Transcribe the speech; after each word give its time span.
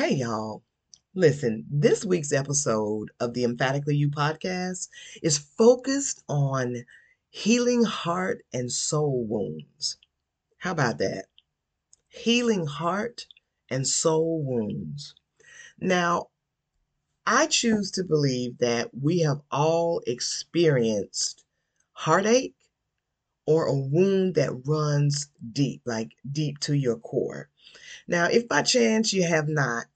Hey, 0.00 0.14
y'all. 0.14 0.62
Listen, 1.14 1.66
this 1.70 2.06
week's 2.06 2.32
episode 2.32 3.10
of 3.20 3.34
the 3.34 3.44
Emphatically 3.44 3.96
You 3.96 4.08
podcast 4.08 4.88
is 5.22 5.36
focused 5.36 6.24
on 6.26 6.86
healing 7.28 7.84
heart 7.84 8.42
and 8.50 8.72
soul 8.72 9.26
wounds. 9.28 9.98
How 10.56 10.70
about 10.70 10.96
that? 11.00 11.26
Healing 12.08 12.64
heart 12.64 13.26
and 13.68 13.86
soul 13.86 14.42
wounds. 14.42 15.14
Now, 15.78 16.28
I 17.26 17.46
choose 17.46 17.90
to 17.90 18.02
believe 18.02 18.56
that 18.56 18.88
we 18.98 19.18
have 19.18 19.42
all 19.50 20.00
experienced 20.06 21.44
heartache 21.92 22.54
or 23.44 23.66
a 23.66 23.76
wound 23.76 24.36
that 24.36 24.62
runs 24.64 25.28
deep, 25.52 25.82
like 25.84 26.12
deep 26.32 26.58
to 26.60 26.72
your 26.72 26.96
core. 26.96 27.50
Now, 28.10 28.24
if 28.24 28.48
by 28.48 28.62
chance 28.62 29.12
you 29.12 29.22
have 29.22 29.48
not, 29.48 29.86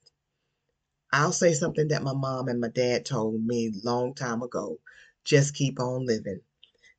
I'll 1.12 1.32
say 1.32 1.52
something 1.52 1.88
that 1.88 2.04
my 2.04 2.12
mom 2.12 2.46
and 2.46 2.60
my 2.60 2.68
dad 2.68 3.04
told 3.04 3.44
me 3.44 3.72
long 3.82 4.14
time 4.14 4.40
ago. 4.40 4.78
Just 5.24 5.56
keep 5.56 5.80
on 5.80 6.06
living. 6.06 6.38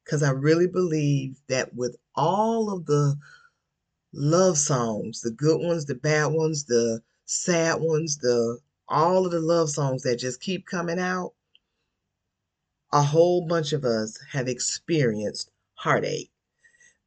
Because 0.04 0.24
I 0.24 0.32
really 0.32 0.68
believe 0.68 1.38
that 1.48 1.74
with 1.74 1.96
all 2.16 2.70
of 2.70 2.86
the 2.86 3.18
love 4.12 4.58
songs, 4.58 5.22
the 5.22 5.32
good 5.32 5.62
ones, 5.66 5.86
the 5.86 5.96
bad 5.96 6.34
ones, 6.34 6.66
the 6.66 7.02
sad 7.24 7.80
ones, 7.80 8.18
the 8.18 8.60
all 8.90 9.26
of 9.26 9.32
the 9.32 9.40
love 9.40 9.70
songs 9.70 10.04
that 10.04 10.18
just 10.18 10.42
keep 10.42 10.66
coming 10.66 11.00
out, 11.00 11.34
a 12.92 13.02
whole 13.02 13.48
bunch 13.48 13.72
of 13.72 13.86
us 13.86 14.20
have 14.34 14.50
experienced 14.50 15.50
heartache. 15.76 16.30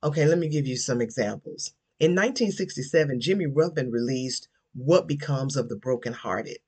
Okay, 0.03 0.25
let 0.25 0.39
me 0.39 0.49
give 0.49 0.67
you 0.67 0.79
some 0.79 1.03
examples. 1.03 1.75
In 2.01 2.13
1967, 2.13 3.21
Jimmy 3.21 3.47
Ruffin 3.47 3.91
released 3.91 4.49
What 4.75 5.09
Becomes 5.09 5.57
of 5.57 5.69
the 5.69 5.77
Brokenhearted. 5.77 6.59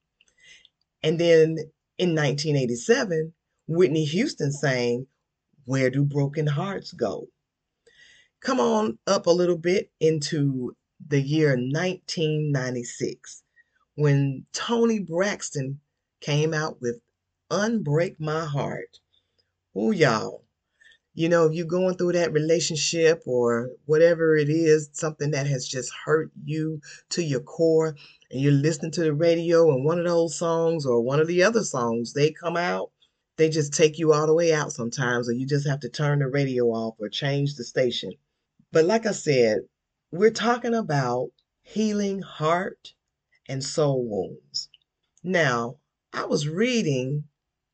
And 1.02 1.20
then 1.20 1.56
in 1.98 2.16
1987, 2.16 3.32
Whitney 3.68 4.04
Houston 4.06 4.50
sang 4.50 5.06
Where 5.66 5.88
Do 5.88 6.04
Broken 6.04 6.48
Hearts 6.48 6.92
Go? 6.92 7.28
Come 8.40 8.58
on 8.58 8.98
up 9.06 9.26
a 9.26 9.30
little 9.30 9.58
bit 9.58 9.92
into 10.00 10.74
the 11.06 11.20
year 11.20 11.50
1996 11.50 13.44
when 13.94 14.46
Toni 14.52 14.98
Braxton 14.98 15.78
came 16.20 16.52
out 16.52 16.80
with 16.80 17.00
Unbreak 17.50 18.16
My 18.18 18.44
Heart. 18.44 18.98
Oh, 19.76 19.92
y'all. 19.92 20.44
You 21.14 21.28
know, 21.28 21.46
if 21.46 21.54
you're 21.54 21.66
going 21.66 21.96
through 21.96 22.12
that 22.12 22.32
relationship 22.32 23.22
or 23.26 23.70
whatever 23.86 24.36
it 24.36 24.48
is, 24.48 24.90
something 24.92 25.32
that 25.32 25.46
has 25.46 25.66
just 25.66 25.92
hurt 26.04 26.30
you 26.44 26.80
to 27.10 27.22
your 27.22 27.40
core, 27.40 27.96
and 28.30 28.40
you're 28.40 28.52
listening 28.52 28.92
to 28.92 29.02
the 29.02 29.12
radio 29.12 29.72
and 29.74 29.84
one 29.84 29.98
of 29.98 30.04
those 30.04 30.38
songs 30.38 30.86
or 30.86 31.00
one 31.00 31.18
of 31.18 31.26
the 31.26 31.42
other 31.42 31.64
songs, 31.64 32.12
they 32.12 32.30
come 32.30 32.56
out, 32.56 32.90
they 33.36 33.48
just 33.48 33.74
take 33.74 33.98
you 33.98 34.12
all 34.12 34.26
the 34.26 34.34
way 34.34 34.52
out 34.52 34.72
sometimes, 34.72 35.28
or 35.28 35.32
you 35.32 35.46
just 35.46 35.66
have 35.66 35.80
to 35.80 35.88
turn 35.88 36.20
the 36.20 36.28
radio 36.28 36.66
off 36.66 36.94
or 37.00 37.08
change 37.08 37.56
the 37.56 37.64
station. 37.64 38.12
But 38.70 38.84
like 38.84 39.04
I 39.04 39.12
said, 39.12 39.62
we're 40.12 40.30
talking 40.30 40.74
about 40.74 41.30
healing 41.62 42.22
heart 42.22 42.94
and 43.48 43.64
soul 43.64 44.04
wounds. 44.08 44.68
Now, 45.24 45.78
I 46.12 46.24
was 46.26 46.46
reading 46.46 47.24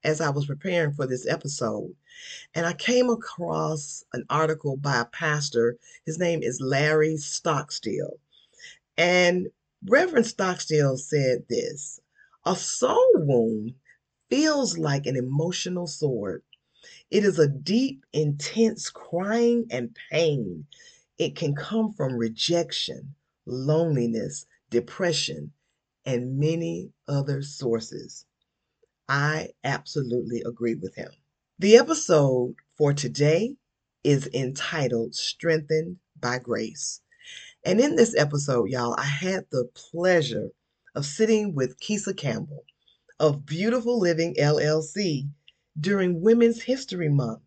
as 0.05 0.21
I 0.21 0.31
was 0.31 0.47
preparing 0.47 0.93
for 0.93 1.07
this 1.07 1.27
episode, 1.27 1.95
and 2.55 2.67
I 2.67 2.73
came 2.73 3.11
across 3.11 4.05
an 4.13 4.25
article 4.31 4.77
by 4.77 5.01
a 5.01 5.05
pastor. 5.05 5.79
His 6.05 6.19
name 6.19 6.43
is 6.43 6.61
Larry 6.61 7.17
Stockstill. 7.17 8.19
And 8.97 9.49
Reverend 9.85 10.27
Stockstill 10.27 10.97
said 10.97 11.45
this 11.49 12.01
A 12.45 12.57
soul 12.57 13.13
wound 13.17 13.75
feels 14.31 14.79
like 14.79 15.07
an 15.07 15.17
emotional 15.17 15.87
sword. 15.87 16.43
It 17.11 17.25
is 17.25 17.39
a 17.39 17.49
deep, 17.49 18.05
intense 18.13 18.91
crying 18.91 19.67
and 19.71 19.97
pain. 20.11 20.67
It 21.19 21.37
can 21.37 21.55
come 21.55 21.93
from 21.93 22.17
rejection, 22.17 23.15
loneliness, 23.45 24.47
depression, 24.71 25.53
and 26.05 26.39
many 26.39 26.93
other 27.09 27.43
sources. 27.43 28.25
I 29.09 29.51
absolutely 29.63 30.43
agree 30.43 30.75
with 30.75 30.95
him. 30.95 31.13
The 31.59 31.79
episode 31.79 32.57
for 32.77 32.93
today 32.93 33.57
is 34.05 34.29
entitled 34.35 35.15
Strengthened 35.15 35.97
by 36.21 36.39
Grace. 36.39 37.01
And 37.65 37.81
in 37.81 37.97
this 37.97 38.15
episode, 38.15 38.69
y'all, 38.69 38.95
I 38.99 39.07
had 39.07 39.47
the 39.51 39.71
pleasure 39.75 40.51
of 40.95 41.07
sitting 41.07 41.55
with 41.55 41.81
Keisa 41.81 42.15
Campbell 42.15 42.67
of 43.19 43.47
Beautiful 43.47 43.99
Living 43.99 44.35
LLC 44.35 45.31
during 45.81 46.21
Women's 46.21 46.61
History 46.63 47.09
Month. 47.09 47.41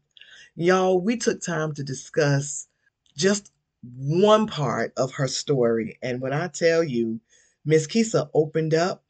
Y'all, 0.55 0.99
we 0.99 1.15
took 1.15 1.39
time 1.39 1.75
to 1.75 1.83
discuss 1.83 2.67
just 3.15 3.51
one 3.95 4.47
part 4.47 4.91
of 4.97 5.13
her 5.13 5.27
story. 5.27 5.99
And 6.01 6.19
when 6.19 6.33
I 6.33 6.47
tell 6.47 6.83
you, 6.83 7.21
Miss 7.63 7.85
Keisa 7.85 8.27
opened 8.33 8.73
up 8.73 9.03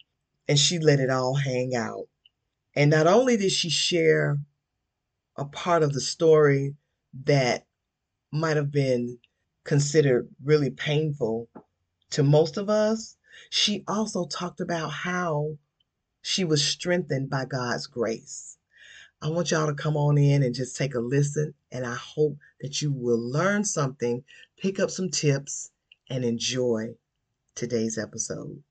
and 0.50 0.60
she 0.60 0.78
let 0.78 1.00
it 1.00 1.10
all 1.10 1.36
hang 1.36 1.74
out. 1.74 2.10
And 2.76 2.92
not 2.92 3.08
only 3.08 3.38
did 3.38 3.54
she 3.54 3.70
share 3.70 4.38
a 5.40 5.46
part 5.46 5.84
of 5.84 5.94
the 5.94 6.02
story 6.02 6.76
that 7.24 7.66
might 8.32 8.58
have 8.58 8.72
been 8.72 9.18
considered 9.64 10.28
really 10.44 10.70
painful 10.70 11.48
to 12.12 12.24
most 12.24 12.58
of 12.58 12.70
us, 12.70 13.16
she 13.50 13.84
also 13.88 14.26
talked 14.26 14.60
about 14.60 14.90
how 14.90 15.58
she 16.22 16.44
was 16.44 16.64
strengthened 16.64 17.30
by 17.30 17.46
God's 17.46 17.88
grace. 17.88 18.58
I 19.22 19.30
want 19.30 19.52
y'all 19.52 19.68
to 19.68 19.74
come 19.74 19.96
on 19.96 20.18
in 20.18 20.44
and 20.44 20.54
just 20.54 20.76
take 20.76 20.94
a 20.94 21.00
listen, 21.00 21.54
and 21.72 21.86
I 21.86 21.96
hope 21.96 22.38
that 22.60 22.82
you 22.82 22.92
will 22.92 23.20
learn 23.20 23.64
something, 23.64 24.24
pick 24.58 24.78
up 24.80 24.92
some 24.92 25.10
tips, 25.10 25.72
and 26.10 26.26
enjoy 26.26 26.96
today's 27.56 27.98
episode. 27.98 28.62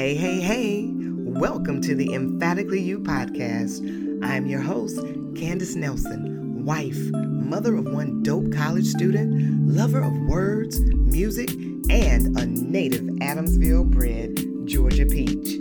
Hey, 0.00 0.14
hey, 0.14 0.40
hey. 0.40 0.90
Welcome 0.94 1.82
to 1.82 1.94
the 1.94 2.14
Emphatically 2.14 2.80
You 2.80 3.00
podcast. 3.00 3.84
I'm 4.24 4.46
your 4.46 4.62
host, 4.62 4.98
Candace 5.36 5.76
Nelson, 5.76 6.64
wife, 6.64 6.96
mother 7.12 7.74
of 7.74 7.84
one 7.84 8.22
dope 8.22 8.50
college 8.50 8.86
student, 8.86 9.68
lover 9.68 10.00
of 10.00 10.14
words, 10.26 10.80
music, 10.80 11.50
and 11.90 12.34
a 12.38 12.46
native 12.46 13.02
Adamsville 13.20 13.90
bred 13.90 14.42
Georgia 14.66 15.04
peach. 15.04 15.58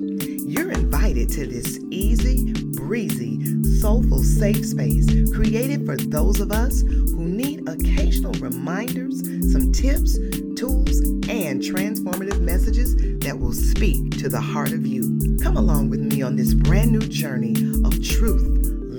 You're 0.48 0.72
invited 0.72 1.30
to 1.32 1.46
this 1.46 1.78
easy, 1.92 2.54
breezy, 2.54 3.44
soulful, 3.82 4.24
safe 4.24 4.66
space 4.66 5.06
created 5.34 5.86
for 5.86 5.98
those 5.98 6.40
of 6.40 6.54
us 6.54 6.80
who 6.80 7.26
need 7.26 7.68
occasional 7.68 8.32
reminders, 8.36 9.20
some 9.52 9.74
tips, 9.74 10.18
tools, 10.56 11.02
and 11.28 11.62
transformative 11.62 12.40
messages 12.40 12.96
that 13.30 13.38
will 13.38 13.54
speak 13.54 14.18
to 14.18 14.28
the 14.28 14.42
heart 14.42 14.72
of 14.72 14.88
you. 14.88 15.38
Come 15.44 15.56
along 15.56 15.92
with 15.92 16.00
me 16.00 16.24
on 16.24 16.36
this 16.36 16.56
brand 16.56 16.92
new 16.92 17.08
journey 17.08 17.54
of 17.86 18.04
truth, 18.04 18.42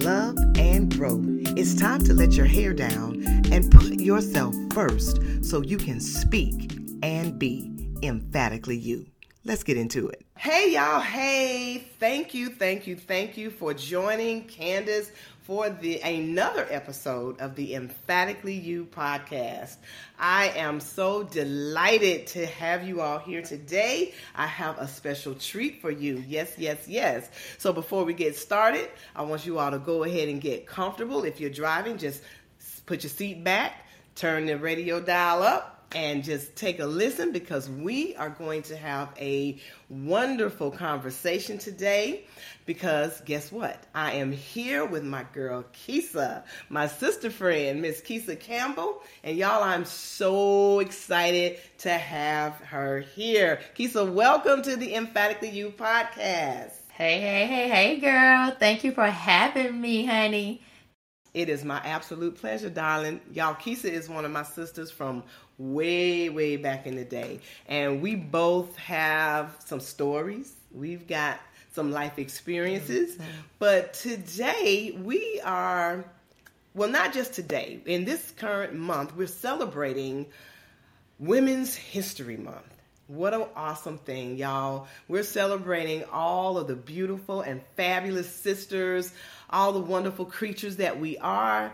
love, 0.05 0.37
and 0.57 0.95
growth. 0.97 1.27
It's 1.59 1.75
time 1.75 2.01
to 2.05 2.15
let 2.15 2.35
your 2.35 2.47
hair 2.47 2.73
down 2.73 3.25
and 3.51 3.73
put 3.73 3.95
yourself 3.95 4.55
first 4.73 5.19
so 5.45 5.63
you 5.63 5.79
can 5.79 5.99
speak 5.99 6.79
and 7.03 7.41
be 7.41 7.73
emphatically 8.05 8.77
you. 8.77 9.05
Let's 9.45 9.65
get 9.65 9.77
into 9.77 10.07
it. 10.07 10.25
Hey, 10.37 10.75
y'all. 10.75 11.01
Hey, 11.01 11.79
thank 11.99 12.33
you, 12.33 12.51
thank 12.51 12.87
you, 12.87 12.95
thank 12.95 13.37
you 13.37 13.51
for 13.51 13.75
joining 13.75 14.45
Candace 14.45 15.11
for 15.51 15.69
the 15.69 15.99
another 16.03 16.65
episode 16.71 17.41
of 17.41 17.57
the 17.57 17.75
Emphatically 17.75 18.55
You 18.55 18.85
podcast. 18.85 19.79
I 20.17 20.51
am 20.51 20.79
so 20.79 21.25
delighted 21.25 22.29
to 22.29 22.47
have 22.47 22.87
you 22.87 23.01
all 23.01 23.19
here 23.19 23.43
today. 23.43 24.15
I 24.37 24.47
have 24.47 24.79
a 24.79 24.87
special 24.87 25.35
treat 25.35 25.81
for 25.81 25.91
you. 25.91 26.23
Yes, 26.29 26.55
yes, 26.57 26.87
yes. 26.87 27.29
So 27.59 27.73
before 27.73 28.05
we 28.05 28.15
get 28.15 28.37
started, 28.37 28.91
I 29.17 29.23
want 29.23 29.45
you 29.45 29.59
all 29.59 29.73
to 29.73 29.81
go 29.81 30.05
ahead 30.05 30.29
and 30.29 30.41
get 30.41 30.69
comfortable. 30.69 31.25
If 31.25 31.41
you're 31.41 31.51
driving, 31.51 31.99
just 31.99 32.23
put 32.87 33.03
your 33.03 33.11
seat 33.11 33.43
back, 33.43 33.87
turn 34.15 34.47
the 34.47 34.57
radio 34.57 35.01
dial 35.01 35.43
up 35.43 35.81
and 35.93 36.23
just 36.23 36.55
take 36.55 36.79
a 36.79 36.87
listen 36.87 37.33
because 37.33 37.69
we 37.69 38.15
are 38.15 38.31
going 38.31 38.63
to 38.63 38.77
have 38.77 39.09
a 39.19 39.59
wonderful 39.89 40.71
conversation 40.71 41.59
today. 41.59 42.25
Because 42.67 43.21
guess 43.23 43.51
what? 43.51 43.83
I 43.95 44.13
am 44.13 44.33
here 44.33 44.85
with 44.85 45.03
my 45.03 45.25
girl 45.33 45.65
Keisa, 45.73 46.45
my 46.69 46.87
sister 46.87 47.31
friend, 47.31 47.83
Miss 47.83 48.01
Keisa 48.01 48.39
Campbell. 48.39 49.03
And 49.25 49.37
y'all, 49.37 49.63
I'm 49.63 49.85
so 49.85 50.81
excited 50.81 51.59
to 51.79 51.91
have 51.91 52.55
her 52.57 53.01
here. 53.01 53.61
Keisa, 53.77 54.13
welcome 54.13 54.63
to 54.63 54.77
the 54.77 54.95
Emphatically 54.95 55.51
You 55.51 55.71
podcast. 55.71 56.73
Hey, 56.91 57.19
hey, 57.21 57.47
hey, 57.47 57.69
hey, 57.69 57.99
girl. 57.99 58.55
Thank 58.59 58.85
you 58.85 58.93
for 58.93 59.07
having 59.07 59.81
me, 59.81 60.05
honey. 60.05 60.63
It 61.33 61.49
is 61.49 61.65
my 61.65 61.79
absolute 61.79 62.37
pleasure, 62.37 62.71
darling. 62.71 63.21
Y'all, 63.33 63.55
Keisa 63.55 63.85
is 63.85 64.09
one 64.09 64.25
of 64.25 64.33
my 64.33 64.43
sisters 64.43 64.91
from 64.91 65.23
way, 65.59 66.29
way 66.29 66.57
back 66.57 66.87
in 66.87 66.97
the 66.97 67.05
day. 67.05 67.41
And 67.67 68.03
we 68.03 68.17
both 68.17 68.77
have 68.77 69.57
some 69.65 69.81
stories. 69.81 70.55
We've 70.73 71.07
got 71.07 71.41
some 71.73 71.91
life 71.91 72.19
experiences. 72.19 73.15
Mm-hmm. 73.15 73.31
But 73.59 73.95
today 73.95 74.99
we 75.03 75.41
are, 75.45 76.05
well, 76.75 76.89
not 76.89 77.13
just 77.13 77.35
today, 77.35 77.81
in 77.87 78.05
this 78.05 78.33
current 78.37 78.75
month, 78.75 79.15
we're 79.17 79.27
celebrating 79.27 80.27
Women's 81.19 81.75
History 81.75 82.37
Month. 82.37 82.67
What 83.07 83.35
an 83.35 83.45
awesome 83.57 83.99
thing, 83.99 84.37
y'all. 84.37 84.87
We're 85.09 85.25
celebrating 85.25 86.05
all 86.13 86.57
of 86.57 86.69
the 86.69 86.77
beautiful 86.77 87.41
and 87.41 87.61
fabulous 87.77 88.33
sisters, 88.33 89.13
all 89.51 89.73
the 89.73 89.81
wonderful 89.81 90.25
creatures 90.25 90.77
that 90.77 91.01
we 91.01 91.19
are. 91.19 91.73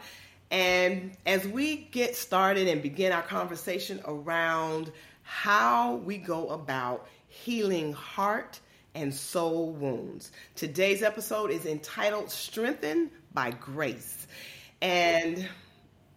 And 0.50 1.12
as 1.26 1.46
we 1.46 1.76
get 1.76 2.16
started 2.16 2.68
and 2.68 2.82
begin 2.82 3.12
our 3.12 3.22
conversation 3.22 4.00
around 4.06 4.90
how 5.22 5.96
we 5.96 6.16
go 6.16 6.48
about 6.48 7.06
healing 7.28 7.92
heart 7.92 8.60
and 8.96 9.14
soul 9.14 9.70
wounds, 9.72 10.32
today's 10.54 11.02
episode 11.02 11.50
is 11.50 11.66
entitled 11.66 12.30
Strengthened 12.30 13.10
by 13.32 13.50
Grace. 13.50 14.26
And 14.80 15.48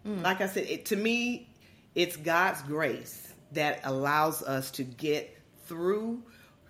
mm. 0.07 0.23
like 0.23 0.41
I 0.41 0.47
said, 0.47 0.65
it, 0.67 0.85
to 0.85 0.95
me, 0.95 1.49
it's 1.93 2.15
God's 2.15 2.61
grace 2.63 3.33
that 3.51 3.81
allows 3.83 4.41
us 4.41 4.71
to 4.71 4.83
get 4.83 5.37
through 5.65 6.23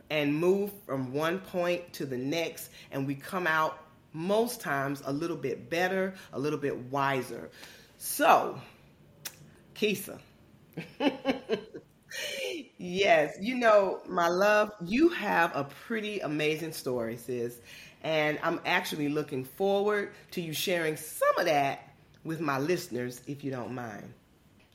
and 0.09 0.35
move 0.35 0.71
from 0.85 1.13
one 1.13 1.39
point 1.39 1.93
to 1.93 2.05
the 2.05 2.17
next, 2.17 2.71
and 2.91 3.05
we 3.05 3.13
come 3.13 3.45
out 3.45 3.77
most 4.11 4.59
times 4.59 5.03
a 5.05 5.13
little 5.13 5.37
bit 5.37 5.69
better, 5.69 6.15
a 6.33 6.39
little 6.39 6.57
bit 6.57 6.75
wiser. 6.75 7.51
So, 7.97 8.59
Keisa. 9.75 10.19
yes, 12.79 13.37
you 13.39 13.55
know, 13.55 14.01
my 14.07 14.27
love, 14.27 14.71
you 14.83 15.09
have 15.09 15.55
a 15.55 15.65
pretty 15.65 16.21
amazing 16.21 16.73
story, 16.73 17.17
sis. 17.17 17.59
And 18.01 18.39
I'm 18.41 18.61
actually 18.65 19.09
looking 19.09 19.43
forward 19.43 20.13
to 20.31 20.41
you 20.41 20.53
sharing 20.53 20.95
some 20.95 21.37
of 21.37 21.45
that 21.45 21.93
with 22.23 22.39
my 22.39 22.57
listeners, 22.57 23.21
if 23.27 23.43
you 23.43 23.51
don't 23.51 23.75
mind. 23.75 24.13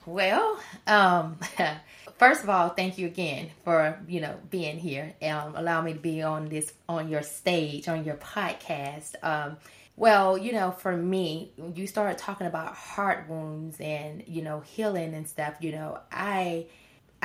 Well, 0.07 0.61
um, 0.87 1.39
first 2.19 2.43
of 2.43 2.51
all, 2.51 2.69
thank 2.69 2.99
you 2.99 3.07
again 3.07 3.51
for 3.65 3.99
you 4.07 4.21
know 4.21 4.39
being 4.51 4.79
here 4.79 5.15
and 5.23 5.39
um, 5.39 5.57
allow 5.57 5.81
me 5.81 5.95
to 5.95 5.99
be 5.99 6.23
on 6.23 6.51
this 6.51 6.73
on 6.89 7.09
your 7.09 7.23
stage 7.23 7.89
on 7.89 8.05
your 8.05 8.17
podcast. 8.17 9.15
Um, 9.23 9.57
well, 9.97 10.37
you 10.37 10.53
know, 10.53 10.73
for 10.73 10.95
me, 10.95 11.53
you 11.75 11.87
started 11.87 12.19
talking 12.19 12.47
about 12.47 12.75
heart 12.75 13.31
wounds 13.31 13.81
and 13.81 14.23
you 14.27 14.43
know 14.43 14.61
healing 14.61 15.15
and 15.15 15.27
stuff. 15.27 15.55
You 15.61 15.73
know, 15.73 15.99
I 16.13 16.67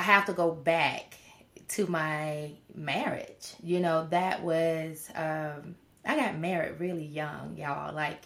I 0.00 0.02
have 0.02 0.24
to 0.26 0.32
go 0.32 0.50
back 0.50 1.18
to 1.68 1.86
my 1.86 2.52
marriage. 2.74 3.52
You 3.62 3.80
know, 3.80 4.06
that 4.10 4.42
was 4.42 5.10
um, 5.14 5.74
I 6.06 6.16
got 6.16 6.38
married 6.38 6.80
really 6.80 7.04
young, 7.04 7.58
y'all, 7.58 7.94
like 7.94 8.22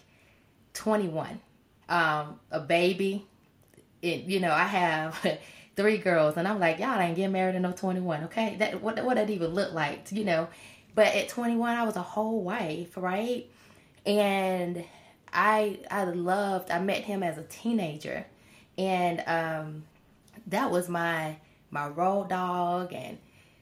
21. 0.73 1.41
Um, 1.89 2.39
a 2.49 2.61
baby 2.61 3.27
it, 4.01 4.23
you 4.23 4.39
know, 4.39 4.53
I 4.53 4.63
have 4.63 5.37
three 5.75 5.97
girls, 5.97 6.37
and 6.37 6.47
I'm 6.47 6.59
like, 6.59 6.79
y'all 6.79 6.97
ain't 6.97 7.17
getting 7.17 7.33
married 7.33 7.55
in 7.55 7.63
no 7.63 7.73
21, 7.73 8.25
okay? 8.25 8.55
That 8.59 8.81
what 8.81 9.03
what 9.03 9.15
that 9.15 9.29
even 9.29 9.53
look 9.53 9.73
like, 9.73 10.11
you 10.13 10.23
know? 10.23 10.47
But 10.93 11.07
at 11.07 11.27
21, 11.27 11.75
I 11.75 11.83
was 11.83 11.97
a 11.97 12.01
whole 12.01 12.41
wife, 12.41 12.95
right? 12.95 13.45
And 14.05 14.85
I 15.33 15.79
I 15.91 16.05
loved. 16.05 16.71
I 16.71 16.79
met 16.79 17.03
him 17.03 17.21
as 17.21 17.37
a 17.37 17.43
teenager, 17.43 18.25
and 18.77 19.21
um, 19.27 19.83
that 20.47 20.71
was 20.71 20.87
my 20.87 21.35
my 21.75 21.87
road 21.89 22.29
dog 22.29 22.93
and 22.93 23.17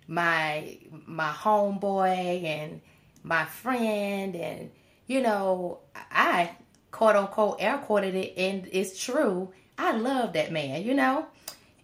my 0.08 0.78
my 1.06 1.32
homeboy 1.32 2.44
and 2.44 2.80
my 3.24 3.44
friend 3.46 4.36
and 4.36 4.72
you 5.08 5.22
know 5.22 5.80
I 6.12 6.52
quote 6.92 7.16
unquote 7.16 7.58
air 7.60 7.78
quoted 7.80 8.16
it 8.16 8.34
and 8.38 8.70
it's 8.72 9.04
true 9.04 9.52
I 9.78 9.94
love 9.94 10.34
that 10.34 10.52
man, 10.52 10.84
you 10.84 10.94
know? 10.94 11.26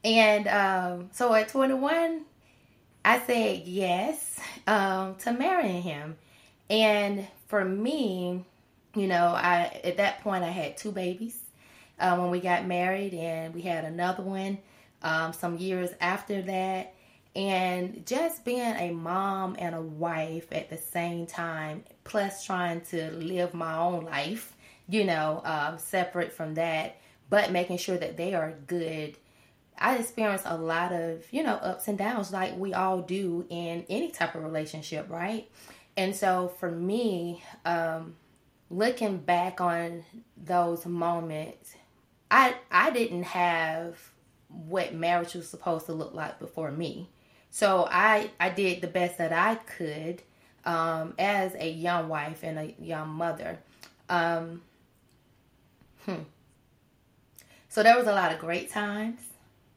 And 0.04 0.48
um, 0.48 1.10
so 1.12 1.34
at 1.34 1.50
21, 1.50 2.22
I 3.04 3.20
said 3.20 3.68
yes 3.68 4.40
um, 4.68 5.16
to 5.16 5.34
marrying 5.34 5.82
him. 5.82 6.18
And 6.70 7.28
for 7.48 7.66
me, 7.66 8.46
you 8.96 9.08
know, 9.08 9.28
I 9.28 9.80
at 9.84 9.98
that 9.98 10.22
point 10.22 10.44
I 10.44 10.50
had 10.50 10.78
two 10.78 10.92
babies 10.92 11.38
uh, 12.00 12.16
when 12.18 12.30
we 12.30 12.40
got 12.40 12.66
married, 12.66 13.14
and 13.14 13.54
we 13.54 13.62
had 13.62 13.86
another 13.86 14.24
one 14.24 14.60
um, 15.02 15.34
some 15.34 15.58
years 15.58 15.92
after 16.02 16.42
that. 16.44 16.94
And 17.36 18.06
just 18.06 18.44
being 18.44 18.60
a 18.60 18.92
mom 18.92 19.56
and 19.60 19.76
a 19.76 19.82
wife 19.82 20.48
at 20.52 20.70
the 20.70 20.78
same 20.78 21.28
time, 21.28 21.84
plus 22.04 22.44
trying 22.44 22.82
to 22.90 23.12
live 23.12 23.54
my 23.54 23.78
own 23.78 24.06
life, 24.06 24.56
you 24.88 25.06
know, 25.06 25.42
um, 25.46 25.78
separate 25.78 26.34
from 26.34 26.56
that 26.56 26.98
but 27.30 27.52
making 27.52 27.78
sure 27.78 27.98
that 27.98 28.18
they 28.18 28.34
are 28.34 28.54
good. 28.68 29.16
I 29.78 29.98
experience 29.98 30.42
a 30.46 30.58
lot 30.58 30.92
of, 30.92 31.26
you 31.32 31.44
know, 31.44 31.54
ups 31.54 31.88
and 31.88 31.98
downs 31.98 32.34
like 32.34 32.58
we 32.58 32.74
all 32.74 33.02
do 33.02 33.46
in 33.50 33.86
any 33.90 34.12
type 34.12 34.36
of 34.36 34.44
relationship, 34.44 35.10
right? 35.10 35.50
And 35.96 36.16
so 36.16 36.52
for 36.60 36.70
me, 36.70 37.44
um, 37.66 38.16
looking 38.70 39.18
back 39.18 39.62
on 39.62 40.04
those 40.36 40.86
moments, 40.86 41.76
I 42.30 42.56
I 42.70 42.92
didn't 42.92 43.24
have 43.24 43.98
what 44.50 44.94
marriage 44.94 45.34
was 45.34 45.48
supposed 45.48 45.86
to 45.86 45.94
look 45.94 46.14
like 46.14 46.40
before 46.40 46.72
me. 46.72 47.10
So 47.50 47.88
I 47.90 48.32
I 48.40 48.50
did 48.50 48.82
the 48.82 48.88
best 48.88 49.18
that 49.18 49.32
I 49.32 49.56
could 49.56 50.22
um, 50.66 51.14
as 51.18 51.56
a 51.56 51.70
young 51.70 52.10
wife 52.10 52.44
and 52.44 52.60
a 52.60 52.74
young 52.80 53.10
mother. 53.10 53.60
Um, 54.10 54.62
hmm. 56.06 56.24
So 57.70 57.84
there 57.84 57.98
was 57.98 58.08
a 58.08 58.14
lot 58.14 58.32
of 58.32 58.40
great 58.40 58.72
times. 58.72 59.22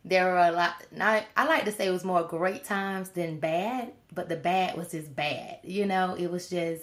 There 0.04 0.24
were 0.24 0.38
a 0.38 0.50
lot. 0.50 0.74
Not, 0.90 1.24
I 1.36 1.46
like 1.46 1.64
to 1.66 1.72
say 1.72 1.86
it 1.86 1.92
was 1.92 2.04
more 2.04 2.24
great 2.24 2.64
times 2.64 3.10
than 3.10 3.38
bad, 3.38 3.92
but 4.12 4.28
the 4.28 4.36
bad 4.36 4.76
was 4.76 4.90
just 4.90 5.14
bad. 5.14 5.58
You 5.62 5.86
know, 5.86 6.16
it 6.18 6.30
was 6.30 6.50
just 6.50 6.82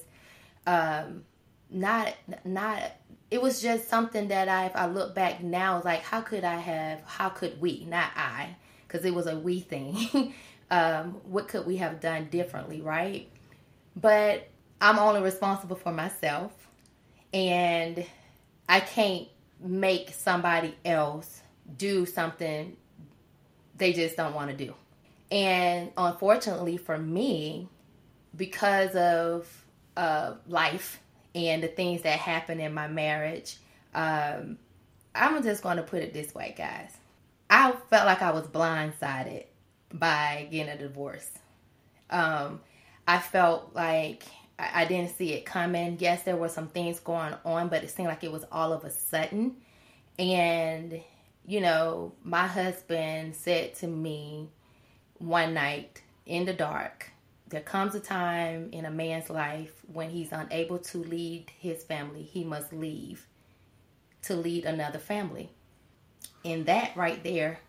um, 0.66 1.26
not 1.70 2.14
not. 2.46 2.92
It 3.32 3.42
was 3.42 3.62
just 3.62 3.90
something 3.90 4.30
that 4.30 4.50
I, 4.50 4.66
if 4.66 4.76
I 4.76 4.88
look 4.88 5.14
back 5.14 5.44
now, 5.44 5.82
like, 5.86 6.02
how 6.02 6.22
could 6.22 6.44
I 6.44 6.58
have? 6.58 7.02
How 7.06 7.30
could 7.30 7.62
we? 7.62 7.86
Not 7.86 8.10
I, 8.16 8.56
because 8.88 9.06
it 9.06 9.14
was 9.14 9.28
a 9.28 9.38
we 9.38 9.60
thing. 9.60 10.34
um, 10.72 11.22
what 11.24 11.48
could 11.48 11.66
we 11.66 11.78
have 11.78 12.00
done 12.00 12.28
differently, 12.32 12.82
right? 12.82 13.30
But 13.96 14.48
I'm 14.82 14.98
only 14.98 15.22
responsible 15.22 15.76
for 15.76 15.92
myself, 15.92 16.52
and 17.34 18.06
I 18.68 18.80
can't 18.80 19.28
make 19.60 20.12
somebody 20.12 20.76
else 20.86 21.42
do 21.78 22.06
something 22.06 22.76
they 23.78 23.94
just 23.94 24.16
don't 24.18 24.34
want 24.34 24.52
to 24.52 24.56
do. 24.56 24.74
And 25.32 25.92
unfortunately 25.98 26.78
for 26.78 26.98
me, 26.98 27.68
because 28.36 28.96
of 28.96 29.48
uh, 29.98 30.36
life 30.48 31.00
and 31.36 31.64
the 31.64 31.68
things 31.68 32.02
that 32.04 32.20
happened 32.20 32.62
in 32.62 32.74
my 32.74 32.88
marriage, 32.88 33.58
um, 33.94 34.58
I'm 35.16 35.42
just 35.44 35.64
going 35.64 35.78
to 35.78 35.84
put 35.84 36.02
it 36.02 36.14
this 36.14 36.34
way, 36.34 36.54
guys. 36.58 36.96
I 37.50 37.72
felt 37.90 38.06
like 38.06 38.22
I 38.22 38.32
was 38.32 38.48
blindsided 38.48 39.46
by 39.94 40.48
getting 40.52 40.72
a 40.72 40.78
divorce. 40.78 41.30
Um, 42.10 42.62
I 43.08 43.20
felt 43.20 43.72
like 43.74 44.24
I, 44.58 44.82
I 44.82 44.86
didn't 44.86 45.12
see 45.16 45.34
it 45.34 45.46
coming. 45.46 45.98
Yes, 46.00 46.24
there 46.24 46.36
were 46.36 46.50
some 46.50 46.68
things 46.68 47.00
going 47.00 47.34
on, 47.44 47.70
but 47.70 47.84
it 47.84 47.90
seemed 47.90 48.10
like 48.10 48.24
it 48.24 48.32
was 48.32 48.46
all 48.52 48.72
of 48.72 48.84
a 48.84 48.92
sudden. 48.92 49.56
And, 50.18 51.02
you 51.48 51.62
know, 51.62 52.14
my 52.24 52.46
husband 52.46 53.36
said 53.36 53.76
to 53.76 53.88
me 53.88 54.50
one 55.18 55.54
night 55.54 56.02
in 56.26 56.46
the 56.46 56.54
dark, 56.54 57.12
there 57.50 57.62
comes 57.62 57.96
a 57.96 58.00
time 58.00 58.70
in 58.72 58.86
a 58.86 58.92
man's 58.92 59.30
life 59.30 59.72
when 59.92 60.10
he's 60.10 60.32
unable 60.32 60.78
to 60.80 61.00
lead 61.00 61.52
his 61.60 61.84
family, 61.84 62.24
he 62.24 62.44
must 62.44 62.72
leave 62.72 63.28
to 64.24 64.36
lead 64.36 64.66
another 64.66 65.00
family. 65.00 65.50
And 66.46 66.66
that 66.68 66.96
right 66.96 67.24
there 67.24 67.60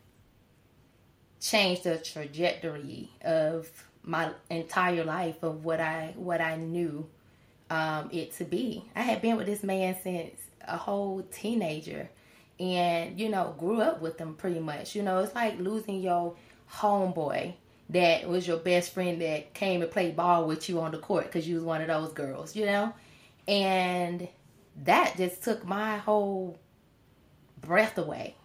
changed 1.40 1.84
the 1.84 1.96
trajectory 1.96 3.10
of 3.24 3.68
my 4.02 4.30
entire 4.48 5.04
life 5.04 5.42
of 5.42 5.64
what 5.64 5.80
I 5.80 6.14
what 6.16 6.40
I 6.40 6.56
knew 6.56 7.08
um, 7.70 8.10
it 8.12 8.32
to 8.34 8.44
be. 8.44 8.84
I 8.94 9.02
had 9.02 9.22
been 9.22 9.36
with 9.36 9.46
this 9.46 9.62
man 9.62 9.96
since 10.02 10.40
a 10.66 10.76
whole 10.76 11.22
teenager, 11.30 12.08
and 12.58 13.18
you 13.18 13.28
know 13.28 13.54
grew 13.58 13.80
up 13.80 14.00
with 14.00 14.18
him 14.18 14.34
pretty 14.34 14.60
much. 14.60 14.94
You 14.94 15.02
know, 15.02 15.18
it's 15.20 15.34
like 15.34 15.58
losing 15.58 16.00
your 16.00 16.34
homeboy. 16.72 17.54
That 17.90 18.28
was 18.28 18.46
your 18.46 18.56
best 18.56 18.92
friend 18.92 19.20
that 19.20 19.52
came 19.54 19.82
and 19.82 19.90
played 19.90 20.16
ball 20.16 20.46
with 20.46 20.68
you 20.68 20.80
on 20.80 20.92
the 20.92 20.98
court 20.98 21.24
because 21.24 21.46
you 21.48 21.56
was 21.56 21.64
one 21.64 21.80
of 21.80 21.88
those 21.88 22.12
girls, 22.12 22.54
you 22.54 22.66
know? 22.66 22.92
And 23.48 24.28
that 24.84 25.16
just 25.16 25.42
took 25.42 25.64
my 25.64 25.98
whole 25.98 26.58
breath 27.60 27.98
away. 27.98 28.36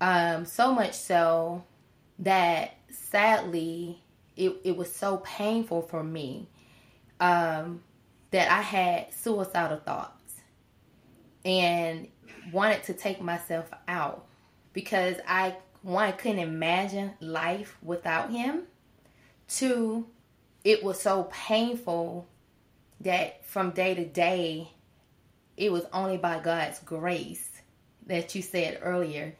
Um, 0.00 0.44
so 0.44 0.74
much 0.74 0.94
so 0.94 1.64
that 2.18 2.76
sadly 2.90 4.02
it, 4.36 4.56
it 4.64 4.76
was 4.76 4.92
so 4.92 5.18
painful 5.18 5.82
for 5.82 6.02
me 6.04 6.48
um, 7.20 7.82
that 8.32 8.50
I 8.50 8.60
had 8.60 9.14
suicidal 9.14 9.78
thoughts 9.78 10.34
and 11.44 12.08
wanted 12.52 12.82
to 12.84 12.92
take 12.92 13.22
myself 13.22 13.70
out 13.88 14.26
because 14.72 15.16
I 15.26 15.56
one 15.82 16.12
couldn't 16.14 16.38
imagine 16.38 17.12
life 17.20 17.76
without 17.82 18.30
him. 18.30 18.62
Two, 19.48 20.06
it 20.64 20.82
was 20.82 21.00
so 21.00 21.24
painful 21.30 22.26
that 23.00 23.44
from 23.46 23.70
day 23.70 23.94
to 23.94 24.04
day, 24.04 24.70
it 25.56 25.70
was 25.70 25.84
only 25.92 26.16
by 26.16 26.40
God's 26.40 26.78
grace 26.80 27.48
that 28.06 28.34
you 28.34 28.42
said 28.42 28.80
earlier 28.82 29.34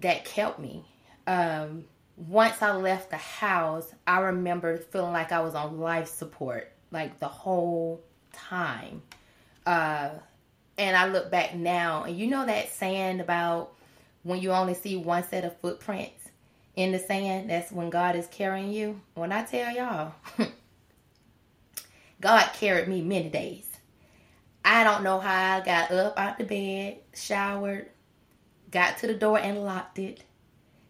that 0.00 0.24
kept 0.24 0.58
me. 0.58 0.84
Um, 1.26 1.84
once 2.16 2.62
I 2.62 2.72
left 2.72 3.10
the 3.10 3.16
house, 3.16 3.92
I 4.06 4.20
remember 4.20 4.78
feeling 4.78 5.12
like 5.12 5.32
I 5.32 5.40
was 5.40 5.54
on 5.54 5.78
life 5.78 6.08
support, 6.08 6.70
like 6.90 7.18
the 7.20 7.28
whole 7.28 8.02
time. 8.32 9.02
Uh, 9.64 10.10
and 10.78 10.96
I 10.96 11.08
look 11.08 11.30
back 11.30 11.54
now, 11.54 12.04
and 12.04 12.16
you 12.16 12.26
know 12.26 12.46
that 12.46 12.72
saying 12.72 13.20
about 13.20 13.72
when 14.22 14.40
you 14.40 14.52
only 14.52 14.74
see 14.74 14.96
one 14.96 15.24
set 15.24 15.44
of 15.44 15.56
footprints 15.60 16.21
in 16.74 16.92
the 16.92 16.98
sand, 16.98 17.50
that's 17.50 17.70
when 17.70 17.90
God 17.90 18.16
is 18.16 18.26
carrying 18.28 18.72
you. 18.72 19.00
When 19.14 19.32
I 19.32 19.44
tell 19.44 19.74
y'all, 19.74 20.14
God 22.20 22.50
carried 22.54 22.88
me 22.88 23.02
many 23.02 23.28
days. 23.28 23.68
I 24.64 24.84
don't 24.84 25.02
know 25.02 25.18
how 25.18 25.56
I 25.56 25.60
got 25.60 25.90
up 25.90 26.18
out 26.18 26.38
the 26.38 26.44
bed, 26.44 26.98
showered, 27.14 27.88
got 28.70 28.98
to 28.98 29.06
the 29.06 29.14
door 29.14 29.38
and 29.38 29.64
locked 29.64 29.98
it, 29.98 30.22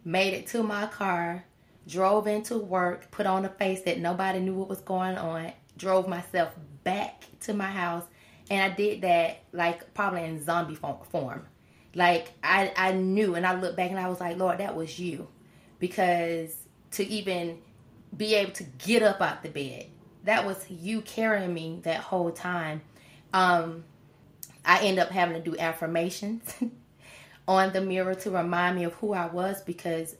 made 0.04 0.34
it 0.34 0.46
to 0.48 0.62
my 0.62 0.86
car, 0.86 1.44
drove 1.86 2.26
into 2.26 2.58
work, 2.58 3.10
put 3.10 3.26
on 3.26 3.44
a 3.44 3.48
face 3.48 3.82
that 3.82 3.98
nobody 3.98 4.40
knew 4.40 4.54
what 4.54 4.68
was 4.68 4.80
going 4.80 5.16
on, 5.16 5.52
drove 5.76 6.06
myself 6.06 6.54
back 6.84 7.24
to 7.40 7.54
my 7.54 7.70
house, 7.70 8.04
and 8.50 8.62
I 8.62 8.74
did 8.74 9.02
that 9.02 9.42
like 9.52 9.94
probably 9.94 10.24
in 10.24 10.44
zombie 10.44 10.74
form. 10.76 11.46
Like 11.94 12.32
I, 12.42 12.72
I 12.76 12.92
knew, 12.92 13.34
and 13.34 13.46
I 13.46 13.58
looked 13.58 13.76
back 13.76 13.90
and 13.90 13.98
I 13.98 14.08
was 14.08 14.20
like, 14.20 14.36
Lord, 14.38 14.58
that 14.58 14.76
was 14.76 14.98
you, 14.98 15.28
because 15.82 16.54
to 16.92 17.04
even 17.08 17.58
be 18.16 18.36
able 18.36 18.52
to 18.52 18.62
get 18.62 19.02
up 19.02 19.20
out 19.20 19.42
the 19.42 19.48
bed, 19.48 19.86
that 20.22 20.46
was 20.46 20.64
you 20.70 21.00
carrying 21.00 21.52
me 21.52 21.80
that 21.82 21.98
whole 21.98 22.30
time. 22.30 22.82
Um, 23.34 23.82
I 24.64 24.84
end 24.84 25.00
up 25.00 25.08
having 25.08 25.42
to 25.42 25.50
do 25.50 25.58
affirmations 25.58 26.54
on 27.48 27.72
the 27.72 27.80
mirror 27.80 28.14
to 28.14 28.30
remind 28.30 28.76
me 28.76 28.84
of 28.84 28.92
who 28.94 29.12
I 29.12 29.26
was 29.26 29.60
because 29.62 30.14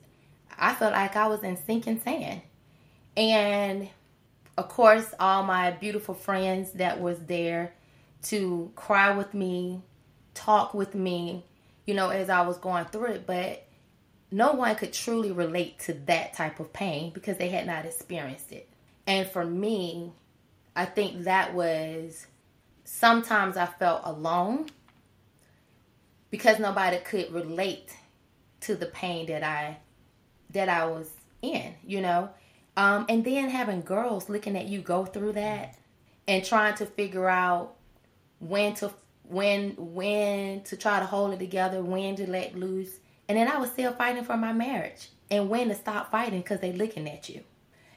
I 0.59 0.75
felt 0.75 0.95
like 0.95 1.14
I 1.14 1.28
was 1.28 1.45
in 1.45 1.57
sinking 1.57 2.00
sand. 2.00 2.42
And 3.16 3.88
of 4.59 4.69
course, 4.69 5.14
all 5.21 5.45
my 5.45 5.71
beautiful 5.71 6.14
friends 6.14 6.73
that 6.73 7.00
was 7.00 7.21
there 7.26 7.73
to 8.25 8.73
cry 8.75 9.16
with 9.16 9.33
me, 9.33 9.81
talk 10.35 10.75
with 10.75 10.97
me, 10.97 11.45
you 11.87 11.95
know, 11.95 12.09
as 12.09 12.28
I 12.28 12.40
was 12.40 12.59
going 12.59 12.87
through 12.87 13.12
it, 13.12 13.26
but 13.28 13.64
no 14.33 14.53
one 14.53 14.75
could 14.77 14.93
truly 14.93 15.31
relate 15.31 15.79
to 15.81 15.93
that 15.93 16.35
type 16.35 16.59
of 16.61 16.73
pain 16.73 17.12
because 17.12 17.37
they 17.37 17.49
had 17.49 17.67
not 17.67 17.85
experienced 17.85 18.53
it. 18.53 18.69
And 19.07 19.29
for 19.29 19.45
me, 19.45 20.12
I 20.75 20.85
think 20.87 21.25
that 21.25 21.55
was 21.55 22.27
sometimes 22.85 23.57
I 23.57 23.67
felt 23.67 24.03
alone 24.05 24.67
because 26.31 26.59
nobody 26.59 26.99
could 26.99 27.33
relate 27.33 27.95
to 28.61 28.75
the 28.75 28.87
pain 28.87 29.27
that 29.27 29.43
I 29.43 29.79
that 30.51 30.69
I 30.69 30.87
was 30.87 31.11
in, 31.41 31.75
you 31.85 32.01
know. 32.01 32.31
Um, 32.77 33.07
and 33.09 33.25
then 33.25 33.51
having 33.51 33.83
girls 33.83 34.29
looking 34.29 34.57
at 34.57 34.67
you 34.67 34.81
go 34.81 35.05
through 35.05 35.33
that 35.33 35.77
and 36.27 36.45
trying 36.45 36.75
to 36.77 36.87
figure 36.87 37.29
out 37.29 37.75
when 38.39 38.75
to 38.75 38.93
when 39.25 39.75
when 39.77 40.62
to 40.65 40.77
try 40.77 41.01
to 41.01 41.07
hold 41.07 41.35
it 41.35 41.39
together, 41.39 41.83
when 41.83 42.17
to 42.17 42.29
let 42.29 42.57
loose. 42.57 42.99
And 43.29 43.38
then 43.38 43.49
I 43.49 43.59
was 43.59 43.71
still 43.71 43.93
fighting 43.93 44.25
for 44.25 44.37
my 44.37 44.52
marriage 44.52 45.09
and 45.31 45.49
when 45.49 45.69
to 45.69 45.75
stop 45.75 46.11
fighting 46.11 46.41
because 46.41 46.61
they're 46.61 46.73
looking 46.73 47.09
at 47.09 47.29
you. 47.29 47.43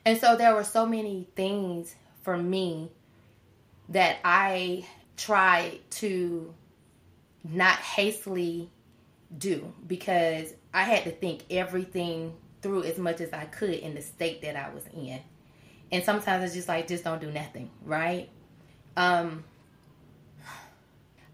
And 0.06 0.20
so 0.20 0.36
there 0.36 0.54
were 0.54 0.64
so 0.64 0.86
many 0.86 1.28
things 1.36 1.96
for 2.22 2.38
me 2.38 2.92
that 3.90 4.18
I 4.24 4.86
tried 5.18 5.80
to 5.90 6.54
not 7.44 7.78
hastily 7.78 8.70
do 9.38 9.74
because 9.86 10.54
I 10.74 10.84
had 10.84 11.04
to 11.04 11.12
think 11.12 11.44
everything 11.50 12.34
through 12.62 12.84
as 12.84 12.98
much 12.98 13.22
as 13.22 13.34
I 13.34 13.46
could 13.46 13.76
in 13.76 13.96
the 13.96 14.02
state 14.02 14.42
that 14.42 14.56
I 14.56 14.74
was 14.74 14.84
in. 14.94 15.20
And 15.92 16.04
sometimes 16.04 16.44
it's 16.44 16.56
just 16.56 16.68
like 16.68 16.88
just 16.88 17.04
don't 17.04 17.22
do 17.22 17.32
nothing, 17.32 17.70
right? 17.84 18.30
Um 18.98 19.44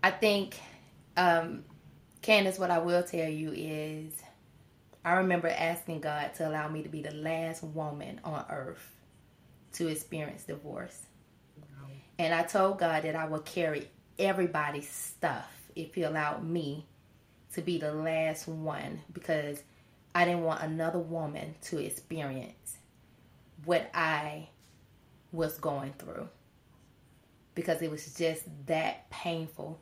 I 0.04 0.12
think 0.12 0.60
um 1.16 1.64
Candace, 2.22 2.60
what 2.60 2.72
I 2.72 2.80
will 2.80 3.04
tell 3.04 3.30
you 3.30 3.52
is 3.56 4.14
I 5.04 5.14
remember 5.14 5.48
asking 5.48 6.02
God 6.02 6.34
to 6.36 6.48
allow 6.48 6.68
me 6.68 6.84
to 6.84 6.90
be 6.90 7.02
the 7.02 7.14
last 7.16 7.64
woman 7.64 8.22
on 8.24 8.46
earth 8.50 8.96
to 9.74 9.88
experience 9.88 10.44
divorce. 10.44 11.06
And 12.20 12.34
I 12.34 12.44
told 12.44 12.78
God 12.78 13.04
that 13.04 13.16
I 13.16 13.26
would 13.26 13.46
carry 13.46 13.90
everybody's 14.20 14.90
stuff 14.90 15.52
if 15.76 15.96
He 15.96 16.04
allowed 16.04 16.44
me 16.44 16.86
to 17.54 17.62
be 17.62 17.80
the 17.80 17.94
last 17.94 18.48
one 18.48 19.02
because 19.12 19.64
I 20.14 20.26
didn't 20.26 20.44
want 20.44 20.62
another 20.62 21.00
woman 21.00 21.56
to 21.64 21.80
experience 21.80 22.78
what 23.66 23.90
I 23.94 24.50
was 25.32 25.58
going 25.58 25.94
through 25.98 26.28
because 27.56 27.82
it 27.82 27.90
was 27.90 28.14
just 28.14 28.44
that 28.68 29.10
painful. 29.10 29.80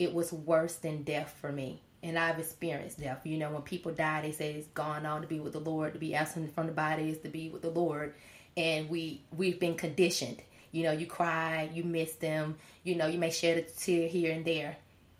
It 0.00 0.12
was 0.12 0.32
worse 0.32 0.74
than 0.74 1.04
death 1.04 1.36
for 1.40 1.52
me. 1.52 1.82
And 2.02 2.18
I've 2.18 2.40
experienced 2.40 2.98
death. 2.98 3.20
You 3.24 3.38
know, 3.38 3.50
when 3.50 3.62
people 3.62 3.92
die, 3.92 4.22
they 4.22 4.32
say 4.32 4.54
it's 4.54 4.66
gone 4.68 5.06
on 5.06 5.20
to 5.20 5.28
be 5.28 5.38
with 5.38 5.52
the 5.52 5.60
Lord, 5.60 5.92
to 5.92 6.00
be 6.00 6.16
absent 6.16 6.52
from 6.52 6.66
the 6.66 6.72
body 6.72 7.10
is 7.10 7.18
to 7.18 7.28
be 7.28 7.50
with 7.50 7.62
the 7.62 7.70
Lord. 7.70 8.14
And 8.56 8.88
we 8.88 9.22
we've 9.36 9.60
been 9.60 9.76
conditioned. 9.76 10.42
You 10.72 10.84
know, 10.84 10.92
you 10.92 11.06
cry, 11.06 11.70
you 11.72 11.84
miss 11.84 12.14
them, 12.14 12.56
you 12.82 12.96
know, 12.96 13.06
you 13.06 13.18
may 13.18 13.30
shed 13.30 13.58
a 13.58 13.62
tear 13.62 14.08
here 14.08 14.32
and 14.32 14.44
there. 14.44 14.76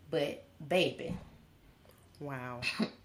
But 0.09 0.43
baby. 0.67 1.15
Wow. 2.19 2.61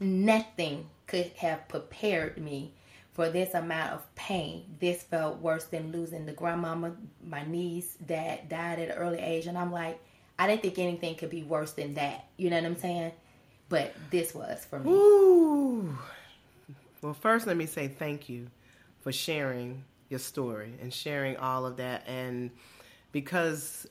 nothing 0.00 0.88
could 1.06 1.30
have 1.36 1.68
prepared 1.68 2.38
me 2.38 2.74
for 3.12 3.30
this 3.30 3.54
amount 3.54 3.92
of 3.92 4.14
pain. 4.14 4.64
This 4.80 5.02
felt 5.02 5.38
worse 5.38 5.64
than 5.64 5.92
losing 5.92 6.26
the 6.26 6.32
grandmama, 6.32 6.92
my 7.22 7.44
niece 7.46 7.96
that 8.06 8.48
died 8.48 8.80
at 8.80 8.90
an 8.90 8.96
early 8.96 9.20
age. 9.20 9.46
And 9.46 9.56
I'm 9.56 9.70
like, 9.72 10.00
I 10.38 10.46
didn't 10.46 10.62
think 10.62 10.78
anything 10.78 11.14
could 11.14 11.30
be 11.30 11.42
worse 11.42 11.72
than 11.72 11.94
that. 11.94 12.26
You 12.36 12.50
know 12.50 12.56
what 12.56 12.64
I'm 12.64 12.76
saying? 12.76 13.12
But 13.68 13.94
this 14.10 14.34
was 14.34 14.64
for 14.64 14.78
me. 14.78 14.90
Ooh. 14.90 15.98
Well, 17.02 17.14
first, 17.14 17.46
let 17.46 17.56
me 17.56 17.66
say 17.66 17.88
thank 17.88 18.28
you 18.28 18.48
for 19.00 19.12
sharing 19.12 19.84
your 20.08 20.18
story 20.18 20.74
and 20.80 20.92
sharing 20.92 21.36
all 21.36 21.66
of 21.66 21.76
that. 21.76 22.04
And 22.06 22.50
because 23.12 23.86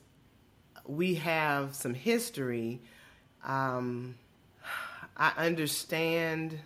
we 0.86 1.14
have 1.16 1.74
some 1.74 1.94
history, 1.94 2.80
um, 3.44 4.16
I 5.16 5.32
understand 5.36 6.58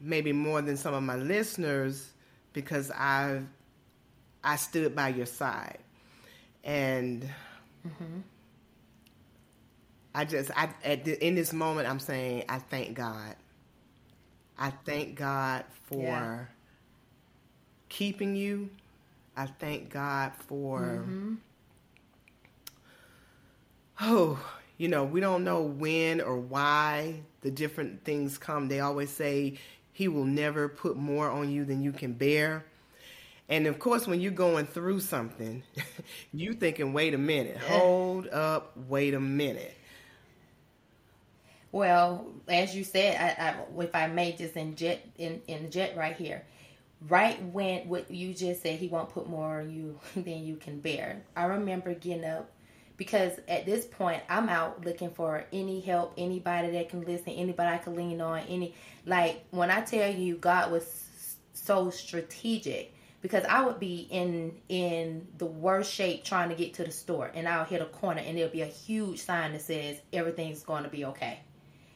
maybe 0.00 0.32
more 0.32 0.62
than 0.62 0.76
some 0.76 0.94
of 0.94 1.02
my 1.02 1.16
listeners 1.16 2.10
because 2.52 2.90
I've 2.90 3.46
I 4.42 4.56
stood 4.56 4.96
by 4.96 5.08
your 5.08 5.26
side, 5.26 5.80
and 6.64 7.22
mm-hmm. 7.86 8.20
I 10.14 10.24
just 10.24 10.50
I 10.56 10.70
at 10.84 11.04
the, 11.04 11.24
in 11.24 11.34
this 11.34 11.52
moment 11.52 11.88
I'm 11.88 12.00
saying 12.00 12.44
I 12.48 12.58
thank 12.58 12.94
God. 12.96 13.36
I 14.58 14.70
thank 14.84 15.16
God 15.16 15.64
for 15.86 16.02
yeah. 16.02 16.44
keeping 17.88 18.36
you. 18.36 18.70
I 19.36 19.46
thank 19.46 19.90
God 19.90 20.32
for 20.46 20.80
mm-hmm. 20.80 21.34
oh 24.00 24.38
you 24.80 24.88
know, 24.88 25.04
we 25.04 25.20
don't 25.20 25.44
know 25.44 25.60
when 25.60 26.22
or 26.22 26.38
why 26.38 27.20
the 27.42 27.50
different 27.50 28.02
things 28.02 28.38
come. 28.38 28.68
They 28.68 28.80
always 28.80 29.10
say 29.10 29.58
he 29.92 30.08
will 30.08 30.24
never 30.24 30.70
put 30.70 30.96
more 30.96 31.28
on 31.28 31.50
you 31.50 31.66
than 31.66 31.82
you 31.82 31.92
can 31.92 32.14
bear. 32.14 32.64
And 33.50 33.66
of 33.66 33.78
course, 33.78 34.06
when 34.06 34.22
you're 34.22 34.32
going 34.32 34.64
through 34.64 35.00
something, 35.00 35.62
you 36.32 36.54
thinking, 36.54 36.94
wait 36.94 37.12
a 37.12 37.18
minute, 37.18 37.58
hold 37.58 38.26
up, 38.28 38.72
wait 38.88 39.12
a 39.12 39.20
minute. 39.20 39.76
Well, 41.72 42.26
as 42.48 42.74
you 42.74 42.82
said, 42.82 43.16
I, 43.16 43.50
I, 43.50 43.82
if 43.82 43.94
I 43.94 44.08
may 44.08 44.32
just 44.32 44.56
inject 44.56 45.06
in, 45.18 45.40
inject 45.46 45.96
right 45.96 46.16
here, 46.16 46.44
right 47.08 47.40
when 47.44 47.88
what 47.88 48.10
you 48.10 48.34
just 48.34 48.62
said, 48.62 48.78
he 48.78 48.88
won't 48.88 49.10
put 49.10 49.28
more 49.28 49.60
on 49.60 49.70
you 49.70 49.98
than 50.14 50.44
you 50.44 50.56
can 50.56 50.80
bear. 50.80 51.22
I 51.36 51.44
remember 51.44 51.94
getting 51.94 52.24
up 52.24 52.50
because 52.96 53.32
at 53.48 53.64
this 53.66 53.86
point 53.86 54.22
I'm 54.28 54.48
out 54.48 54.84
looking 54.84 55.10
for 55.10 55.44
any 55.52 55.80
help, 55.80 56.14
anybody 56.18 56.70
that 56.72 56.88
can 56.90 57.02
listen, 57.02 57.32
anybody 57.32 57.74
I 57.74 57.78
can 57.78 57.94
lean 57.94 58.20
on, 58.20 58.40
any 58.40 58.74
like 59.06 59.44
when 59.50 59.70
I 59.70 59.80
tell 59.80 60.12
you 60.12 60.36
God 60.36 60.72
was 60.72 60.84
so 61.54 61.90
strategic 61.90 62.94
because 63.22 63.44
I 63.44 63.64
would 63.64 63.78
be 63.78 64.08
in 64.10 64.58
in 64.68 65.28
the 65.38 65.46
worst 65.46 65.92
shape 65.92 66.24
trying 66.24 66.48
to 66.48 66.54
get 66.54 66.74
to 66.74 66.84
the 66.84 66.90
store 66.90 67.30
and 67.32 67.48
I'll 67.48 67.64
hit 67.64 67.80
a 67.80 67.86
corner 67.86 68.22
and 68.24 68.36
there'll 68.36 68.50
be 68.50 68.62
a 68.62 68.66
huge 68.66 69.20
sign 69.22 69.52
that 69.52 69.62
says 69.62 70.00
everything's 70.12 70.62
going 70.62 70.84
to 70.84 70.90
be 70.90 71.04
okay. 71.06 71.40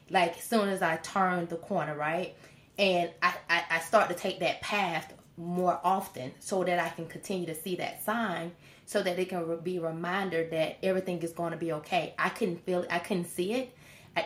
Like 0.09 0.37
as 0.37 0.43
soon 0.43 0.69
as 0.69 0.81
I 0.81 0.97
turn 0.97 1.47
the 1.47 1.57
corner, 1.57 1.95
right? 1.95 2.35
And 2.77 3.09
I, 3.21 3.33
I, 3.49 3.63
I 3.71 3.79
start 3.79 4.09
to 4.09 4.15
take 4.15 4.39
that 4.39 4.61
path 4.61 5.13
more 5.37 5.79
often 5.83 6.31
so 6.39 6.63
that 6.63 6.79
I 6.79 6.89
can 6.89 7.07
continue 7.07 7.45
to 7.47 7.55
see 7.55 7.75
that 7.77 8.03
sign 8.03 8.51
so 8.85 9.01
that 9.01 9.17
it 9.17 9.29
can 9.29 9.59
be 9.61 9.77
a 9.77 9.81
reminder 9.81 10.47
that 10.51 10.77
everything 10.83 11.21
is 11.23 11.31
going 11.31 11.51
to 11.51 11.57
be 11.57 11.71
okay. 11.73 12.13
I 12.17 12.29
couldn't 12.29 12.63
feel 12.65 12.85
I 12.89 12.99
couldn't 12.99 13.25
see 13.25 13.53
it. 13.53 13.75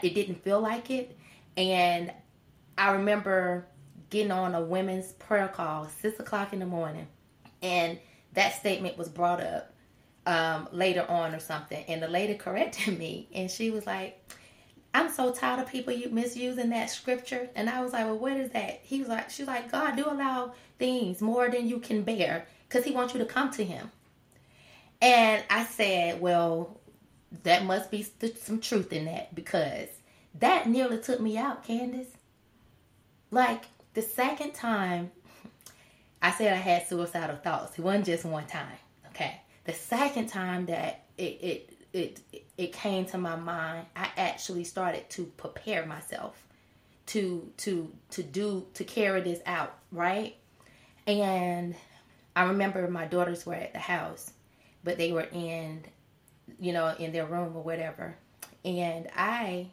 It 0.03 0.13
didn't 0.13 0.43
feel 0.43 0.59
like 0.59 0.91
it. 0.91 1.17
And 1.57 2.12
I 2.77 2.91
remember 2.91 3.67
getting 4.09 4.31
on 4.31 4.55
a 4.55 4.62
women's 4.62 5.13
prayer 5.13 5.48
call, 5.48 5.88
six 6.01 6.19
o'clock 6.19 6.53
in 6.53 6.59
the 6.59 6.65
morning, 6.65 7.07
and 7.62 8.00
that 8.33 8.59
statement 8.59 8.98
was 8.98 9.09
brought 9.09 9.41
up 9.41 9.74
um, 10.25 10.67
later 10.71 11.05
on 11.09 11.33
or 11.33 11.39
something, 11.39 11.83
and 11.88 12.03
the 12.03 12.07
lady 12.07 12.36
corrected 12.36 13.00
me, 13.00 13.27
and 13.33 13.50
she 13.50 13.71
was 13.71 13.86
like, 13.86 14.33
"I'm 14.93 15.10
so 15.12 15.31
tired 15.34 15.60
of 15.60 15.67
people 15.67 15.93
misusing 16.12 16.69
that 16.69 16.89
scripture," 16.89 17.50
and 17.55 17.69
I 17.69 17.81
was 17.81 17.93
like, 17.93 18.05
"Well, 18.05 18.17
what 18.17 18.38
is 18.38 18.51
that?" 18.51 18.79
He 18.84 19.00
was 19.00 19.10
like, 19.10 19.29
"She's 19.29 19.48
like, 19.48 19.72
God 19.72 19.96
do 19.96 20.05
allow 20.05 20.53
things 20.77 21.22
more 21.22 21.50
than 21.50 21.67
you 21.67 21.79
can 21.79 22.03
bear, 22.03 22.48
because 22.67 22.86
He 22.86 22.91
wants 22.91 23.13
you 23.13 23.19
to 23.19 23.25
come 23.25 23.51
to 23.51 23.63
Him." 23.63 23.91
And 25.01 25.43
I 25.50 25.63
said, 25.65 26.19
"Well, 26.22 26.77
that 27.43 27.63
must 27.65 27.91
be 27.91 28.05
some 28.41 28.60
truth 28.60 28.91
in 28.91 29.05
that 29.05 29.34
because 29.36 29.89
that 30.39 30.67
nearly 30.67 31.00
took 31.00 31.19
me 31.19 31.38
out, 31.38 31.63
Candace." 31.63 32.10
Like 33.31 33.65
the 33.93 34.01
second 34.01 34.53
time 34.53 35.12
I 36.22 36.31
said 36.31 36.53
I 36.53 36.58
had 36.58 36.88
suicidal 36.88 37.38
thoughts, 37.38 37.77
it 37.77 37.81
wasn't 37.81 38.05
just 38.05 38.25
one 38.25 38.48
time. 38.48 38.77
Okay. 39.10 39.41
The 39.65 39.74
second 39.74 40.27
time 40.27 40.65
that 40.65 41.03
it 41.17 41.38
it 41.41 41.74
it 41.93 42.19
it 42.34 42.46
came 42.67 43.05
to 43.05 43.17
my 43.17 43.35
mind, 43.35 43.87
I 43.95 44.09
actually 44.17 44.63
started 44.63 45.09
to 45.11 45.25
prepare 45.37 45.85
myself 45.85 46.41
to 47.07 47.51
to 47.57 47.91
to 48.11 48.23
do 48.23 48.65
to 48.75 48.83
carry 48.83 49.21
this 49.21 49.39
out, 49.45 49.75
right? 49.91 50.35
And 51.07 51.75
I 52.35 52.43
remember 52.43 52.87
my 52.87 53.05
daughters 53.05 53.45
were 53.45 53.55
at 53.55 53.73
the 53.73 53.79
house, 53.79 54.31
but 54.83 54.97
they 54.97 55.11
were 55.11 55.27
in 55.31 55.83
you 56.59 56.73
know, 56.73 56.93
in 56.97 57.11
their 57.11 57.25
room 57.25 57.55
or 57.55 57.63
whatever. 57.63 58.15
And 58.65 59.07
I 59.15 59.67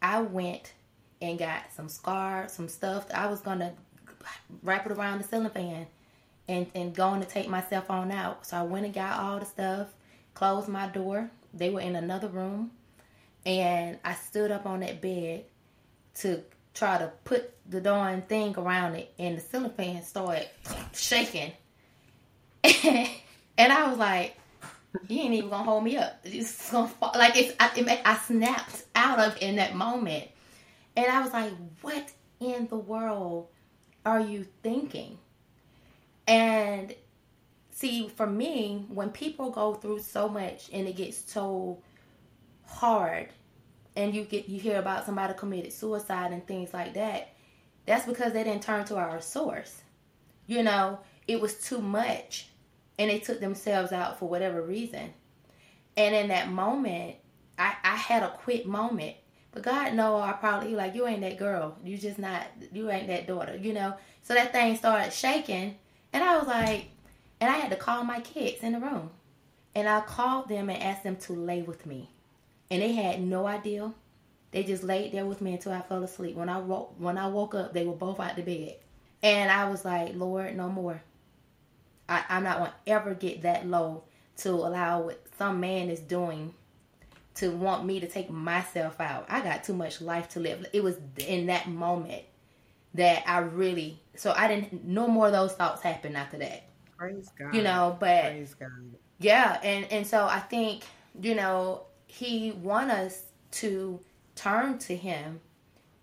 I 0.00 0.20
went 0.20 0.72
and 1.20 1.38
got 1.38 1.72
some 1.74 1.88
scarves, 1.88 2.52
some 2.52 2.68
stuff. 2.68 3.06
I 3.14 3.26
was 3.26 3.40
gonna 3.40 3.74
wrap 4.62 4.86
it 4.86 4.92
around 4.92 5.18
the 5.18 5.24
ceiling 5.24 5.50
fan 5.50 5.86
and 6.48 6.66
and 6.74 6.94
going 6.94 7.20
to 7.20 7.28
take 7.28 7.48
myself 7.48 7.90
on 7.90 8.10
out. 8.10 8.46
So 8.46 8.56
I 8.56 8.62
went 8.62 8.84
and 8.84 8.94
got 8.94 9.20
all 9.20 9.38
the 9.38 9.46
stuff, 9.46 9.88
closed 10.34 10.68
my 10.68 10.88
door. 10.88 11.30
They 11.54 11.70
were 11.70 11.80
in 11.80 11.96
another 11.96 12.28
room, 12.28 12.70
and 13.44 13.98
I 14.04 14.14
stood 14.14 14.50
up 14.50 14.66
on 14.66 14.80
that 14.80 15.00
bed 15.00 15.44
to 16.16 16.42
try 16.74 16.98
to 16.98 17.12
put 17.24 17.52
the 17.68 17.80
darn 17.80 18.22
thing 18.22 18.54
around 18.56 18.94
it, 18.96 19.12
and 19.18 19.36
the 19.36 19.40
ceiling 19.40 19.70
fan 19.70 20.02
started 20.02 20.48
shaking. 20.92 21.52
and 22.64 23.72
I 23.72 23.88
was 23.88 23.98
like, 23.98 24.36
"He 25.08 25.20
ain't 25.20 25.34
even 25.34 25.50
gonna 25.50 25.64
hold 25.64 25.84
me 25.84 25.96
up. 25.96 26.20
It's 26.24 26.70
gonna 26.70 26.88
fall." 26.88 27.12
Like 27.14 27.36
it's, 27.36 27.54
I, 27.60 27.70
it, 27.76 28.00
I 28.04 28.16
snapped 28.16 28.84
out 28.94 29.18
of 29.18 29.40
in 29.42 29.56
that 29.56 29.74
moment. 29.74 30.28
And 30.96 31.06
I 31.06 31.20
was 31.22 31.32
like, 31.32 31.52
what 31.80 32.10
in 32.40 32.66
the 32.68 32.76
world 32.76 33.48
are 34.04 34.20
you 34.20 34.46
thinking? 34.62 35.18
And 36.26 36.94
see, 37.72 38.08
for 38.08 38.26
me, 38.26 38.86
when 38.88 39.10
people 39.10 39.50
go 39.50 39.74
through 39.74 40.00
so 40.00 40.28
much 40.28 40.70
and 40.72 40.86
it 40.86 40.96
gets 40.96 41.32
so 41.32 41.82
hard, 42.64 43.28
and 43.94 44.14
you 44.14 44.24
get 44.24 44.48
you 44.48 44.58
hear 44.58 44.78
about 44.78 45.04
somebody 45.04 45.34
committed 45.34 45.72
suicide 45.72 46.32
and 46.32 46.46
things 46.46 46.72
like 46.72 46.94
that, 46.94 47.34
that's 47.84 48.06
because 48.06 48.32
they 48.32 48.44
didn't 48.44 48.62
turn 48.62 48.84
to 48.86 48.96
our 48.96 49.20
source. 49.20 49.82
You 50.46 50.62
know, 50.62 51.00
it 51.28 51.40
was 51.40 51.54
too 51.54 51.80
much, 51.80 52.48
and 52.98 53.10
they 53.10 53.18
took 53.18 53.40
themselves 53.40 53.92
out 53.92 54.18
for 54.18 54.28
whatever 54.28 54.62
reason. 54.62 55.12
And 55.96 56.14
in 56.14 56.28
that 56.28 56.50
moment, 56.50 57.16
I, 57.58 57.74
I 57.84 57.96
had 57.96 58.22
a 58.22 58.30
quick 58.30 58.64
moment 58.64 59.16
but 59.52 59.62
God 59.62 59.92
know 59.92 60.16
I 60.16 60.32
probably 60.32 60.74
like 60.74 60.94
you 60.94 61.06
ain't 61.06 61.20
that 61.20 61.38
girl. 61.38 61.76
You 61.84 61.98
just 61.98 62.18
not 62.18 62.46
you 62.72 62.90
ain't 62.90 63.06
that 63.08 63.26
daughter, 63.26 63.56
you 63.56 63.74
know. 63.74 63.94
So 64.22 64.34
that 64.34 64.52
thing 64.52 64.76
started 64.76 65.12
shaking 65.12 65.76
and 66.12 66.24
I 66.24 66.38
was 66.38 66.46
like 66.46 66.88
and 67.42 67.50
I 67.50 67.56
had 67.56 67.70
to 67.70 67.76
call 67.76 68.04
my 68.04 68.20
kids 68.20 68.62
in 68.62 68.70
the 68.70 68.78
room. 68.78 69.10
And 69.74 69.88
I 69.88 70.00
called 70.02 70.48
them 70.48 70.70
and 70.70 70.80
asked 70.80 71.02
them 71.02 71.16
to 71.16 71.32
lay 71.32 71.60
with 71.62 71.86
me. 71.86 72.08
And 72.70 72.80
they 72.80 72.92
had 72.92 73.20
no 73.20 73.48
idea. 73.48 73.92
They 74.52 74.62
just 74.62 74.84
laid 74.84 75.10
there 75.10 75.26
with 75.26 75.40
me 75.40 75.54
until 75.54 75.72
I 75.72 75.80
fell 75.80 76.04
asleep. 76.04 76.36
When 76.36 76.48
I 76.48 76.58
woke 76.60 76.94
when 76.98 77.18
I 77.18 77.26
woke 77.26 77.56
up, 77.56 77.72
they 77.72 77.84
were 77.84 77.96
both 77.96 78.20
out 78.20 78.36
the 78.36 78.42
bed. 78.42 78.76
And 79.24 79.50
I 79.50 79.68
was 79.68 79.84
like, 79.84 80.14
Lord, 80.14 80.56
no 80.56 80.68
more. 80.68 81.02
I, 82.08 82.22
I'm 82.28 82.44
not 82.44 82.58
gonna 82.58 82.74
ever 82.86 83.12
get 83.12 83.42
that 83.42 83.66
low 83.66 84.04
to 84.36 84.50
allow 84.50 85.02
what 85.02 85.20
some 85.36 85.58
man 85.58 85.90
is 85.90 85.98
doing 85.98 86.54
to 87.34 87.50
want 87.50 87.84
me 87.84 87.98
to 87.98 88.08
take 88.08 88.30
myself 88.30 89.00
out. 89.00 89.26
I 89.28 89.40
got 89.40 89.64
too 89.64 89.74
much 89.74 90.00
life 90.00 90.28
to 90.30 90.40
live. 90.40 90.64
It 90.72 90.84
was 90.84 90.94
in 91.18 91.46
that 91.46 91.66
moment 91.66 92.22
that 92.94 93.24
I 93.28 93.38
really 93.38 93.98
so 94.14 94.32
I 94.36 94.46
didn't 94.46 94.84
no 94.84 95.08
more 95.08 95.26
of 95.26 95.32
those 95.32 95.54
thoughts 95.54 95.82
happened 95.82 96.16
after 96.16 96.38
that. 96.38 96.68
Praise 97.02 97.30
God. 97.38 97.54
You 97.54 97.62
know, 97.62 97.96
but 97.98 98.22
Praise 98.22 98.54
God. 98.54 98.70
Yeah, 99.18 99.58
and 99.62 99.90
and 99.90 100.06
so 100.06 100.26
I 100.26 100.40
think, 100.40 100.84
you 101.20 101.34
know, 101.34 101.82
he 102.06 102.52
want 102.52 102.90
us 102.90 103.24
to 103.52 104.00
turn 104.34 104.78
to 104.78 104.96
him 104.96 105.40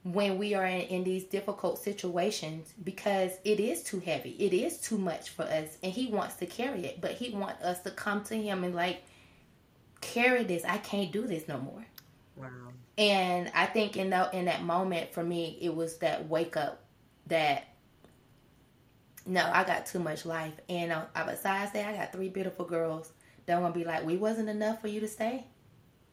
when 0.04 0.38
we 0.38 0.54
are 0.56 0.66
in, 0.66 0.82
in 0.82 1.04
these 1.04 1.24
difficult 1.26 1.80
situations 1.80 2.74
because 2.84 3.32
it 3.44 3.60
is 3.60 3.84
too 3.84 4.00
heavy. 4.00 4.32
It 4.40 4.54
is 4.54 4.78
too 4.78 4.98
much 4.98 5.30
for 5.30 5.44
us 5.44 5.78
and 5.84 5.92
he 5.92 6.08
wants 6.08 6.36
to 6.36 6.46
carry 6.46 6.86
it, 6.86 7.02
but 7.02 7.12
he 7.12 7.32
wants 7.32 7.64
us 7.64 7.82
to 7.84 7.92
come 7.92 8.24
to 8.26 8.36
him 8.36 8.64
and 8.64 8.74
like 8.74 9.04
carry 10.02 10.44
this. 10.44 10.64
I 10.64 10.78
can't 10.78 11.12
do 11.12 11.28
this 11.28 11.48
no 11.48 11.60
more. 11.60 11.86
Wow. 12.36 12.48
And 12.98 13.52
I 13.54 13.66
think 13.66 13.98
in 13.98 14.10
that 14.12 14.34
in 14.34 14.46
that 14.46 14.64
moment 14.64 15.14
for 15.14 15.24
me, 15.24 15.58
it 15.62 15.76
was 15.76 15.98
that 15.98 16.28
wake 16.28 16.58
up 16.58 16.82
that 17.28 17.66
no, 19.30 19.48
I 19.54 19.64
got 19.64 19.86
too 19.86 20.00
much 20.00 20.26
life. 20.26 20.54
And 20.68 20.92
uh, 20.92 21.06
besides 21.26 21.72
that, 21.74 21.88
I 21.88 21.96
got 21.96 22.12
three 22.12 22.30
beautiful 22.30 22.66
girls 22.66 23.12
that 23.46 23.62
want 23.62 23.76
to 23.76 23.80
be 23.80 23.86
like, 23.86 24.04
we 24.04 24.18
wasn't 24.18 24.50
enough 24.50 24.82
for 24.82 24.88
you 24.88 25.00
to 25.02 25.08
stay. 25.08 25.46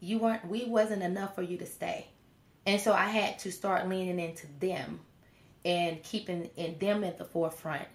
You 0.00 0.18
weren't. 0.18 0.46
We 0.46 0.66
wasn't 0.66 1.02
enough 1.02 1.34
for 1.34 1.42
you 1.42 1.56
to 1.56 1.66
stay. 1.66 2.08
And 2.66 2.78
so 2.78 2.92
I 2.92 3.06
had 3.06 3.38
to 3.40 3.50
start 3.50 3.88
leaning 3.88 4.20
into 4.20 4.46
them 4.60 5.00
and 5.64 6.02
keeping 6.02 6.50
in 6.56 6.78
them 6.78 7.04
at 7.04 7.16
the 7.16 7.24
forefront 7.24 7.88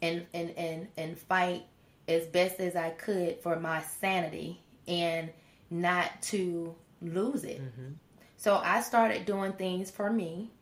and 0.00 0.24
and 0.32 0.50
and 0.56 0.86
and 0.96 1.18
fight 1.18 1.64
as 2.06 2.26
best 2.26 2.60
as 2.60 2.76
I 2.76 2.90
could 2.90 3.40
for 3.40 3.58
my 3.58 3.82
sanity 3.82 4.62
and 4.86 5.30
not 5.70 6.22
to 6.22 6.74
lose 7.02 7.42
it. 7.42 7.60
Mm-hmm. 7.60 7.94
So 8.36 8.56
I 8.56 8.80
started 8.82 9.26
doing 9.26 9.54
things 9.54 9.90
for 9.90 10.10
me. 10.10 10.52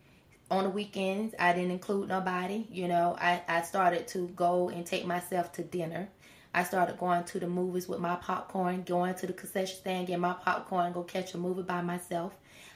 On 0.51 0.63
the 0.63 0.71
weekends, 0.71 1.35
I 1.39 1.53
didn't 1.53 1.73
include 1.73 2.09
nobody. 2.09 2.67
You 2.71 2.87
know, 2.87 3.17
I, 3.21 3.43
I 3.49 3.63
started 3.63 4.07
to 4.09 4.29
go 4.29 4.69
and 4.69 4.87
take 4.87 5.05
myself 5.05 5.53
to 5.55 5.63
dinner. 5.63 6.09
I 6.55 6.63
started 6.65 6.99
going 6.99 7.25
to 7.25 7.41
the 7.41 7.49
movies 7.49 7.89
with 7.89 7.99
my 7.99 8.17
popcorn, 8.17 8.83
going 8.83 9.15
to 9.17 9.27
the 9.27 9.33
concession 9.33 9.77
stand, 9.77 10.07
get 10.07 10.21
my 10.21 10.33
popcorn, 10.35 10.93
go 10.93 11.03
catch 11.03 11.35
a 11.35 11.39
movie 11.39 11.63
by 11.63 11.83
myself. 11.83 12.33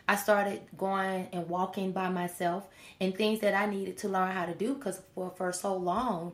I 0.08 0.16
started 0.16 0.62
going 0.76 1.28
and 1.32 1.48
walking 1.48 1.92
by 1.92 2.08
myself 2.08 2.66
and 3.00 3.14
things 3.14 3.40
that 3.40 3.54
I 3.54 3.66
needed 3.66 3.96
to 3.98 4.08
learn 4.08 4.32
how 4.32 4.46
to 4.46 4.54
do 4.54 4.74
because 4.74 5.00
for, 5.14 5.30
for 5.30 5.52
so 5.52 5.76
long, 5.76 6.32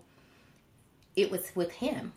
it 1.15 1.31
was 1.31 1.53
with 1.55 1.71
him 1.71 2.13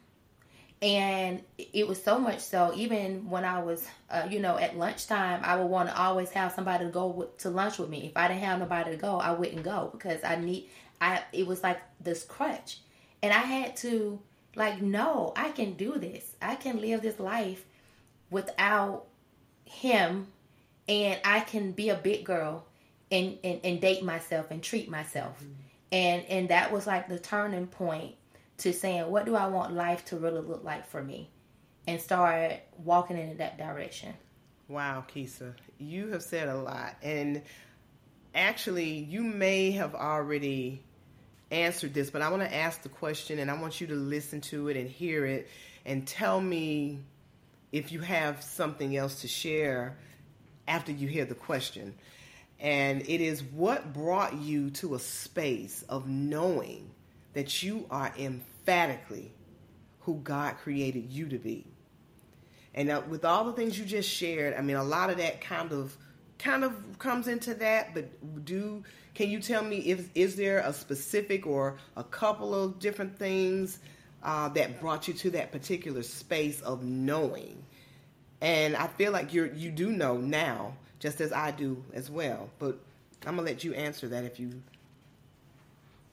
and 0.82 1.44
it 1.58 1.86
was 1.88 2.02
so 2.02 2.18
much 2.18 2.40
so 2.40 2.72
even 2.76 3.30
when 3.30 3.44
i 3.44 3.62
was 3.62 3.86
uh, 4.10 4.26
you 4.30 4.40
know 4.40 4.58
at 4.58 4.78
lunchtime 4.78 5.42
i 5.44 5.56
would 5.56 5.66
want 5.68 5.90
to 5.90 5.98
always 5.98 6.30
have 6.32 6.54
somebody 6.54 6.86
to 6.86 6.92
go 6.92 7.30
to 7.38 7.50
lunch 7.50 7.78
with 7.78 7.90
me. 7.90 8.06
If 8.06 8.16
i 8.16 8.28
didn't 8.28 8.44
have 8.44 8.60
nobody 8.60 8.92
to 8.92 8.98
go 8.98 9.18
i 9.18 9.32
wouldn't 9.32 9.64
go 9.64 9.90
because 9.92 10.24
i 10.24 10.36
need 10.38 10.70
i 11.02 11.22
it 11.34 11.46
was 11.46 11.64
like 11.64 11.80
this 12.00 12.24
crutch. 12.24 12.80
And 13.22 13.34
i 13.34 13.40
had 13.40 13.76
to 13.78 14.20
like 14.56 14.82
no 14.82 15.34
i 15.36 15.52
can 15.52 15.74
do 15.74 15.98
this. 15.98 16.36
I 16.42 16.56
can 16.56 16.80
live 16.80 17.02
this 17.02 17.20
life 17.20 17.66
without 18.30 19.06
him. 19.66 20.28
And 20.88 21.20
i 21.26 21.42
can 21.42 21.74
be 21.74 21.90
a 21.90 21.96
big 21.96 22.24
girl 22.24 22.66
and 23.12 23.38
and, 23.44 23.60
and 23.66 23.82
date 23.82 24.04
myself 24.04 24.50
and 24.50 24.64
treat 24.64 24.90
myself. 24.90 25.38
Mm-hmm. 25.42 25.52
and 25.92 26.26
and 26.26 26.50
that 26.50 26.72
was 26.72 26.88
like 26.88 27.10
the 27.10 27.20
turning 27.20 27.68
point 27.68 28.16
to 28.60 28.74
saying 28.74 29.10
what 29.10 29.26
do 29.26 29.36
i 29.36 29.48
want 29.48 29.74
life 29.74 30.06
to 30.06 30.18
really 30.18 30.42
look 30.42 30.64
like 30.64 30.88
for 30.88 31.04
me? 31.04 31.30
And 31.88 32.00
start 32.00 32.54
walking 32.78 33.18
in 33.18 33.38
that 33.38 33.58
direction. 33.58 34.14
Wow 34.68 35.04
Keisa 35.14 35.54
you 35.78 36.10
have 36.10 36.22
said 36.22 36.50
a 36.50 36.56
lot. 36.56 36.96
And 37.02 37.42
actually 38.36 38.90
you 38.90 39.24
may 39.24 39.72
have 39.72 39.96
already 39.96 40.84
answered 41.52 41.96
this 41.96 42.12
but 42.12 42.22
i 42.22 42.30
want 42.30 42.44
to 42.44 42.56
ask 42.56 42.84
the 42.84 42.90
question 42.90 43.40
and 43.40 43.50
i 43.50 43.60
want 43.60 43.82
you 43.82 43.88
to 43.88 43.96
listen 43.96 44.40
to 44.40 44.68
it 44.68 44.78
and 44.78 44.88
hear 44.88 45.26
it 45.26 45.50
and 45.84 46.06
tell 46.06 46.40
me 46.40 47.00
if 47.72 47.92
you 47.92 48.00
have 48.02 48.44
something 48.44 48.96
else 48.96 49.22
to 49.22 49.28
share 49.28 49.98
after 50.68 50.92
you 50.92 51.08
hear 51.08 51.26
the 51.26 51.36
question. 51.36 51.96
And 52.60 53.02
it 53.02 53.22
is 53.22 53.42
what 53.42 53.94
brought 53.94 54.36
you 54.36 54.70
to 54.72 54.96
a 54.96 55.00
space 55.00 55.84
of 55.88 56.08
knowing 56.08 56.90
that 57.34 57.64
you 57.64 57.86
are 57.90 58.14
emphatically 58.18 59.32
who 60.02 60.16
God 60.16 60.58
created 60.58 61.12
you 61.12 61.28
to 61.30 61.38
be. 61.38 61.66
And 62.74 62.90
uh, 62.90 63.02
with 63.08 63.26
all 63.26 63.46
the 63.46 63.54
things 63.54 63.78
you 63.78 63.86
just 63.86 64.10
shared, 64.10 64.56
I 64.56 64.62
mean, 64.62 64.76
a 64.76 64.84
lot 64.84 65.10
of 65.10 65.18
that 65.18 65.42
kind 65.42 65.72
of 65.72 65.96
kind 66.38 66.64
of 66.64 66.98
comes 67.00 67.28
into 67.28 67.54
that. 67.56 67.94
But 67.94 68.46
do 68.46 68.84
can 69.14 69.30
you 69.30 69.40
tell 69.40 69.64
me 69.64 69.78
if 69.80 70.10
is 70.16 70.36
there 70.36 70.60
a 70.60 70.72
specific 70.72 71.46
or 71.46 71.78
a 71.98 72.04
couple 72.04 72.56
of 72.56 72.80
different 72.80 73.18
things 73.18 73.80
uh, 74.24 74.50
that 74.50 74.80
brought 74.80 75.08
you 75.08 75.14
to 75.16 75.30
that 75.32 75.52
particular 75.52 76.04
space 76.04 76.62
of 76.62 76.84
knowing? 76.84 77.62
And 78.42 78.76
I 78.76 78.88
feel 78.88 79.12
like 79.12 79.34
you're 79.34 79.54
you 79.54 79.72
do 79.72 79.92
know 79.92 80.18
now 80.18 80.74
just 81.00 81.22
as 81.22 81.34
I 81.34 81.52
do 81.52 81.84
as 81.94 82.10
well. 82.10 82.50
But 82.60 82.80
I'm 83.26 83.36
gonna 83.36 83.48
let 83.48 83.64
you 83.64 83.74
answer 83.74 84.08
that 84.10 84.24
if 84.24 84.40
you. 84.40 84.62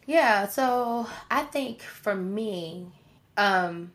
Yeah, 0.07 0.47
so 0.49 1.07
I 1.31 1.42
think 1.42 1.83
for 1.83 2.14
me, 2.14 2.87
um, 3.37 3.92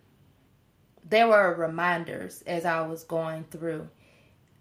there 1.08 1.28
were 1.28 1.54
reminders 1.56 2.42
as 2.44 2.66
I 2.66 2.82
was 2.82 3.04
going 3.04 3.46
through. 3.46 3.90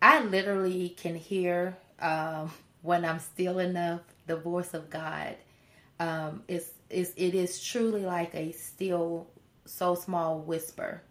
I 0.03 0.23
literally 0.25 0.91
can 0.91 1.15
hear 1.17 1.77
um, 2.01 2.53
when 2.83 3.05
I'm 3.05 3.19
still 3.19 3.59
enough 3.59 4.03
the 4.27 4.37
voice 4.37 4.75
of 4.75 4.91
God. 4.91 5.37
Um, 6.01 6.43
it's, 6.49 6.71
it's 6.91 7.13
it 7.17 7.35
is 7.35 7.63
truly 7.63 8.03
like 8.03 8.35
a 8.35 8.53
still 8.53 9.29
so 9.67 9.95
small 9.95 10.41
whisper, 10.41 11.03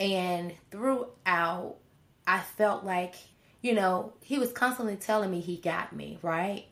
and 0.00 0.52
throughout, 0.70 1.76
I 2.26 2.40
felt 2.40 2.84
like 2.84 3.14
you 3.62 3.72
know, 3.74 4.12
he 4.22 4.38
was 4.38 4.52
constantly 4.52 4.96
telling 4.96 5.30
me 5.30 5.40
he 5.40 5.56
got 5.56 5.94
me, 5.94 6.18
right? 6.22 6.66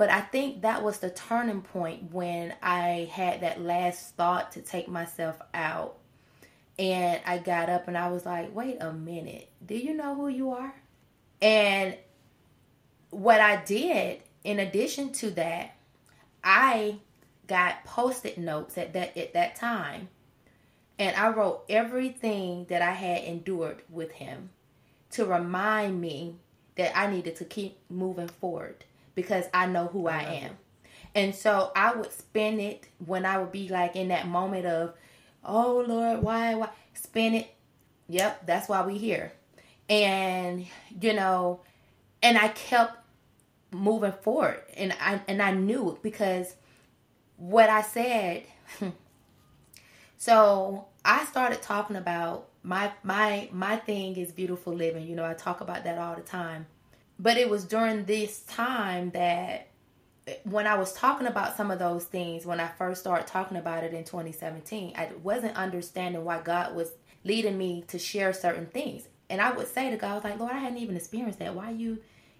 But 0.00 0.08
I 0.08 0.22
think 0.22 0.62
that 0.62 0.82
was 0.82 1.00
the 1.00 1.10
turning 1.10 1.60
point 1.60 2.10
when 2.10 2.54
I 2.62 3.10
had 3.12 3.42
that 3.42 3.60
last 3.60 4.16
thought 4.16 4.52
to 4.52 4.62
take 4.62 4.88
myself 4.88 5.38
out. 5.52 5.98
And 6.78 7.20
I 7.26 7.36
got 7.36 7.68
up 7.68 7.86
and 7.86 7.98
I 7.98 8.08
was 8.08 8.24
like, 8.24 8.54
wait 8.54 8.78
a 8.80 8.94
minute, 8.94 9.50
do 9.66 9.74
you 9.74 9.92
know 9.92 10.14
who 10.14 10.28
you 10.28 10.52
are? 10.52 10.72
And 11.42 11.98
what 13.10 13.42
I 13.42 13.62
did, 13.62 14.22
in 14.42 14.58
addition 14.58 15.12
to 15.12 15.32
that, 15.32 15.74
I 16.42 17.00
got 17.46 17.84
post-it 17.84 18.38
notes 18.38 18.78
at 18.78 18.94
that 18.94 19.14
at 19.18 19.34
that 19.34 19.56
time. 19.56 20.08
And 20.98 21.14
I 21.14 21.28
wrote 21.28 21.64
everything 21.68 22.64
that 22.70 22.80
I 22.80 22.92
had 22.92 23.24
endured 23.24 23.82
with 23.90 24.12
him 24.12 24.48
to 25.10 25.26
remind 25.26 26.00
me 26.00 26.36
that 26.76 26.98
I 26.98 27.12
needed 27.12 27.36
to 27.36 27.44
keep 27.44 27.76
moving 27.90 28.28
forward 28.28 28.86
because 29.20 29.44
I 29.52 29.66
know 29.66 29.86
who 29.86 30.08
I, 30.08 30.18
I 30.18 30.22
am. 30.44 30.56
And 31.14 31.34
so 31.34 31.72
I 31.74 31.94
would 31.94 32.12
spend 32.12 32.60
it 32.60 32.86
when 33.04 33.26
I 33.26 33.38
would 33.38 33.52
be 33.52 33.68
like 33.68 33.96
in 33.96 34.08
that 34.08 34.28
moment 34.28 34.66
of, 34.66 34.94
oh 35.44 35.84
Lord, 35.86 36.22
why, 36.22 36.54
why? 36.54 36.70
Spend 36.94 37.34
it. 37.36 37.54
Yep, 38.08 38.46
that's 38.46 38.68
why 38.68 38.84
we 38.86 38.98
here. 38.98 39.32
And 39.88 40.66
you 41.00 41.12
know, 41.12 41.60
and 42.22 42.38
I 42.38 42.48
kept 42.48 42.96
moving 43.72 44.12
forward, 44.12 44.62
and 44.76 44.94
I 45.00 45.20
and 45.26 45.42
I 45.42 45.52
knew 45.52 45.92
it 45.92 46.02
because 46.02 46.54
what 47.36 47.68
I 47.68 47.82
said. 47.82 48.44
so 50.16 50.86
I 51.04 51.24
started 51.24 51.62
talking 51.62 51.96
about 51.96 52.48
my 52.62 52.92
my 53.02 53.48
my 53.52 53.76
thing 53.76 54.16
is 54.16 54.32
beautiful 54.32 54.72
living. 54.72 55.06
You 55.06 55.16
know, 55.16 55.24
I 55.24 55.34
talk 55.34 55.60
about 55.60 55.84
that 55.84 55.98
all 55.98 56.14
the 56.14 56.22
time. 56.22 56.66
But 57.20 57.36
it 57.36 57.50
was 57.50 57.64
during 57.64 58.06
this 58.06 58.40
time 58.40 59.10
that 59.10 59.68
when 60.44 60.66
I 60.66 60.76
was 60.76 60.94
talking 60.94 61.26
about 61.26 61.54
some 61.54 61.70
of 61.70 61.78
those 61.78 62.04
things, 62.04 62.46
when 62.46 62.60
I 62.60 62.68
first 62.68 63.02
started 63.02 63.26
talking 63.26 63.58
about 63.58 63.84
it 63.84 63.92
in 63.92 64.04
2017, 64.04 64.94
I 64.96 65.10
wasn't 65.22 65.54
understanding 65.54 66.24
why 66.24 66.40
God 66.40 66.74
was 66.74 66.90
leading 67.22 67.58
me 67.58 67.84
to 67.88 67.98
share 67.98 68.32
certain 68.32 68.66
things. 68.66 69.06
And 69.28 69.38
I 69.38 69.52
would 69.52 69.68
say 69.68 69.90
to 69.90 69.98
God, 69.98 70.12
I 70.12 70.14
was 70.14 70.24
like, 70.24 70.40
Lord, 70.40 70.52
I 70.52 70.58
hadn't 70.58 70.78
even 70.78 70.96
experienced 70.96 71.40
that. 71.40 71.54
Why 71.54 71.70
you 71.70 71.98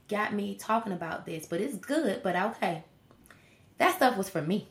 got 0.08 0.32
me 0.32 0.54
talking 0.54 0.94
about 0.94 1.26
this? 1.26 1.44
But 1.44 1.60
it's 1.60 1.76
good, 1.76 2.22
but 2.22 2.34
okay. 2.34 2.82
That 3.76 3.96
stuff 3.96 4.16
was 4.16 4.30
for 4.30 4.40
me. 4.40 4.66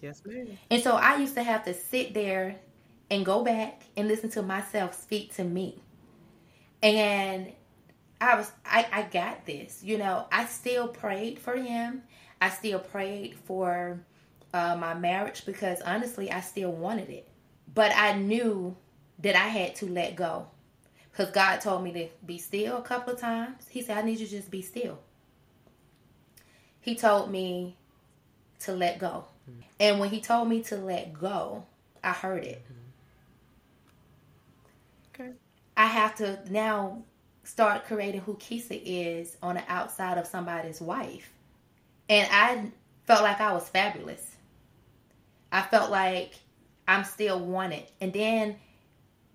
Yes, 0.00 0.22
ma'am. 0.26 0.58
And 0.68 0.82
so 0.82 0.96
I 0.96 1.16
used 1.18 1.36
to 1.36 1.44
have 1.44 1.64
to 1.66 1.74
sit 1.74 2.12
there 2.12 2.56
and 3.08 3.24
go 3.24 3.44
back 3.44 3.82
and 3.96 4.08
listen 4.08 4.30
to 4.30 4.42
myself 4.42 5.00
speak 5.00 5.34
to 5.36 5.44
me. 5.44 5.80
And 6.82 7.52
I 8.20 8.36
was 8.36 8.50
I, 8.64 8.86
I 8.92 9.02
got 9.02 9.46
this. 9.46 9.82
You 9.82 9.98
know, 9.98 10.26
I 10.30 10.46
still 10.46 10.88
prayed 10.88 11.38
for 11.38 11.56
him. 11.56 12.02
I 12.40 12.50
still 12.50 12.78
prayed 12.78 13.34
for 13.44 14.00
uh, 14.52 14.76
my 14.76 14.94
marriage 14.94 15.44
because 15.46 15.80
honestly 15.82 16.30
I 16.30 16.40
still 16.40 16.72
wanted 16.72 17.10
it. 17.10 17.28
But 17.72 17.92
I 17.94 18.14
knew 18.14 18.76
that 19.20 19.36
I 19.36 19.48
had 19.48 19.76
to 19.76 19.86
let 19.86 20.16
go. 20.16 20.48
Because 21.10 21.32
God 21.32 21.60
told 21.60 21.82
me 21.82 21.92
to 21.92 22.08
be 22.24 22.38
still 22.38 22.78
a 22.78 22.82
couple 22.82 23.12
of 23.12 23.20
times. 23.20 23.66
He 23.68 23.82
said, 23.82 23.98
I 23.98 24.02
need 24.02 24.18
you 24.18 24.26
to 24.26 24.32
just 24.32 24.50
be 24.50 24.62
still. 24.62 24.98
He 26.80 26.94
told 26.94 27.30
me 27.30 27.76
to 28.60 28.72
let 28.72 28.98
go. 28.98 29.24
Mm-hmm. 29.48 29.60
And 29.80 30.00
when 30.00 30.10
he 30.10 30.20
told 30.20 30.48
me 30.48 30.62
to 30.64 30.76
let 30.76 31.12
go, 31.12 31.64
I 32.02 32.12
heard 32.12 32.44
it. 32.44 32.62
Mm-hmm. 32.64 32.80
I 35.80 35.86
have 35.86 36.14
to 36.16 36.38
now 36.50 37.04
start 37.50 37.84
creating 37.84 38.20
who 38.20 38.34
Keisa 38.34 38.80
is 38.84 39.36
on 39.42 39.56
the 39.56 39.62
outside 39.66 40.18
of 40.18 40.26
somebody's 40.26 40.80
wife. 40.80 41.32
And 42.08 42.28
I 42.30 42.70
felt 43.06 43.22
like 43.22 43.40
I 43.40 43.52
was 43.52 43.68
fabulous. 43.68 44.36
I 45.50 45.62
felt 45.62 45.90
like 45.90 46.34
I'm 46.86 47.02
still 47.02 47.40
wanted. 47.40 47.84
And 48.00 48.12
then 48.12 48.56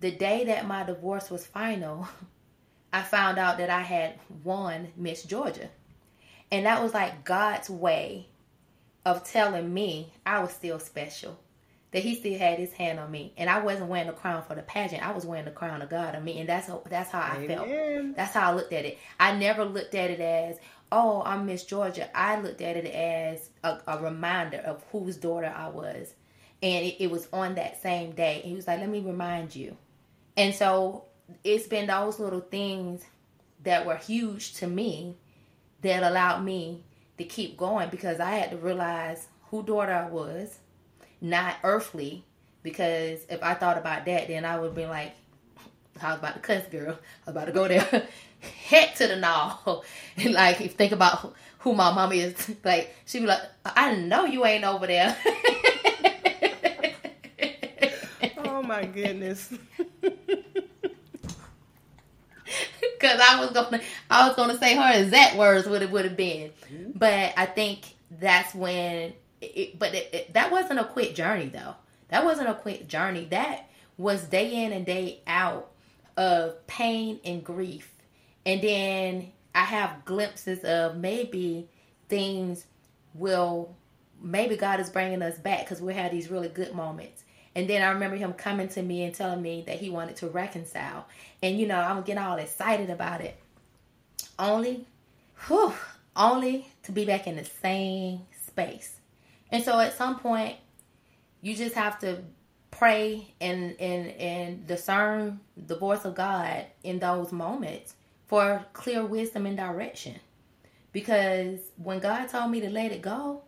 the 0.00 0.10
day 0.10 0.44
that 0.44 0.66
my 0.66 0.82
divorce 0.82 1.30
was 1.30 1.46
final, 1.46 2.08
I 2.92 3.02
found 3.02 3.38
out 3.38 3.58
that 3.58 3.68
I 3.68 3.82
had 3.82 4.18
won 4.42 4.88
Miss 4.96 5.22
Georgia. 5.22 5.68
And 6.50 6.64
that 6.64 6.82
was 6.82 6.94
like 6.94 7.24
God's 7.24 7.68
way 7.68 8.28
of 9.04 9.24
telling 9.24 9.74
me 9.74 10.12
I 10.24 10.40
was 10.40 10.52
still 10.52 10.78
special 10.78 11.38
that 11.96 12.02
he 12.02 12.14
still 12.14 12.38
had 12.38 12.58
his 12.58 12.74
hand 12.74 13.00
on 13.00 13.10
me, 13.10 13.32
and 13.38 13.48
I 13.48 13.58
wasn't 13.60 13.88
wearing 13.88 14.08
the 14.08 14.12
crown 14.12 14.42
for 14.42 14.54
the 14.54 14.60
pageant. 14.60 15.02
I 15.02 15.12
was 15.12 15.24
wearing 15.24 15.46
the 15.46 15.50
crown 15.50 15.80
of 15.80 15.88
God 15.88 16.14
on 16.14 16.22
me, 16.22 16.38
and 16.38 16.46
that's 16.46 16.66
how, 16.66 16.82
that's 16.90 17.10
how 17.10 17.20
I 17.20 17.46
felt. 17.46 17.66
That's 18.14 18.34
how 18.34 18.50
I 18.50 18.54
looked 18.54 18.74
at 18.74 18.84
it. 18.84 18.98
I 19.18 19.34
never 19.34 19.64
looked 19.64 19.94
at 19.94 20.10
it 20.10 20.20
as 20.20 20.58
oh 20.92 21.22
I'm 21.24 21.46
Miss 21.46 21.64
Georgia. 21.64 22.14
I 22.14 22.38
looked 22.38 22.60
at 22.60 22.76
it 22.76 22.84
as 22.84 23.48
a, 23.64 23.78
a 23.86 24.02
reminder 24.02 24.58
of 24.58 24.84
whose 24.92 25.16
daughter 25.16 25.46
I 25.46 25.70
was, 25.70 26.12
and 26.62 26.84
it, 26.84 27.02
it 27.02 27.10
was 27.10 27.28
on 27.32 27.54
that 27.54 27.80
same 27.80 28.10
day. 28.10 28.42
he 28.44 28.52
was 28.52 28.66
like, 28.66 28.80
"Let 28.80 28.90
me 28.90 29.00
remind 29.00 29.56
you," 29.56 29.74
and 30.36 30.54
so 30.54 31.06
it's 31.44 31.66
been 31.66 31.86
those 31.86 32.20
little 32.20 32.42
things 32.42 33.06
that 33.62 33.86
were 33.86 33.96
huge 33.96 34.52
to 34.56 34.66
me 34.66 35.16
that 35.80 36.02
allowed 36.02 36.44
me 36.44 36.84
to 37.16 37.24
keep 37.24 37.56
going 37.56 37.88
because 37.88 38.20
I 38.20 38.32
had 38.32 38.50
to 38.50 38.58
realize 38.58 39.28
who 39.50 39.62
daughter 39.62 39.94
I 39.94 40.10
was 40.10 40.58
not 41.20 41.56
earthly. 41.62 42.24
Because 42.62 43.24
if 43.28 43.42
I 43.42 43.54
thought 43.54 43.78
about 43.78 44.06
that, 44.06 44.28
then 44.28 44.44
I 44.44 44.58
would 44.58 44.74
be 44.74 44.86
like, 44.86 45.12
I 46.02 46.10
was 46.10 46.18
about 46.18 46.34
to 46.34 46.40
cuss, 46.40 46.66
girl. 46.66 46.98
I 47.26 47.30
was 47.30 47.36
about 47.36 47.44
to 47.46 47.52
go 47.52 47.68
there, 47.68 48.08
head 48.40 48.94
to 48.96 49.06
the 49.06 49.16
knoll. 49.16 49.84
And 50.16 50.32
like, 50.32 50.60
if 50.60 50.74
think 50.74 50.92
about 50.92 51.34
who 51.58 51.74
my 51.74 51.92
mama 51.92 52.14
is, 52.14 52.34
like, 52.64 52.94
she'd 53.04 53.20
be 53.20 53.26
like, 53.26 53.42
I 53.64 53.94
know 53.94 54.24
you 54.24 54.44
ain't 54.44 54.64
over 54.64 54.86
there. 54.86 55.16
oh 58.38 58.62
my 58.62 58.84
goodness. 58.84 59.52
Cause 62.98 63.20
I 63.22 63.40
was 63.40 63.50
gonna, 63.50 63.80
I 64.10 64.26
was 64.26 64.36
gonna 64.36 64.58
say 64.58 64.74
her 64.74 65.02
exact 65.02 65.36
words 65.36 65.68
would 65.68 65.82
it 65.82 65.90
would 65.90 66.06
have 66.06 66.16
been, 66.16 66.50
mm-hmm. 66.72 66.92
but 66.94 67.34
I 67.36 67.44
think 67.44 67.94
that's 68.10 68.54
when 68.54 69.12
it, 69.40 69.78
but 69.78 69.94
it, 69.94 70.10
it, 70.12 70.32
that 70.34 70.50
wasn't 70.50 70.80
a 70.80 70.84
quick 70.84 71.14
journey 71.14 71.48
though. 71.48 71.74
That 72.08 72.24
wasn't 72.24 72.48
a 72.48 72.54
quick 72.54 72.88
journey. 72.88 73.26
That 73.26 73.68
was 73.98 74.24
day 74.24 74.64
in 74.64 74.72
and 74.72 74.86
day 74.86 75.20
out 75.26 75.70
of 76.16 76.66
pain 76.66 77.20
and 77.24 77.44
grief. 77.44 77.92
And 78.44 78.62
then 78.62 79.32
I 79.54 79.64
have 79.64 80.04
glimpses 80.04 80.64
of 80.64 80.96
maybe 80.96 81.68
things 82.08 82.66
will 83.14 83.74
maybe 84.22 84.56
God 84.56 84.80
is 84.80 84.90
bringing 84.90 85.22
us 85.22 85.38
back 85.38 85.60
because 85.60 85.80
we 85.80 85.94
had 85.94 86.12
these 86.12 86.30
really 86.30 86.48
good 86.48 86.74
moments. 86.74 87.24
And 87.54 87.68
then 87.68 87.82
I 87.82 87.90
remember 87.90 88.16
him 88.16 88.34
coming 88.34 88.68
to 88.68 88.82
me 88.82 89.04
and 89.04 89.14
telling 89.14 89.40
me 89.40 89.64
that 89.66 89.76
he 89.76 89.88
wanted 89.88 90.16
to 90.16 90.28
reconcile. 90.28 91.06
And 91.42 91.58
you 91.58 91.66
know, 91.66 91.78
I'm 91.78 92.02
getting 92.02 92.22
all 92.22 92.36
excited 92.36 92.90
about 92.90 93.22
it. 93.22 93.36
Only, 94.38 94.86
whew, 95.46 95.72
only 96.14 96.68
to 96.82 96.92
be 96.92 97.06
back 97.06 97.26
in 97.26 97.36
the 97.36 97.44
same 97.44 98.20
space. 98.46 98.96
And 99.50 99.62
so 99.62 99.78
at 99.78 99.96
some 99.96 100.18
point, 100.18 100.56
you 101.40 101.54
just 101.54 101.74
have 101.74 101.98
to 102.00 102.22
pray 102.70 103.32
and 103.40 103.74
and 103.80 104.08
and 104.12 104.66
discern 104.66 105.40
the 105.56 105.76
voice 105.76 106.04
of 106.04 106.14
God 106.14 106.66
in 106.82 106.98
those 106.98 107.32
moments 107.32 107.94
for 108.26 108.64
clear 108.72 109.04
wisdom 109.04 109.46
and 109.46 109.56
direction. 109.56 110.16
Because 110.92 111.60
when 111.76 111.98
God 112.00 112.26
told 112.28 112.50
me 112.50 112.60
to 112.60 112.70
let 112.70 112.92
it 112.92 113.02
go, 113.02 113.42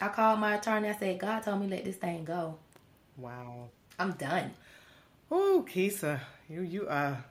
I 0.00 0.08
called 0.08 0.40
my 0.40 0.56
attorney. 0.56 0.88
I 0.88 0.94
said, 0.94 1.18
God 1.18 1.40
told 1.40 1.60
me 1.60 1.68
let 1.68 1.84
this 1.84 1.96
thing 1.96 2.24
go. 2.24 2.58
Wow. 3.16 3.68
I'm 3.98 4.12
done. 4.12 4.52
Oh, 5.30 5.66
Keisa, 5.68 6.20
you 6.48 6.62
you 6.62 6.88
are 6.88 7.24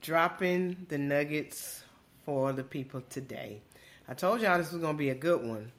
dropping 0.00 0.86
the 0.88 0.98
nuggets 0.98 1.82
for 2.24 2.52
the 2.52 2.64
people 2.64 3.02
today. 3.08 3.60
I 4.08 4.14
told 4.14 4.40
y'all 4.40 4.58
this 4.58 4.72
was 4.72 4.80
gonna 4.80 4.98
be 4.98 5.10
a 5.10 5.14
good 5.14 5.44
one. 5.44 5.72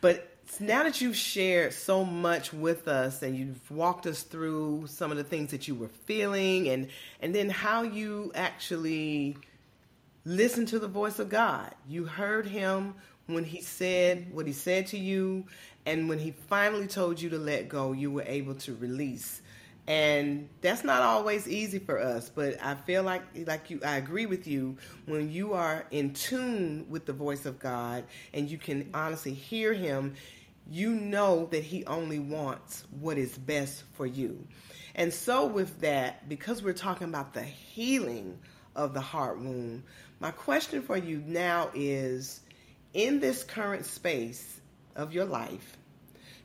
But 0.00 0.35
now 0.60 0.84
that 0.84 1.00
you've 1.00 1.16
shared 1.16 1.72
so 1.72 2.04
much 2.04 2.52
with 2.52 2.88
us 2.88 3.22
and 3.22 3.36
you've 3.36 3.70
walked 3.70 4.06
us 4.06 4.22
through 4.22 4.86
some 4.86 5.10
of 5.10 5.16
the 5.16 5.24
things 5.24 5.50
that 5.50 5.68
you 5.68 5.74
were 5.74 5.88
feeling 5.88 6.68
and 6.68 6.88
and 7.20 7.34
then 7.34 7.50
how 7.50 7.82
you 7.82 8.32
actually 8.34 9.36
listened 10.24 10.68
to 10.68 10.78
the 10.78 10.88
voice 10.88 11.18
of 11.18 11.28
God. 11.28 11.74
You 11.88 12.04
heard 12.04 12.46
him 12.46 12.94
when 13.26 13.44
he 13.44 13.60
said 13.60 14.32
what 14.32 14.46
he 14.46 14.52
said 14.52 14.86
to 14.88 14.98
you 14.98 15.44
and 15.84 16.08
when 16.08 16.18
he 16.18 16.32
finally 16.48 16.86
told 16.88 17.20
you 17.20 17.30
to 17.30 17.38
let 17.38 17.68
go, 17.68 17.92
you 17.92 18.10
were 18.10 18.24
able 18.26 18.54
to 18.56 18.74
release. 18.74 19.40
And 19.88 20.48
that's 20.62 20.82
not 20.82 21.02
always 21.02 21.46
easy 21.46 21.78
for 21.78 22.00
us, 22.00 22.28
but 22.28 22.60
I 22.60 22.74
feel 22.74 23.04
like 23.04 23.22
like 23.46 23.70
you 23.70 23.80
I 23.84 23.96
agree 23.96 24.26
with 24.26 24.48
you 24.48 24.76
when 25.06 25.30
you 25.30 25.52
are 25.52 25.86
in 25.92 26.12
tune 26.12 26.86
with 26.88 27.06
the 27.06 27.12
voice 27.12 27.46
of 27.46 27.60
God 27.60 28.02
and 28.34 28.50
you 28.50 28.58
can 28.58 28.90
honestly 28.92 29.32
hear 29.32 29.72
him, 29.72 30.14
you 30.70 30.90
know 30.94 31.46
that 31.50 31.62
he 31.62 31.84
only 31.86 32.18
wants 32.18 32.84
what 33.00 33.18
is 33.18 33.36
best 33.36 33.84
for 33.94 34.06
you. 34.06 34.46
And 34.94 35.12
so 35.12 35.46
with 35.46 35.80
that, 35.80 36.28
because 36.28 36.62
we're 36.62 36.72
talking 36.72 37.08
about 37.08 37.34
the 37.34 37.42
healing 37.42 38.38
of 38.74 38.94
the 38.94 39.00
heart 39.00 39.38
wound, 39.38 39.84
my 40.20 40.30
question 40.30 40.82
for 40.82 40.96
you 40.96 41.22
now 41.26 41.70
is 41.74 42.40
in 42.94 43.20
this 43.20 43.44
current 43.44 43.84
space 43.84 44.60
of 44.96 45.12
your 45.12 45.26
life, 45.26 45.76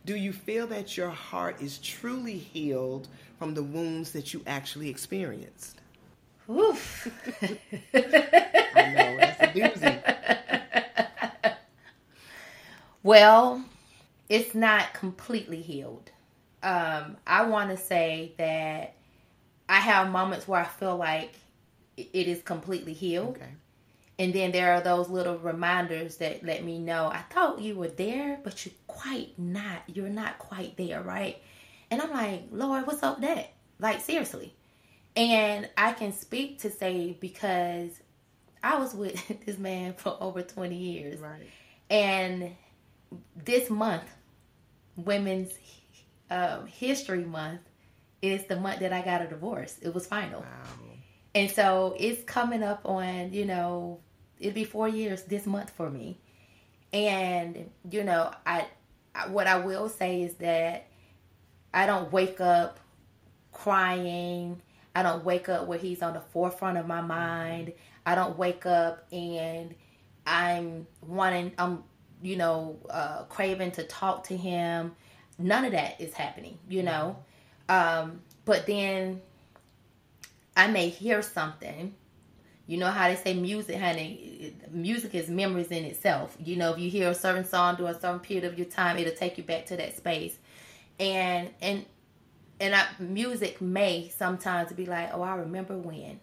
do 0.06 0.16
you 0.16 0.34
feel 0.34 0.68
that 0.68 0.98
your 0.98 1.10
heart 1.10 1.62
is 1.62 1.78
truly 1.78 2.38
healed 2.38 3.08
from 3.40 3.54
the 3.54 3.64
wounds 3.64 4.12
that 4.12 4.34
you 4.34 4.42
actually 4.48 4.90
experienced? 4.90 5.80
Oof. 6.50 7.08
I 7.44 8.94
know, 8.94 9.18
that's 9.18 9.42
a 9.42 9.48
doozy. 9.48 10.18
Well, 13.04 13.66
it's 14.32 14.56
not 14.56 14.94
completely 14.94 15.62
healed. 15.62 16.10
Um, 16.64 17.18
I 17.28 17.44
want 17.48 17.70
to 17.72 17.76
say 17.76 18.32
that 18.38 18.96
I 19.68 19.80
have 19.82 20.10
moments 20.10 20.48
where 20.48 20.62
I 20.62 20.64
feel 20.64 20.96
like 20.96 21.34
it 21.98 22.30
is 22.30 22.42
completely 22.42 22.94
healed. 22.94 23.36
Okay. 23.36 23.52
And 24.18 24.34
then 24.34 24.54
there 24.54 24.74
are 24.74 24.80
those 24.80 25.10
little 25.10 25.38
reminders 25.38 26.16
that 26.18 26.46
let 26.46 26.64
me 26.64 26.80
know 26.80 27.08
I 27.08 27.24
thought 27.30 27.60
you 27.60 27.76
were 27.76 27.90
there, 27.90 28.40
but 28.42 28.66
you're 28.66 28.74
quite 28.88 29.38
not. 29.38 29.82
You're 29.88 30.08
not 30.08 30.40
quite 30.40 30.78
there, 30.78 31.02
right? 31.02 31.42
And 31.90 32.02
I'm 32.02 32.12
like, 32.12 32.44
Lord, 32.54 32.88
what's 32.88 33.04
up 33.04 33.20
with 33.20 33.28
that? 33.28 33.52
Like, 33.80 34.00
seriously. 34.00 34.56
And 35.14 35.68
I 35.78 35.92
can 35.92 36.14
speak 36.14 36.60
to 36.62 36.72
say 36.72 37.18
because 37.20 37.90
I 38.64 38.80
was 38.80 38.94
with 38.94 39.22
this 39.46 39.58
man 39.58 39.94
for 39.96 40.16
over 40.22 40.42
20 40.42 40.74
years. 40.74 41.20
Right. 41.20 41.50
And 41.90 42.56
this 43.36 43.70
month, 43.70 44.06
Women's 44.96 45.52
um, 46.30 46.68
History 46.68 47.24
Month, 47.24 47.62
is 48.22 48.46
the 48.46 48.56
month 48.56 48.80
that 48.80 48.94
I 48.94 49.02
got 49.02 49.22
a 49.22 49.28
divorce. 49.28 49.78
It 49.82 49.94
was 49.94 50.06
final. 50.06 50.42
Wow. 50.42 50.48
And 51.34 51.50
so 51.50 51.96
it's 51.98 52.24
coming 52.24 52.62
up 52.62 52.82
on, 52.86 53.34
you 53.34 53.46
know, 53.46 54.00
it'll 54.40 54.54
be 54.54 54.64
four 54.64 54.88
years 54.88 55.24
this 55.24 55.46
month 55.46 55.72
for 55.72 55.90
me. 55.90 56.20
And, 56.94 57.70
you 57.90 58.04
know, 58.04 58.32
I, 58.46 58.68
I 59.16 59.30
what 59.30 59.48
I 59.48 59.60
will 59.60 59.90
say 59.90 60.24
is 60.24 60.36
that 60.36 60.88
I 61.74 61.86
don't 61.86 62.12
wake 62.12 62.42
up 62.42 62.80
crying. 63.54 64.62
I 64.94 65.04
don't 65.04 65.24
wake 65.24 65.48
up 65.48 65.68
where 65.68 65.80
he's 65.80 66.02
on 66.02 66.14
the 66.14 66.20
forefront 66.20 66.78
of 66.78 66.86
my 66.86 67.02
mind. 67.02 67.74
I 68.06 68.16
don't 68.16 68.38
wake 68.38 68.66
up 68.66 69.08
and 69.12 69.74
I'm 70.28 70.86
wanting, 71.02 71.54
I'm, 71.58 71.84
you 72.22 72.36
know, 72.36 72.78
uh, 72.90 73.24
craving 73.24 73.72
to 73.72 73.84
talk 73.84 74.24
to 74.26 74.38
him. 74.38 74.96
None 75.38 75.66
of 75.66 75.72
that 75.72 76.00
is 76.00 76.14
happening, 76.14 76.58
you 76.70 76.84
know. 76.84 77.18
Um, 77.70 78.22
but 78.46 78.66
then 78.66 79.22
I 80.56 80.68
may 80.68 80.90
hear 80.90 81.22
something. 81.22 81.96
You 82.68 82.78
know 82.78 82.92
how 82.92 83.10
they 83.10 83.16
say 83.16 83.34
music, 83.34 83.80
honey. 83.80 84.56
Music 84.72 85.14
is 85.16 85.30
memories 85.30 85.68
in 85.68 85.84
itself. 85.84 86.38
You 86.40 86.56
know, 86.56 86.74
if 86.74 86.80
you 86.80 86.90
hear 86.90 87.10
a 87.10 87.16
certain 87.16 87.44
song 87.44 87.76
during 87.76 87.96
a 87.96 88.00
certain 88.00 88.20
period 88.20 88.46
of 88.46 88.58
your 88.58 88.68
time, 88.68 88.98
it'll 88.98 89.14
take 89.14 89.38
you 89.38 89.44
back 89.44 89.66
to 89.68 89.78
that 89.78 89.98
space. 89.98 90.38
And 91.00 91.50
and 91.62 91.86
and 92.60 92.76
I, 92.76 92.86
music 93.00 93.60
may 93.60 94.10
sometimes 94.16 94.72
be 94.72 94.86
like, 94.86 95.10
oh, 95.14 95.22
I 95.22 95.36
remember 95.36 95.76
when, 95.76 96.20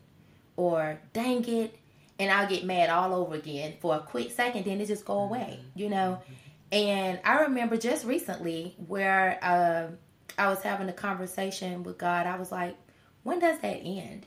or 0.56 1.00
dang 1.12 1.44
it, 1.48 1.76
and 2.18 2.30
I'll 2.30 2.48
get 2.48 2.64
mad 2.64 2.90
all 2.90 3.14
over 3.14 3.34
again 3.34 3.74
for 3.80 3.94
a 3.94 4.00
quick 4.00 4.32
second, 4.32 4.64
then 4.64 4.80
it 4.80 4.86
just 4.86 5.04
go 5.04 5.20
away, 5.20 5.60
you 5.74 5.88
know. 5.88 6.20
And 6.72 7.20
I 7.24 7.40
remember 7.42 7.76
just 7.76 8.04
recently 8.04 8.74
where 8.86 9.38
uh, 9.42 9.86
I 10.36 10.48
was 10.48 10.62
having 10.62 10.88
a 10.88 10.92
conversation 10.92 11.82
with 11.82 11.98
God. 11.98 12.26
I 12.26 12.36
was 12.36 12.52
like, 12.52 12.76
when 13.22 13.38
does 13.38 13.58
that 13.60 13.80
end? 13.84 14.26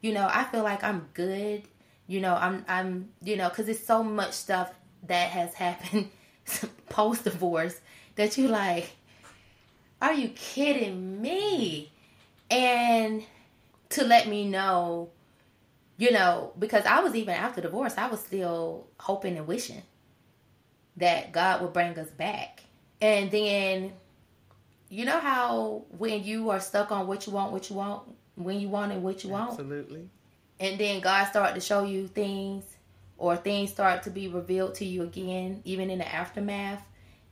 You 0.00 0.12
know, 0.12 0.28
I 0.30 0.44
feel 0.44 0.62
like 0.62 0.84
I'm 0.84 1.08
good. 1.14 1.62
You 2.06 2.20
know, 2.20 2.34
I'm 2.34 2.64
I'm 2.68 3.10
you 3.22 3.36
know, 3.36 3.48
because 3.48 3.68
it's 3.68 3.84
so 3.84 4.02
much 4.02 4.32
stuff 4.32 4.72
that 5.06 5.30
has 5.30 5.54
happened 5.64 6.10
post 6.88 7.24
divorce 7.24 7.80
that 8.16 8.36
you 8.36 8.48
like, 8.48 8.90
are 10.02 10.12
you 10.12 10.28
kidding 10.28 11.20
me? 11.20 11.90
And 12.50 13.24
to 13.90 14.04
let 14.04 14.28
me 14.28 14.46
know, 14.46 15.10
you 15.96 16.10
know, 16.10 16.52
because 16.58 16.84
I 16.86 17.00
was 17.00 17.14
even 17.14 17.34
after 17.34 17.60
divorce, 17.60 17.94
I 17.96 18.08
was 18.08 18.20
still 18.20 18.86
hoping 18.98 19.36
and 19.36 19.46
wishing 19.46 19.82
that 20.96 21.32
God 21.32 21.62
would 21.62 21.72
bring 21.72 21.98
us 21.98 22.08
back. 22.08 22.62
And 23.00 23.30
then, 23.30 23.92
you 24.88 25.04
know 25.04 25.18
how 25.18 25.84
when 25.96 26.24
you 26.24 26.50
are 26.50 26.60
stuck 26.60 26.90
on 26.92 27.06
what 27.06 27.26
you 27.26 27.32
want, 27.32 27.52
what 27.52 27.68
you 27.70 27.76
want, 27.76 28.02
when 28.36 28.60
you 28.60 28.68
want 28.68 28.92
and 28.92 29.02
what 29.02 29.24
you 29.24 29.30
want, 29.30 29.50
Absolutely. 29.50 30.08
and 30.60 30.78
then 30.78 31.00
God 31.00 31.24
started 31.24 31.54
to 31.54 31.60
show 31.60 31.84
you 31.84 32.08
things, 32.08 32.64
or 33.16 33.36
things 33.36 33.70
start 33.70 34.02
to 34.04 34.10
be 34.10 34.28
revealed 34.28 34.74
to 34.76 34.84
you 34.84 35.02
again, 35.02 35.62
even 35.64 35.90
in 35.90 35.98
the 35.98 36.14
aftermath, 36.14 36.82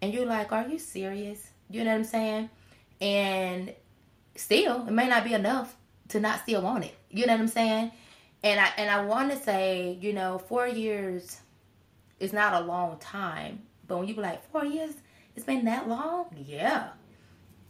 and 0.01 0.12
you're 0.12 0.27
like, 0.27 0.53
"Are 0.53 0.66
you 0.66 0.79
serious?" 0.79 1.51
You 1.70 1.85
know 1.85 1.90
what 1.90 1.96
I'm 1.98 2.05
saying? 2.05 2.51
And 3.01 3.75
still, 4.37 4.87
it 4.87 4.92
may 4.92 5.09
not 5.09 5.25
be 5.25 5.35
enough 5.35 5.77
to 6.09 6.20
not 6.20 6.40
still 6.40 6.62
want 6.62 6.85
it. 6.85 6.94
You 7.11 7.27
know 7.27 7.33
what 7.33 7.40
I'm 7.40 7.48
saying? 7.48 7.92
And 8.42 8.59
I 8.61 8.70
and 8.76 8.90
I 8.90 9.05
want 9.05 9.31
to 9.31 9.38
say, 9.38 9.98
you 10.00 10.12
know, 10.12 10.38
four 10.38 10.66
years 10.66 11.40
is 12.18 12.33
not 12.33 12.62
a 12.62 12.64
long 12.64 12.98
time, 12.98 13.62
but 13.87 13.98
when 13.98 14.09
you 14.09 14.14
be 14.14 14.20
like 14.20 14.50
four 14.50 14.64
years, 14.64 14.94
it's 15.37 15.46
been 15.46 15.64
that 15.66 15.88
long, 15.88 16.26
yeah, 16.46 16.88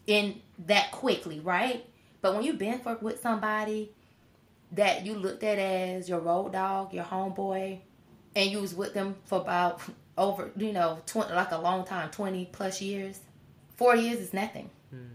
in 0.07 0.41
that 0.67 0.91
quickly, 0.93 1.41
right? 1.41 1.85
But 2.21 2.35
when 2.35 2.45
you've 2.45 2.59
been 2.59 2.79
for, 2.79 2.97
with 3.01 3.21
somebody 3.21 3.93
that 4.73 5.05
you 5.05 5.15
looked 5.15 5.43
at 5.43 5.59
as 5.59 6.09
your 6.09 6.21
road 6.21 6.53
dog, 6.53 6.95
your 6.95 7.05
homeboy, 7.05 7.81
and 8.35 8.51
you 8.51 8.61
was 8.61 8.75
with 8.75 8.95
them 8.95 9.17
for 9.25 9.41
about 9.41 9.81
over, 10.19 10.51
you 10.57 10.73
know, 10.73 11.01
20, 11.07 11.33
like 11.35 11.51
a 11.51 11.59
long 11.59 11.85
time, 11.85 12.11
20 12.11 12.47
plus 12.53 12.81
years, 12.81 13.19
four 13.77 13.97
years 13.97 14.21
is 14.21 14.33
nothing. 14.33 14.71
Mm-hmm. 14.95 15.07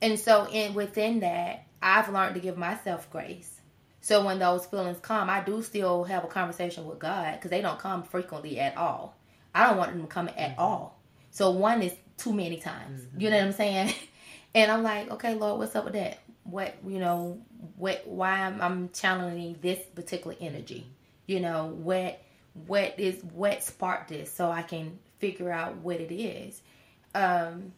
And 0.00 0.18
so 0.18 0.46
in 0.50 0.74
within 0.74 1.20
that, 1.20 1.66
I've 1.82 2.12
learned 2.12 2.34
to 2.34 2.40
give 2.40 2.56
myself 2.56 3.10
grace. 3.10 3.57
So 4.00 4.24
when 4.24 4.38
those 4.38 4.66
feelings 4.66 4.98
come, 5.00 5.28
I 5.28 5.42
do 5.42 5.62
still 5.62 6.04
have 6.04 6.24
a 6.24 6.28
conversation 6.28 6.86
with 6.86 6.98
God 6.98 7.34
because 7.34 7.50
they 7.50 7.60
don't 7.60 7.78
come 7.78 8.02
frequently 8.02 8.58
at 8.60 8.76
all. 8.76 9.16
I 9.54 9.66
don't 9.66 9.76
want 9.76 9.92
them 9.92 10.02
to 10.02 10.06
come 10.06 10.28
at 10.28 10.36
mm-hmm. 10.36 10.60
all. 10.60 11.00
So 11.30 11.50
one 11.50 11.82
is 11.82 11.94
too 12.16 12.32
many 12.32 12.58
times. 12.58 13.02
You 13.16 13.30
know 13.30 13.36
mm-hmm. 13.36 13.46
what 13.46 13.52
I'm 13.52 13.56
saying? 13.56 13.94
And 14.54 14.72
I'm 14.72 14.82
like, 14.82 15.10
okay, 15.10 15.34
Lord, 15.34 15.58
what's 15.58 15.76
up 15.76 15.84
with 15.84 15.92
that? 15.92 16.20
What 16.44 16.74
you 16.84 16.98
know, 16.98 17.38
what 17.76 18.02
why 18.06 18.30
I'm, 18.40 18.62
I'm 18.62 18.88
channeling 18.88 19.58
this 19.60 19.78
particular 19.94 20.34
energy? 20.40 20.86
Mm-hmm. 20.86 21.32
You 21.32 21.40
know, 21.40 21.66
what 21.66 22.18
what 22.66 22.98
is 22.98 23.22
what 23.34 23.62
sparked 23.62 24.08
this 24.08 24.32
so 24.32 24.50
I 24.50 24.62
can 24.62 24.98
figure 25.18 25.50
out 25.50 25.76
what 25.76 26.00
it 26.00 26.12
is. 26.12 26.60
Um, 27.14 27.72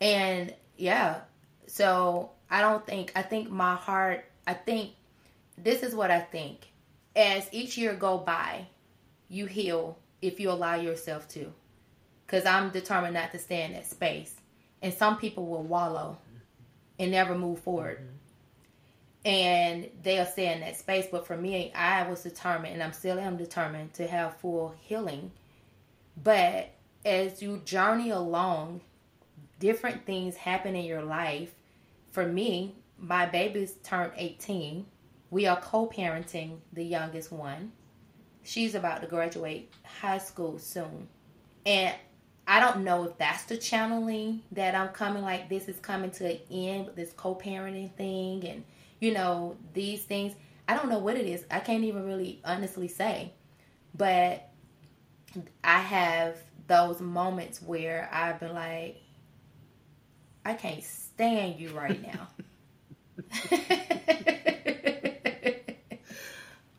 and 0.00 0.54
yeah, 0.76 1.20
so 1.66 2.30
I 2.50 2.60
don't 2.60 2.86
think, 2.86 3.12
I 3.14 3.22
think 3.22 3.50
my 3.50 3.74
heart, 3.74 4.24
I 4.46 4.54
think 4.54 4.90
this 5.56 5.82
is 5.82 5.94
what 5.94 6.10
I 6.10 6.20
think. 6.20 6.72
As 7.16 7.48
each 7.52 7.78
year 7.78 7.94
go 7.94 8.18
by, 8.18 8.66
you 9.28 9.46
heal 9.46 9.98
if 10.20 10.40
you 10.40 10.50
allow 10.50 10.74
yourself 10.74 11.28
to. 11.28 11.52
Because 12.26 12.46
I'm 12.46 12.70
determined 12.70 13.14
not 13.14 13.32
to 13.32 13.38
stay 13.38 13.62
in 13.62 13.72
that 13.72 13.86
space. 13.86 14.34
And 14.82 14.92
some 14.92 15.18
people 15.18 15.46
will 15.46 15.62
wallow 15.62 16.18
and 16.98 17.10
never 17.10 17.36
move 17.36 17.60
forward. 17.60 17.98
Mm-hmm. 17.98 18.10
And 19.26 19.90
they'll 20.02 20.26
stay 20.26 20.52
in 20.52 20.60
that 20.60 20.76
space. 20.76 21.06
But 21.10 21.26
for 21.26 21.36
me, 21.36 21.72
I 21.74 22.08
was 22.08 22.22
determined, 22.22 22.74
and 22.74 22.82
I'm 22.82 22.92
still 22.92 23.18
am 23.18 23.36
determined 23.36 23.94
to 23.94 24.06
have 24.06 24.36
full 24.36 24.74
healing. 24.80 25.30
But 26.22 26.70
as 27.04 27.42
you 27.42 27.62
journey 27.64 28.10
along, 28.10 28.82
different 29.60 30.04
things 30.04 30.36
happen 30.36 30.76
in 30.76 30.84
your 30.84 31.02
life. 31.02 31.54
For 32.10 32.26
me, 32.26 32.74
my 32.98 33.26
baby's 33.26 33.74
turned 33.82 34.12
18. 34.16 34.86
We 35.34 35.46
are 35.48 35.60
co 35.60 35.88
parenting 35.88 36.58
the 36.72 36.84
youngest 36.84 37.32
one. 37.32 37.72
She's 38.44 38.76
about 38.76 39.00
to 39.00 39.08
graduate 39.08 39.72
high 39.82 40.18
school 40.18 40.60
soon. 40.60 41.08
And 41.66 41.92
I 42.46 42.60
don't 42.60 42.84
know 42.84 43.02
if 43.02 43.18
that's 43.18 43.42
the 43.42 43.56
channeling 43.56 44.42
that 44.52 44.76
I'm 44.76 44.90
coming 44.90 45.24
like 45.24 45.48
this 45.48 45.66
is 45.68 45.80
coming 45.80 46.12
to 46.12 46.30
an 46.30 46.38
end 46.52 46.86
with 46.86 46.94
this 46.94 47.12
co-parenting 47.14 47.92
thing 47.96 48.46
and 48.46 48.62
you 49.00 49.12
know 49.12 49.56
these 49.72 50.04
things. 50.04 50.34
I 50.68 50.74
don't 50.76 50.88
know 50.88 51.00
what 51.00 51.16
it 51.16 51.26
is. 51.26 51.44
I 51.50 51.58
can't 51.58 51.82
even 51.82 52.04
really 52.04 52.40
honestly 52.44 52.86
say. 52.86 53.32
But 53.92 54.48
I 55.64 55.80
have 55.80 56.36
those 56.68 57.00
moments 57.00 57.60
where 57.60 58.08
I've 58.12 58.38
been 58.38 58.54
like 58.54 59.02
I 60.46 60.54
can't 60.54 60.84
stand 60.84 61.58
you 61.58 61.70
right 61.70 62.00
now. 62.00 62.28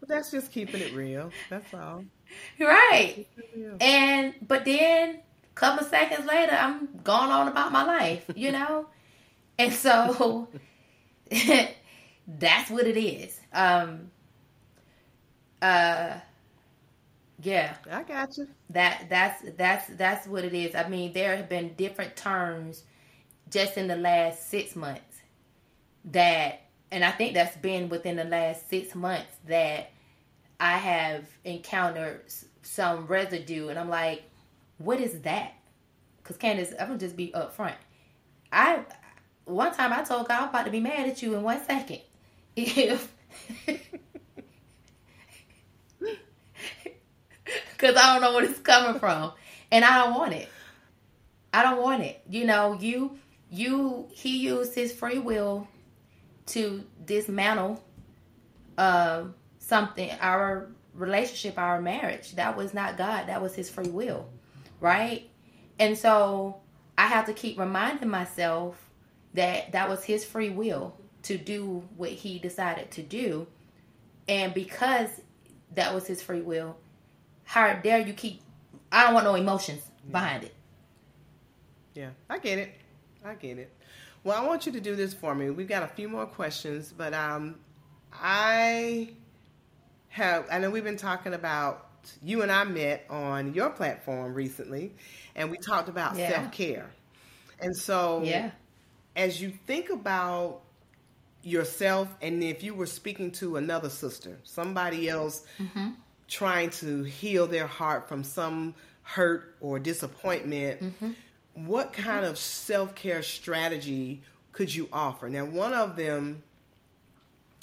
that's 0.07 0.31
just 0.31 0.51
keeping 0.51 0.81
it 0.81 0.93
real. 0.93 1.31
That's 1.49 1.73
all. 1.73 2.03
Right. 2.59 3.27
And 3.79 4.33
but 4.47 4.65
then 4.65 5.15
a 5.15 5.55
couple 5.55 5.85
seconds 5.85 6.25
later 6.25 6.53
I'm 6.53 6.89
going 7.03 7.31
on 7.31 7.47
about 7.47 7.71
my 7.71 7.83
life, 7.83 8.29
you 8.35 8.51
know? 8.51 8.87
and 9.57 9.73
so 9.73 10.47
that's 12.27 12.69
what 12.69 12.87
it 12.87 12.97
is. 12.97 13.39
Um 13.53 14.11
uh 15.61 16.13
yeah. 17.41 17.75
I 17.91 18.03
got 18.03 18.37
you. 18.37 18.47
That 18.69 19.05
that's 19.09 19.43
that's 19.57 19.87
that's 19.95 20.27
what 20.27 20.45
it 20.45 20.53
is. 20.53 20.73
I 20.75 20.87
mean, 20.87 21.13
there 21.13 21.35
have 21.35 21.49
been 21.49 21.73
different 21.75 22.15
terms 22.15 22.83
just 23.49 23.77
in 23.77 23.87
the 23.87 23.95
last 23.95 24.49
6 24.49 24.75
months 24.75 25.21
that 26.05 26.61
and 26.91 27.03
I 27.03 27.11
think 27.11 27.33
that's 27.33 27.55
been 27.57 27.89
within 27.89 28.15
the 28.15 28.23
last 28.23 28.69
6 28.69 28.95
months 28.95 29.31
that 29.47 29.91
I 30.59 30.77
have 30.77 31.25
encountered 31.43 32.23
some 32.61 33.07
residue, 33.07 33.69
and 33.69 33.77
I'm 33.77 33.89
like, 33.89 34.23
what 34.77 34.99
is 34.99 35.21
that? 35.21 35.53
Because 36.17 36.37
Candace, 36.37 36.73
I'm 36.79 36.87
gonna 36.87 36.99
just 36.99 37.15
be 37.15 37.31
upfront. 37.35 37.75
I 38.51 38.83
one 39.45 39.73
time 39.73 39.93
I 39.93 40.03
told 40.03 40.27
God 40.27 40.43
I'm 40.43 40.49
about 40.49 40.65
to 40.65 40.71
be 40.71 40.79
mad 40.79 41.07
at 41.07 41.21
you 41.21 41.35
in 41.35 41.43
one 41.43 41.63
second 41.65 41.99
if 42.55 43.11
because 47.71 47.95
I 47.95 48.13
don't 48.13 48.21
know 48.21 48.33
where 48.33 48.45
it's 48.45 48.59
coming 48.59 48.99
from, 48.99 49.33
and 49.71 49.85
I 49.85 50.03
don't 50.03 50.15
want 50.15 50.33
it. 50.33 50.49
I 51.53 51.63
don't 51.63 51.81
want 51.81 52.03
it. 52.03 52.21
You 52.29 52.45
know, 52.45 52.77
you 52.79 53.17
you 53.51 54.07
he 54.11 54.37
used 54.37 54.73
his 54.75 54.91
free 54.93 55.19
will 55.19 55.67
to 56.47 56.83
dismantle 57.05 57.83
um 58.77 59.33
something, 59.65 60.11
our 60.21 60.69
relationship, 60.93 61.57
our 61.57 61.81
marriage. 61.81 62.33
That 62.33 62.55
was 62.55 62.73
not 62.73 62.97
God, 62.97 63.27
that 63.27 63.41
was 63.41 63.55
His 63.55 63.69
free 63.69 63.89
will, 63.89 64.29
right? 64.79 65.29
And 65.79 65.97
so 65.97 66.61
I 66.97 67.07
have 67.07 67.25
to 67.25 67.33
keep 67.33 67.57
reminding 67.57 68.09
myself 68.09 68.77
that 69.33 69.71
that 69.71 69.89
was 69.89 70.03
His 70.03 70.23
free 70.23 70.49
will 70.49 70.95
to 71.23 71.37
do 71.37 71.83
what 71.97 72.11
He 72.11 72.39
decided 72.39 72.91
to 72.91 73.01
do. 73.01 73.47
And 74.27 74.53
because 74.53 75.09
that 75.73 75.93
was 75.93 76.05
His 76.05 76.21
free 76.21 76.41
will, 76.41 76.77
how 77.43 77.73
dare 77.73 77.99
you 77.99 78.13
keep, 78.13 78.41
I 78.91 79.03
don't 79.03 79.13
want 79.15 79.25
no 79.25 79.35
emotions 79.35 79.81
yeah. 80.05 80.11
behind 80.11 80.43
it. 80.43 80.53
Yeah, 81.95 82.09
I 82.29 82.37
get 82.37 82.59
it. 82.59 82.73
I 83.23 83.33
get 83.33 83.57
it. 83.57 83.71
Well, 84.23 84.41
I 84.41 84.45
want 84.45 84.65
you 84.65 84.71
to 84.73 84.81
do 84.81 84.95
this 84.95 85.13
for 85.13 85.33
me. 85.33 85.49
We've 85.49 85.67
got 85.67 85.83
a 85.83 85.87
few 85.87 86.09
more 86.09 86.25
questions, 86.25 86.93
but 86.95 87.13
um, 87.13 87.55
I 88.11 89.09
have 90.15 90.47
I 90.49 90.59
know 90.59 90.69
we've 90.69 90.81
been 90.81 90.95
talking 90.95 91.33
about 91.33 91.89
you 92.23 92.41
and 92.41 92.49
I 92.49 92.63
met 92.63 93.05
on 93.09 93.53
your 93.53 93.69
platform 93.69 94.33
recently 94.33 94.93
and 95.35 95.51
we 95.51 95.57
talked 95.57 95.89
about 95.89 96.15
yeah. 96.15 96.29
self-care. 96.29 96.89
And 97.59 97.75
so 97.75 98.21
yeah. 98.23 98.51
as 99.17 99.41
you 99.41 99.51
think 99.67 99.89
about 99.89 100.61
yourself 101.43 102.07
and 102.21 102.41
if 102.41 102.63
you 102.63 102.73
were 102.73 102.85
speaking 102.85 103.29
to 103.33 103.57
another 103.57 103.89
sister, 103.89 104.37
somebody 104.43 105.09
else 105.09 105.43
mm-hmm. 105.59 105.89
trying 106.29 106.69
to 106.69 107.03
heal 107.03 107.45
their 107.45 107.67
heart 107.67 108.07
from 108.07 108.23
some 108.23 108.73
hurt 109.01 109.57
or 109.59 109.79
disappointment, 109.79 110.81
mm-hmm. 110.81 111.67
what 111.67 111.91
kind 111.91 112.21
mm-hmm. 112.21 112.31
of 112.31 112.37
self-care 112.37 113.21
strategy 113.21 114.21
could 114.53 114.73
you 114.73 114.87
offer? 114.93 115.27
Now, 115.27 115.43
one 115.43 115.73
of 115.73 115.97
them 115.97 116.41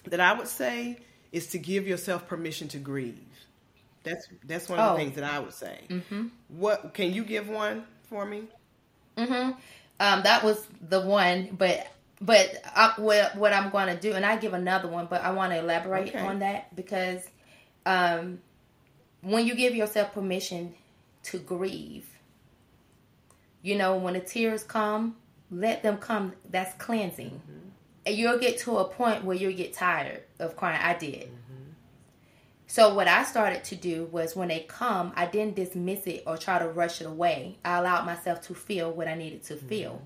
that 0.05 0.21
I 0.21 0.35
would 0.35 0.49
say 0.49 0.99
is 1.33 1.49
to 1.49 1.59
give 1.59 1.89
yourself 1.89 2.29
permission 2.29 2.69
to 2.69 2.79
grieve. 2.79 3.19
That's 4.05 4.27
that's 4.45 4.69
one 4.69 4.79
of 4.79 4.91
oh. 4.91 4.93
the 4.93 4.99
things 5.05 5.15
that 5.17 5.25
I 5.25 5.39
would 5.39 5.55
say. 5.55 5.81
Mm-hmm. 5.89 6.27
What 6.49 6.95
can 6.95 7.13
you 7.13 7.25
give 7.25 7.49
one 7.49 7.85
for 8.09 8.25
me? 8.25 8.45
Mm-hmm. 9.17 9.53
Um, 10.01 10.23
that 10.23 10.45
was 10.45 10.65
the 10.89 11.01
one, 11.01 11.57
but 11.57 11.87
but 12.21 12.51
I, 12.75 12.95
what 12.97 13.37
what 13.37 13.53
I'm 13.53 13.71
going 13.71 13.89
to 13.89 14.01
do, 14.01 14.13
and 14.13 14.27
I 14.27 14.37
give 14.37 14.55
another 14.55 14.89
one, 14.89 15.07
but 15.07 15.23
I 15.23 15.31
want 15.33 15.53
to 15.53 15.59
elaborate 15.59 16.09
okay. 16.09 16.19
on 16.19 16.41
that 16.41 16.75
because 16.75 17.23
um, 17.87 18.41
when 19.21 19.47
you 19.47 19.55
give 19.55 19.75
yourself 19.75 20.13
permission 20.13 20.75
to 21.25 21.39
grieve, 21.39 22.09
you 23.63 23.77
know, 23.77 23.97
when 23.97 24.15
the 24.15 24.21
tears 24.21 24.65
come, 24.65 25.17
let 25.51 25.83
them 25.85 25.99
come. 25.99 26.33
That's 26.51 26.75
cleansing. 26.83 27.31
Mm-hmm 27.31 27.69
you'll 28.07 28.39
get 28.39 28.59
to 28.61 28.79
a 28.79 28.85
point 28.85 29.25
where 29.25 29.37
you'll 29.37 29.53
get 29.53 29.73
tired 29.73 30.23
of 30.39 30.57
crying. 30.57 30.81
I 30.83 30.95
did. 30.95 31.29
Mm-hmm. 31.29 31.71
So 32.67 32.95
what 32.95 33.07
I 33.07 33.25
started 33.25 33.65
to 33.65 33.77
do 33.77 34.07
was 34.07 34.35
when 34.35 34.49
they 34.49 34.61
come, 34.61 35.13
I 35.15 35.27
didn't 35.27 35.57
dismiss 35.57 36.07
it 36.07 36.25
or 36.27 36.37
try 36.37 36.59
to 36.59 36.69
rush 36.69 37.01
it 37.01 37.07
away. 37.07 37.59
I 37.65 37.79
allowed 37.79 38.07
myself 38.07 38.41
to 38.43 38.55
feel 38.55 38.91
what 38.91 39.09
I 39.09 39.15
needed 39.15 39.45
to 39.45 39.55
mm-hmm. 39.55 39.69
feel. 39.69 40.03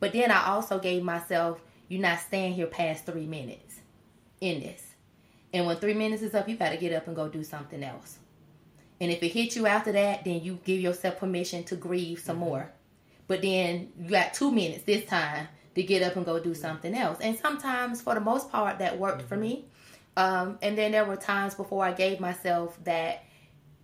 But 0.00 0.12
then 0.12 0.30
I 0.30 0.46
also 0.46 0.78
gave 0.78 1.02
myself, 1.02 1.60
you're 1.88 2.00
not 2.00 2.20
staying 2.20 2.54
here 2.54 2.66
past 2.66 3.06
three 3.06 3.26
minutes 3.26 3.80
in 4.40 4.60
this. 4.60 4.94
And 5.52 5.66
when 5.66 5.76
three 5.76 5.94
minutes 5.94 6.22
is 6.22 6.34
up, 6.34 6.48
you 6.48 6.56
got 6.56 6.70
to 6.70 6.76
get 6.76 6.92
up 6.92 7.06
and 7.06 7.16
go 7.16 7.28
do 7.28 7.42
something 7.44 7.82
else. 7.82 8.18
And 9.00 9.10
if 9.10 9.22
it 9.22 9.28
hits 9.28 9.56
you 9.56 9.66
after 9.66 9.92
that, 9.92 10.24
then 10.24 10.42
you 10.42 10.58
give 10.64 10.80
yourself 10.80 11.18
permission 11.18 11.64
to 11.64 11.76
grieve 11.76 12.20
some 12.20 12.36
mm-hmm. 12.36 12.44
more. 12.46 12.72
But 13.28 13.42
then 13.42 13.92
you 13.98 14.10
got 14.10 14.34
two 14.34 14.52
minutes 14.52 14.84
this 14.84 15.04
time 15.04 15.48
to 15.76 15.82
get 15.82 16.02
up 16.02 16.16
and 16.16 16.24
go 16.24 16.40
do 16.40 16.54
something 16.54 16.94
else. 16.94 17.18
And 17.20 17.38
sometimes, 17.38 18.00
for 18.00 18.14
the 18.14 18.20
most 18.20 18.50
part, 18.50 18.78
that 18.78 18.98
worked 18.98 19.18
mm-hmm. 19.18 19.28
for 19.28 19.36
me. 19.36 19.66
Um, 20.16 20.58
and 20.62 20.76
then 20.76 20.90
there 20.90 21.04
were 21.04 21.16
times 21.16 21.54
before 21.54 21.84
I 21.84 21.92
gave 21.92 22.18
myself 22.18 22.82
that, 22.84 23.24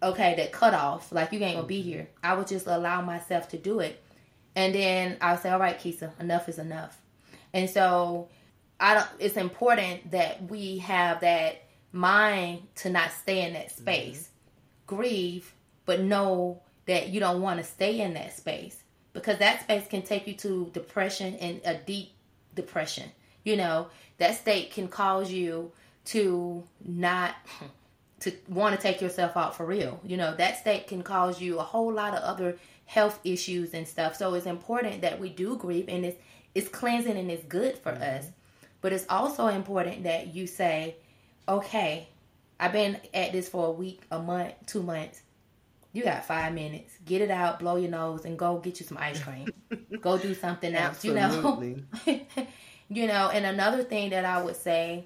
okay, 0.03 0.35
that 0.39 0.53
cut 0.53 0.73
off, 0.73 1.13
like 1.13 1.33
you 1.33 1.41
ain't 1.41 1.57
gonna 1.57 1.67
be 1.67 1.81
mm-hmm. 1.81 1.89
here. 1.91 2.09
I 2.23 2.33
would 2.33 2.47
just 2.47 2.67
allow 2.67 3.03
myself 3.03 3.51
to 3.51 3.59
do 3.59 3.81
it. 3.81 4.03
And 4.57 4.75
then 4.75 5.19
I 5.21 5.33
would 5.33 5.43
say, 5.43 5.51
all 5.51 5.61
right, 5.61 5.79
Keisa, 5.79 6.19
enough 6.19 6.49
is 6.49 6.59
enough. 6.59 6.99
And 7.53 7.69
so 7.69 8.31
I 8.81 8.95
don't, 8.95 9.09
it's 9.19 9.37
important 9.37 10.13
that 10.13 10.51
we 10.51 10.79
have 10.79 11.21
that 11.21 11.63
mind 11.93 12.63
to 12.77 12.89
not 12.89 13.13
stay 13.13 13.47
in 13.47 13.53
that 13.53 13.71
space. 13.71 14.23
Mm-hmm. 14.23 14.97
Grieve, 14.97 15.55
but 15.85 16.01
know 16.01 16.63
that 16.87 17.11
you 17.11 17.21
don't 17.21 17.43
want 17.43 17.61
to 17.61 17.65
stay 17.65 18.01
in 18.01 18.15
that 18.15 18.35
space 18.35 18.82
because 19.13 19.39
that 19.39 19.63
space 19.63 19.87
can 19.89 20.03
take 20.03 20.27
you 20.27 20.35
to 20.35 20.71
depression 20.73 21.35
and 21.37 21.61
a 21.65 21.75
deep 21.75 22.13
depression. 22.55 23.11
You 23.45 23.57
know, 23.57 23.89
that 24.19 24.37
state 24.37 24.71
can 24.73 24.89
cause 24.89 25.31
you 25.31 25.73
to 26.07 26.63
not 26.85 27.35
to 28.21 28.33
want 28.49 28.77
to 28.77 28.81
take 28.81 29.01
yourself 29.01 29.37
out 29.37 29.57
for 29.57 29.67
real. 29.67 30.01
You 30.05 30.17
know, 30.17 30.35
that 30.37 30.59
state 30.59 30.87
can 30.87 31.03
cause 31.03 31.41
you 31.41 31.59
a 31.59 31.63
whole 31.63 31.93
lot 31.93 32.15
of 32.15 32.23
other 32.23 32.57
health 32.87 33.19
issues 33.25 33.75
and 33.75 33.87
stuff. 33.87 34.17
So 34.17 34.35
it's 34.35 34.47
important 34.47 35.01
that 35.03 35.19
we 35.19 35.31
do 35.31 35.57
grieve 35.57 35.89
and 35.89 36.05
it's 36.05 36.19
it's 36.55 36.69
cleansing 36.69 37.17
and 37.17 37.31
it's 37.31 37.45
good 37.45 37.79
for 37.79 37.93
mm-hmm. 37.93 38.03
us. 38.03 38.27
But 38.81 38.93
it's 38.93 39.07
also 39.09 39.47
important 39.47 40.03
that 40.05 40.35
you 40.35 40.47
say, 40.47 40.97
okay, 41.49 42.09
I've 42.59 42.73
been 42.73 42.99
at 43.15 43.33
this 43.33 43.49
for 43.49 43.67
a 43.67 43.71
week, 43.71 44.03
a 44.11 44.19
month, 44.19 44.55
two 44.67 44.83
months. 44.83 45.23
You 45.93 46.03
got 46.03 46.25
five 46.25 46.55
minutes. 46.55 46.95
Get 47.05 47.21
it 47.21 47.31
out, 47.31 47.59
blow 47.59 47.77
your 47.77 47.91
nose, 47.91 48.25
and 48.25 48.39
go 48.39 48.59
get 48.59 48.81
you 48.81 48.87
some 48.87 48.99
ice 48.99 49.23
cream. 49.23 49.49
go 50.01 50.17
do 50.19 50.35
something 50.35 50.75
else. 50.75 51.05
You 51.05 51.15
know. 51.15 51.63
you 52.89 53.07
know, 53.07 53.29
and 53.29 53.45
another 53.45 53.83
thing 53.83 54.11
that 54.11 54.25
I 54.25 54.43
would 54.43 54.57
say 54.57 55.05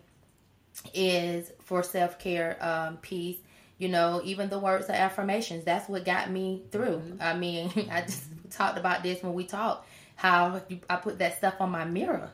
is 0.95 1.51
for 1.65 1.83
self 1.83 2.19
care 2.19 2.57
um, 2.61 2.99
piece. 2.99 3.39
You 3.79 3.89
know, 3.89 4.23
even 4.25 4.49
the 4.49 4.59
words 4.59 4.89
of 4.89 4.95
affirmations. 4.95 5.65
That's 5.65 5.89
what 5.89 6.05
got 6.05 6.31
me 6.31 6.63
through. 6.71 7.03
I 7.21 7.37
mean, 7.37 7.71
I 7.91 8.03
just 8.03 8.25
talked 8.51 8.79
about 8.79 9.03
this 9.03 9.23
when 9.23 9.35
we 9.35 9.45
talked. 9.45 9.87
How 10.15 10.63
you, 10.69 10.81
I 10.89 10.97
put 10.97 11.19
that 11.19 11.37
stuff 11.37 11.57
on 11.61 11.71
my 11.71 11.85
mirror 11.85 12.31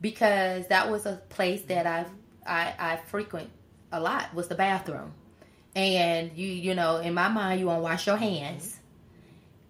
because 0.00 0.66
that 0.68 0.90
was 0.90 1.04
a 1.04 1.20
place 1.28 1.62
that 1.62 1.86
I 1.86 2.06
I, 2.46 2.74
I 2.78 2.96
frequent 2.96 3.50
a 3.92 4.00
lot 4.00 4.34
was 4.34 4.48
the 4.48 4.54
bathroom, 4.54 5.12
and 5.78 6.36
you 6.36 6.48
you 6.48 6.74
know 6.74 6.96
in 6.96 7.14
my 7.14 7.28
mind 7.28 7.60
you 7.60 7.66
want 7.66 7.78
to 7.78 7.82
wash 7.82 8.06
your 8.06 8.16
hands, 8.16 8.78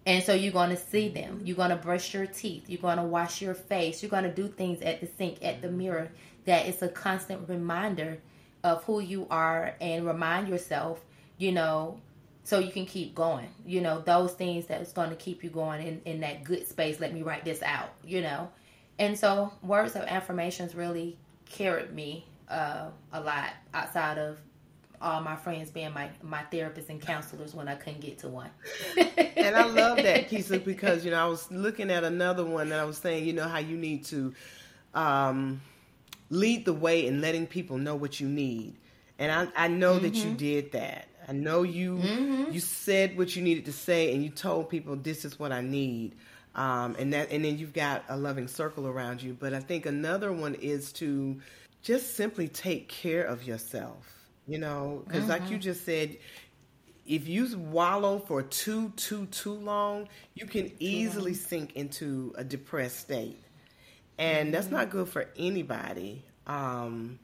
and 0.05 0.23
so 0.23 0.33
you're 0.33 0.53
going 0.53 0.71
to 0.71 0.77
see 0.77 1.09
them. 1.09 1.41
You're 1.43 1.57
going 1.57 1.69
to 1.69 1.75
brush 1.75 2.13
your 2.13 2.25
teeth. 2.25 2.65
You're 2.67 2.81
going 2.81 2.97
to 2.97 3.03
wash 3.03 3.41
your 3.41 3.53
face. 3.53 4.01
You're 4.01 4.09
going 4.09 4.23
to 4.23 4.33
do 4.33 4.47
things 4.47 4.81
at 4.81 5.01
the 5.01 5.07
sink 5.17 5.39
at 5.43 5.61
the 5.61 5.69
mirror 5.69 6.09
that 6.45 6.67
is 6.67 6.81
a 6.81 6.89
constant 6.89 7.47
reminder 7.47 8.17
of 8.63 8.83
who 8.85 8.99
you 8.99 9.27
are 9.29 9.75
and 9.79 10.05
remind 10.05 10.47
yourself 10.47 10.99
you 11.37 11.51
know 11.51 11.99
so 12.43 12.59
you 12.59 12.71
can 12.71 12.85
keep 12.85 13.15
going 13.15 13.47
you 13.65 13.81
know 13.81 14.01
those 14.01 14.33
things 14.33 14.65
that's 14.65 14.91
going 14.91 15.09
to 15.09 15.15
keep 15.15 15.43
you 15.43 15.49
going 15.49 15.85
in, 15.85 16.01
in 16.05 16.19
that 16.19 16.43
good 16.43 16.67
space 16.67 16.99
let 16.99 17.13
me 17.13 17.21
write 17.21 17.45
this 17.45 17.61
out 17.61 17.89
you 18.03 18.21
know 18.21 18.49
and 18.97 19.17
so 19.17 19.51
words 19.63 19.95
of 19.95 20.03
affirmations 20.03 20.75
really 20.75 21.17
carried 21.45 21.93
me 21.93 22.25
uh, 22.49 22.87
a 23.13 23.21
lot 23.21 23.51
outside 23.73 24.17
of 24.17 24.37
all 25.01 25.21
my 25.21 25.35
friends 25.35 25.69
being 25.69 25.93
my, 25.93 26.09
my 26.21 26.43
therapists 26.51 26.89
and 26.89 27.01
counselors 27.01 27.55
when 27.55 27.67
I 27.67 27.75
couldn't 27.75 28.01
get 28.01 28.19
to 28.19 28.27
one. 28.27 28.49
and 28.97 29.55
I 29.55 29.65
love 29.65 29.97
that, 29.97 30.29
Keisa, 30.29 30.63
because, 30.63 31.05
you 31.05 31.11
know, 31.11 31.23
I 31.23 31.27
was 31.27 31.49
looking 31.51 31.89
at 31.89 32.03
another 32.03 32.45
one 32.45 32.69
that 32.69 32.79
I 32.79 32.85
was 32.85 32.97
saying, 32.97 33.25
you 33.25 33.33
know, 33.33 33.47
how 33.47 33.59
you 33.59 33.77
need 33.77 34.05
to 34.05 34.33
um, 34.93 35.61
lead 36.29 36.65
the 36.65 36.73
way 36.73 37.07
in 37.07 37.21
letting 37.21 37.47
people 37.47 37.77
know 37.77 37.95
what 37.95 38.19
you 38.19 38.27
need. 38.27 38.75
And 39.17 39.31
I, 39.31 39.65
I 39.65 39.67
know 39.67 39.95
mm-hmm. 39.95 40.03
that 40.03 40.15
you 40.15 40.33
did 40.33 40.71
that. 40.73 41.07
I 41.27 41.33
know 41.33 41.61
you 41.61 41.97
mm-hmm. 41.97 42.51
you 42.51 42.59
said 42.59 43.15
what 43.15 43.35
you 43.35 43.43
needed 43.43 43.65
to 43.65 43.71
say 43.71 44.13
and 44.13 44.23
you 44.23 44.29
told 44.29 44.69
people 44.69 44.95
this 44.95 45.25
is 45.25 45.37
what 45.37 45.51
I 45.51 45.61
need. 45.61 46.15
Um, 46.55 46.95
and 46.97 47.13
that 47.13 47.31
and 47.31 47.45
then 47.45 47.57
you've 47.59 47.73
got 47.73 48.03
a 48.09 48.17
loving 48.17 48.47
circle 48.47 48.87
around 48.87 49.21
you. 49.21 49.37
But 49.39 49.53
I 49.53 49.59
think 49.59 49.85
another 49.85 50.31
one 50.31 50.55
is 50.55 50.91
to 50.93 51.39
just 51.83 52.15
simply 52.15 52.47
take 52.47 52.87
care 52.87 53.23
of 53.23 53.43
yourself. 53.43 54.18
You 54.49 54.57
know, 54.57 55.03
because 55.05 55.21
mm-hmm. 55.21 55.29
like 55.29 55.41
you 55.43 55.57
mm-hmm. 55.57 55.59
just 55.59 55.85
said, 55.85 56.17
if 57.05 57.27
you 57.27 57.55
wallow 57.57 58.17
for 58.19 58.41
too 58.41 58.91
too 58.95 59.27
too 59.27 59.53
long, 59.53 60.09
you 60.33 60.47
can 60.47 60.71
easily 60.79 61.35
sink 61.35 61.75
into 61.75 62.33
a 62.35 62.43
depressed 62.43 62.99
state, 62.99 63.39
and 64.17 64.47
mm-hmm. 64.47 64.51
that's 64.51 64.71
not 64.71 64.89
good 64.89 65.07
for 65.07 65.27
anybody. 65.37 66.23
Um, 66.47 67.19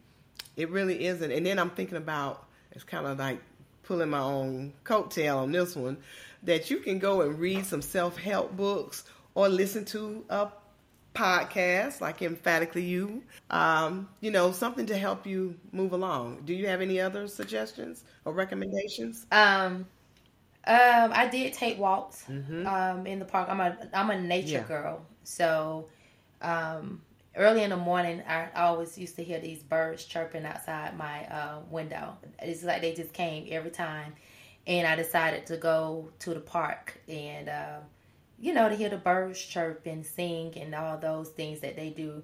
it 0.55 0.69
really 0.69 1.05
isn't. 1.05 1.31
And 1.31 1.45
then 1.45 1.57
I'm 1.57 1.71
thinking 1.71 1.97
about 1.97 2.45
it's 2.71 2.83
kind 2.83 3.07
of 3.07 3.17
like 3.17 3.39
pulling 3.83 4.09
my 4.09 4.19
own 4.19 4.73
coattail 4.83 5.37
on 5.37 5.51
this 5.51 5.75
one 5.75 5.97
that 6.43 6.69
you 6.69 6.77
can 6.77 6.99
go 6.99 7.21
and 7.21 7.39
read 7.39 7.65
some 7.65 7.81
self 7.81 8.17
help 8.17 8.55
books 8.55 9.03
or 9.33 9.49
listen 9.49 9.83
to 9.85 10.23
a 10.29 10.47
podcast 11.15 12.01
like 12.01 12.21
emphatically 12.21 12.83
you 12.83 13.23
um, 13.49 14.07
you 14.19 14.31
know 14.31 14.51
something 14.51 14.85
to 14.87 14.97
help 14.97 15.25
you 15.25 15.55
move 15.71 15.93
along. 15.93 16.41
Do 16.45 16.53
you 16.53 16.67
have 16.67 16.81
any 16.81 16.99
other 16.99 17.27
suggestions 17.27 18.03
or 18.25 18.33
recommendations? 18.33 19.25
Um 19.31 19.87
um 20.67 21.11
i 21.13 21.27
did 21.27 21.53
take 21.53 21.77
walks 21.77 22.25
mm-hmm. 22.29 22.65
um 22.67 23.07
in 23.07 23.19
the 23.19 23.25
park. 23.25 23.49
I'm 23.49 23.59
a 23.61 23.77
i'm 23.93 24.09
a 24.09 24.19
nature 24.19 24.47
yeah. 24.47 24.63
girl. 24.63 25.05
So 25.23 25.87
um 26.41 27.01
early 27.35 27.63
in 27.63 27.69
the 27.69 27.77
morning 27.77 28.21
I 28.27 28.49
always 28.55 28.97
used 28.97 29.15
to 29.17 29.23
hear 29.23 29.39
these 29.39 29.61
birds 29.61 30.05
chirping 30.05 30.45
outside 30.45 30.97
my 30.97 31.25
uh, 31.25 31.59
window. 31.69 32.17
It's 32.39 32.63
like 32.63 32.81
they 32.81 32.93
just 32.93 33.13
came 33.13 33.47
every 33.49 33.71
time. 33.71 34.13
And 34.67 34.87
i 34.87 34.95
decided 34.95 35.45
to 35.47 35.57
go 35.57 36.09
to 36.19 36.33
the 36.33 36.39
park 36.39 36.99
and 37.07 37.47
uh, 37.49 37.79
you 38.39 38.53
know, 38.53 38.69
to 38.69 38.75
hear 38.75 38.89
the 38.89 38.97
birds 38.97 39.39
chirp 39.39 39.85
and 39.85 40.05
sing 40.05 40.53
and 40.57 40.75
all 40.75 40.97
those 40.97 41.29
things 41.29 41.61
that 41.61 41.75
they 41.75 41.89
do. 41.89 42.21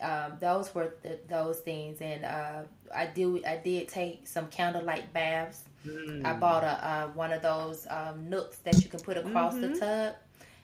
Um, 0.00 0.32
those 0.40 0.74
were 0.74 0.94
the, 1.02 1.18
those 1.28 1.60
things, 1.60 2.00
and 2.00 2.24
uh, 2.24 2.62
I 2.94 3.06
do 3.06 3.42
I 3.46 3.56
did 3.56 3.88
take 3.88 4.26
some 4.26 4.48
candlelight 4.48 5.12
baths. 5.12 5.62
Mm. 5.86 6.26
I 6.26 6.34
bought 6.34 6.64
a 6.64 6.86
uh, 6.86 7.06
one 7.08 7.32
of 7.32 7.42
those 7.42 7.86
um, 7.88 8.28
nooks 8.28 8.58
that 8.58 8.82
you 8.82 8.90
can 8.90 9.00
put 9.00 9.16
across 9.16 9.54
mm-hmm. 9.54 9.72
the 9.72 9.80
tub. 9.80 10.14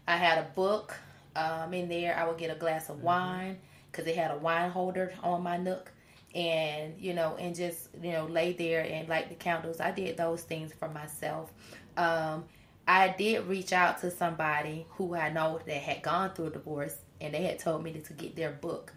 I 0.06 0.16
had 0.16 0.38
a 0.38 0.48
book 0.54 0.94
um, 1.36 1.72
in 1.72 1.88
there. 1.88 2.16
I 2.16 2.26
would 2.26 2.38
get 2.38 2.54
a 2.54 2.58
glass 2.58 2.88
of 2.88 2.96
mm-hmm. 2.96 3.06
wine 3.06 3.58
because 3.90 4.06
it 4.06 4.16
had 4.16 4.30
a 4.30 4.36
wine 4.36 4.70
holder 4.70 5.14
on 5.22 5.42
my 5.42 5.56
nook, 5.56 5.90
and 6.34 6.94
you 6.98 7.14
know, 7.14 7.36
and 7.38 7.54
just 7.54 7.88
you 8.02 8.12
know, 8.12 8.26
lay 8.26 8.52
there 8.52 8.82
and 8.82 9.08
light 9.08 9.28
the 9.28 9.36
candles. 9.36 9.80
I 9.80 9.92
did 9.92 10.16
those 10.16 10.42
things 10.42 10.72
for 10.72 10.88
myself. 10.88 11.52
Um, 11.96 12.44
I 12.86 13.08
did 13.08 13.46
reach 13.46 13.72
out 13.72 14.00
to 14.00 14.10
somebody 14.10 14.86
who 14.90 15.14
I 15.14 15.30
know 15.30 15.60
that 15.64 15.76
had 15.76 16.02
gone 16.02 16.32
through 16.32 16.46
a 16.46 16.50
divorce, 16.50 16.96
and 17.20 17.32
they 17.34 17.44
had 17.44 17.58
told 17.58 17.84
me 17.84 17.92
to, 17.92 18.12
get 18.12 18.36
their 18.36 18.50
book, 18.50 18.92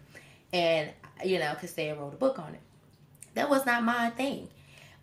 and 0.52 0.90
you 1.24 1.38
know, 1.38 1.52
because 1.54 1.72
they 1.74 1.92
wrote 1.92 2.14
a 2.14 2.16
book 2.16 2.38
on 2.38 2.54
it. 2.54 2.60
That 3.34 3.50
was 3.50 3.66
not 3.66 3.82
my 3.84 4.10
thing. 4.10 4.48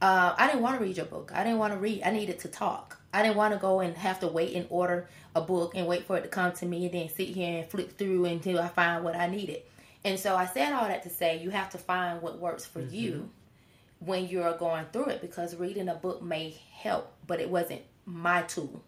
Uh, 0.02 0.34
I 0.38 0.48
didn't 0.48 0.62
want 0.62 0.80
to 0.80 0.84
read 0.84 0.98
your 0.98 1.06
book. 1.06 1.32
I 1.34 1.44
didn't 1.44 1.60
want 1.60 1.74
to 1.74 1.80
read. 1.80 2.02
I 2.04 2.12
needed 2.12 2.40
to 2.40 2.48
talk. 2.48 3.00
I 3.14 3.22
didn't 3.22 3.38
want 3.38 3.54
to 3.54 3.60
go 3.60 3.82
and 3.82 3.96
have 3.98 4.20
to 4.22 4.28
wait 4.28 4.56
and 4.56 4.66
order 4.70 5.08
a 5.36 5.42
book 5.42 5.74
and 5.76 5.86
wait 5.86 6.06
for 6.06 6.18
it 6.18 6.24
to 6.24 6.28
come 6.28 6.52
to 6.54 6.66
me 6.66 6.86
and 6.86 6.94
then 6.94 7.10
sit 7.10 7.30
here 7.30 7.60
and 7.60 7.70
flip 7.70 7.98
through 7.98 8.26
until 8.26 8.60
I 8.60 8.68
find 8.68 9.04
what 9.04 9.16
I 9.16 9.28
needed. 9.28 9.62
And 10.04 10.20
so 10.20 10.36
I 10.36 10.48
said 10.48 10.74
all 10.74 10.88
that 10.88 11.04
to 11.04 11.10
say 11.10 11.38
you 11.38 11.52
have 11.52 11.70
to 11.72 11.78
find 11.78 12.22
what 12.22 12.40
works 12.40 12.66
for 12.66 12.80
mm-hmm. 12.80 12.96
you 12.96 13.30
when 14.00 14.28
you're 14.28 14.58
going 14.58 14.86
through 14.92 15.06
it 15.06 15.22
because 15.22 15.56
reading 15.56 15.88
a 15.88 15.94
book 15.94 16.24
may 16.24 16.56
help, 16.72 17.14
but 17.28 17.40
it 17.40 17.50
wasn't 17.50 17.82
my 18.12 18.42
tool. 18.44 18.84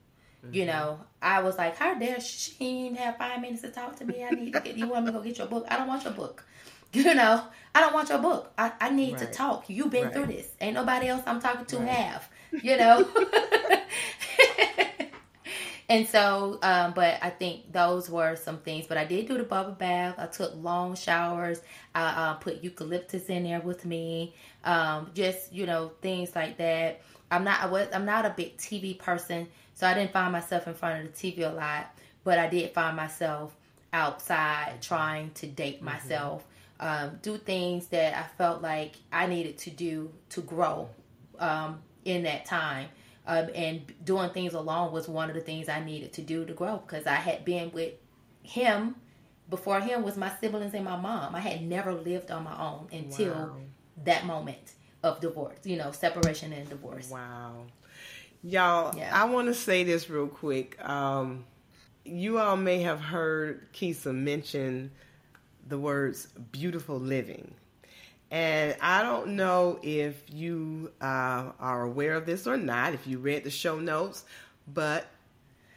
Mm-hmm. 0.45 0.55
You 0.55 0.65
know, 0.65 0.99
I 1.21 1.41
was 1.41 1.57
like, 1.57 1.77
how 1.77 1.93
dare 1.93 2.19
she 2.19 2.65
even 2.65 2.95
have 2.95 3.17
five 3.17 3.39
minutes 3.39 3.61
to 3.61 3.69
talk 3.69 3.95
to 3.97 4.05
me? 4.05 4.23
I 4.23 4.31
need 4.31 4.51
to 4.51 4.59
get, 4.59 4.77
you 4.77 4.87
want 4.87 5.05
me 5.05 5.11
to 5.11 5.17
go 5.17 5.23
get 5.23 5.37
your 5.37 5.47
book? 5.47 5.65
I 5.69 5.77
don't 5.77 5.87
want 5.87 6.03
your 6.03 6.13
book. 6.13 6.45
You 6.95 7.15
know, 7.15 7.43
I 7.73 7.79
don't 7.79 7.91
want 7.91 8.09
your 8.09 8.19
book. 8.19 8.53
I, 8.55 8.71
I 8.79 8.91
need 8.91 9.13
right. 9.13 9.21
to 9.21 9.25
talk. 9.25 9.67
You've 9.67 9.89
been 9.89 10.03
right. 10.03 10.13
through 10.13 10.27
this. 10.27 10.47
Ain't 10.61 10.75
nobody 10.75 11.07
else 11.07 11.23
I'm 11.25 11.41
talking 11.41 11.65
to 11.65 11.77
right. 11.77 11.89
have, 11.89 12.29
you 12.51 12.77
know? 12.77 13.09
and 15.89 16.07
so, 16.07 16.59
um, 16.61 16.93
but 16.93 17.17
I 17.23 17.31
think 17.31 17.71
those 17.71 18.11
were 18.11 18.35
some 18.35 18.59
things. 18.59 18.85
But 18.85 18.97
I 18.97 19.05
did 19.05 19.27
do 19.27 19.39
the 19.39 19.43
bubble 19.43 19.71
bath. 19.71 20.13
I 20.19 20.27
took 20.27 20.53
long 20.55 20.95
showers. 20.95 21.61
I 21.95 22.03
uh, 22.03 22.33
put 22.35 22.63
eucalyptus 22.63 23.25
in 23.25 23.45
there 23.45 23.61
with 23.61 23.85
me. 23.85 24.35
Um, 24.63 25.09
just 25.15 25.51
you 25.51 25.65
know 25.65 25.93
things 26.01 26.35
like 26.35 26.57
that. 26.57 27.01
I'm 27.33 27.43
not. 27.43 27.61
I 27.61 27.65
was. 27.65 27.87
I'm 27.93 28.05
not 28.05 28.25
a 28.25 28.29
big 28.29 28.57
TV 28.57 28.97
person. 28.97 29.47
So 29.73 29.87
I 29.87 29.93
didn't 29.93 30.11
find 30.11 30.31
myself 30.31 30.67
in 30.67 30.75
front 30.75 31.05
of 31.05 31.13
the 31.13 31.31
TV 31.31 31.49
a 31.49 31.53
lot, 31.53 31.87
but 32.23 32.37
I 32.37 32.47
did 32.47 32.71
find 32.73 32.95
myself 32.95 33.55
outside 33.91 34.81
trying 34.81 35.31
to 35.31 35.47
date 35.47 35.77
mm-hmm. 35.77 35.85
myself, 35.85 36.45
um, 36.79 37.19
do 37.21 37.37
things 37.37 37.87
that 37.87 38.15
I 38.15 38.23
felt 38.37 38.61
like 38.61 38.95
I 39.11 39.25
needed 39.25 39.57
to 39.59 39.71
do 39.71 40.11
to 40.29 40.41
grow 40.41 40.89
um, 41.39 41.79
in 42.05 42.23
that 42.23 42.45
time. 42.45 42.89
Um, 43.25 43.49
and 43.55 43.81
doing 44.03 44.29
things 44.31 44.53
alone 44.53 44.91
was 44.91 45.07
one 45.07 45.29
of 45.29 45.35
the 45.35 45.41
things 45.41 45.69
I 45.69 45.81
needed 45.83 46.11
to 46.13 46.21
do 46.21 46.45
to 46.45 46.53
grow 46.53 46.77
because 46.85 47.07
I 47.07 47.15
had 47.15 47.45
been 47.45 47.71
with 47.71 47.93
him 48.43 48.95
before 49.49 49.79
him 49.79 50.03
was 50.03 50.17
my 50.17 50.29
siblings 50.41 50.73
and 50.73 50.83
my 50.83 50.97
mom. 50.97 51.33
I 51.33 51.39
had 51.39 51.63
never 51.63 51.93
lived 51.93 52.31
on 52.31 52.43
my 52.43 52.57
own 52.61 52.87
until 52.91 53.33
wow. 53.33 53.55
that 54.03 54.25
moment 54.25 54.73
of 55.03 55.19
divorce, 55.19 55.57
you 55.63 55.77
know, 55.77 55.91
separation 55.91 56.53
and 56.53 56.67
divorce. 56.69 57.09
Wow. 57.09 57.65
Y'all, 58.43 58.97
yeah. 58.97 59.09
I 59.13 59.25
want 59.25 59.47
to 59.47 59.53
say 59.53 59.83
this 59.83 60.09
real 60.09 60.27
quick. 60.27 60.83
Um, 60.83 61.45
you 62.05 62.39
all 62.39 62.57
may 62.57 62.81
have 62.81 62.99
heard 62.99 63.71
Keisa 63.73 64.13
mention 64.13 64.91
the 65.67 65.77
words 65.77 66.27
beautiful 66.51 66.99
living. 66.99 67.53
And 68.31 68.75
I 68.81 69.03
don't 69.03 69.35
know 69.35 69.79
if 69.83 70.23
you 70.27 70.91
uh, 70.99 71.51
are 71.59 71.83
aware 71.83 72.15
of 72.15 72.25
this 72.25 72.47
or 72.47 72.57
not, 72.57 72.93
if 72.93 73.05
you 73.05 73.19
read 73.19 73.43
the 73.43 73.51
show 73.51 73.79
notes, 73.79 74.25
but 74.67 75.05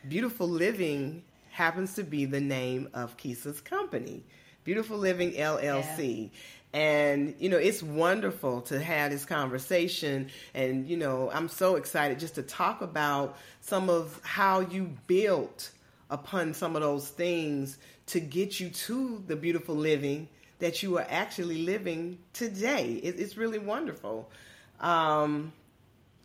Beautiful 0.08 0.48
Living 0.48 1.22
happens 1.50 1.94
to 1.94 2.02
be 2.02 2.24
the 2.24 2.40
name 2.40 2.88
of 2.94 3.16
Keisa's 3.18 3.60
company, 3.60 4.22
Beautiful 4.64 4.96
Living 4.96 5.32
LLC. 5.32 6.30
Yeah. 6.32 6.38
And, 6.76 7.34
you 7.38 7.48
know, 7.48 7.56
it's 7.56 7.82
wonderful 7.82 8.60
to 8.62 8.78
have 8.78 9.10
this 9.10 9.24
conversation. 9.24 10.28
And, 10.52 10.86
you 10.86 10.98
know, 10.98 11.30
I'm 11.32 11.48
so 11.48 11.76
excited 11.76 12.18
just 12.18 12.34
to 12.34 12.42
talk 12.42 12.82
about 12.82 13.38
some 13.62 13.88
of 13.88 14.20
how 14.22 14.60
you 14.60 14.92
built 15.06 15.70
upon 16.10 16.52
some 16.52 16.76
of 16.76 16.82
those 16.82 17.08
things 17.08 17.78
to 18.08 18.20
get 18.20 18.60
you 18.60 18.68
to 18.68 19.24
the 19.26 19.36
beautiful 19.36 19.74
living 19.74 20.28
that 20.58 20.82
you 20.82 20.98
are 20.98 21.06
actually 21.08 21.62
living 21.64 22.18
today. 22.34 23.00
It, 23.02 23.18
it's 23.18 23.38
really 23.38 23.58
wonderful. 23.58 24.30
Um, 24.78 25.54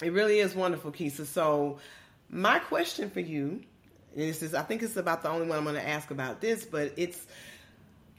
it 0.04 0.12
really 0.12 0.40
is 0.40 0.54
wonderful, 0.54 0.92
Keisa. 0.92 1.26
So, 1.26 1.80
My 2.30 2.60
question 2.60 3.10
for 3.10 3.22
you, 3.22 3.62
and 4.16 4.24
this 4.30 4.44
is 4.44 4.54
I 4.54 4.64
think 4.64 4.84
it's 4.84 4.98
about 4.98 5.24
the 5.24 5.30
only 5.30 5.48
one 5.48 5.58
I'm 5.58 5.64
going 5.64 5.76
to 5.76 5.88
ask 5.88 6.12
about 6.12 6.42
this, 6.42 6.66
but 6.66 6.92
it's 6.98 7.26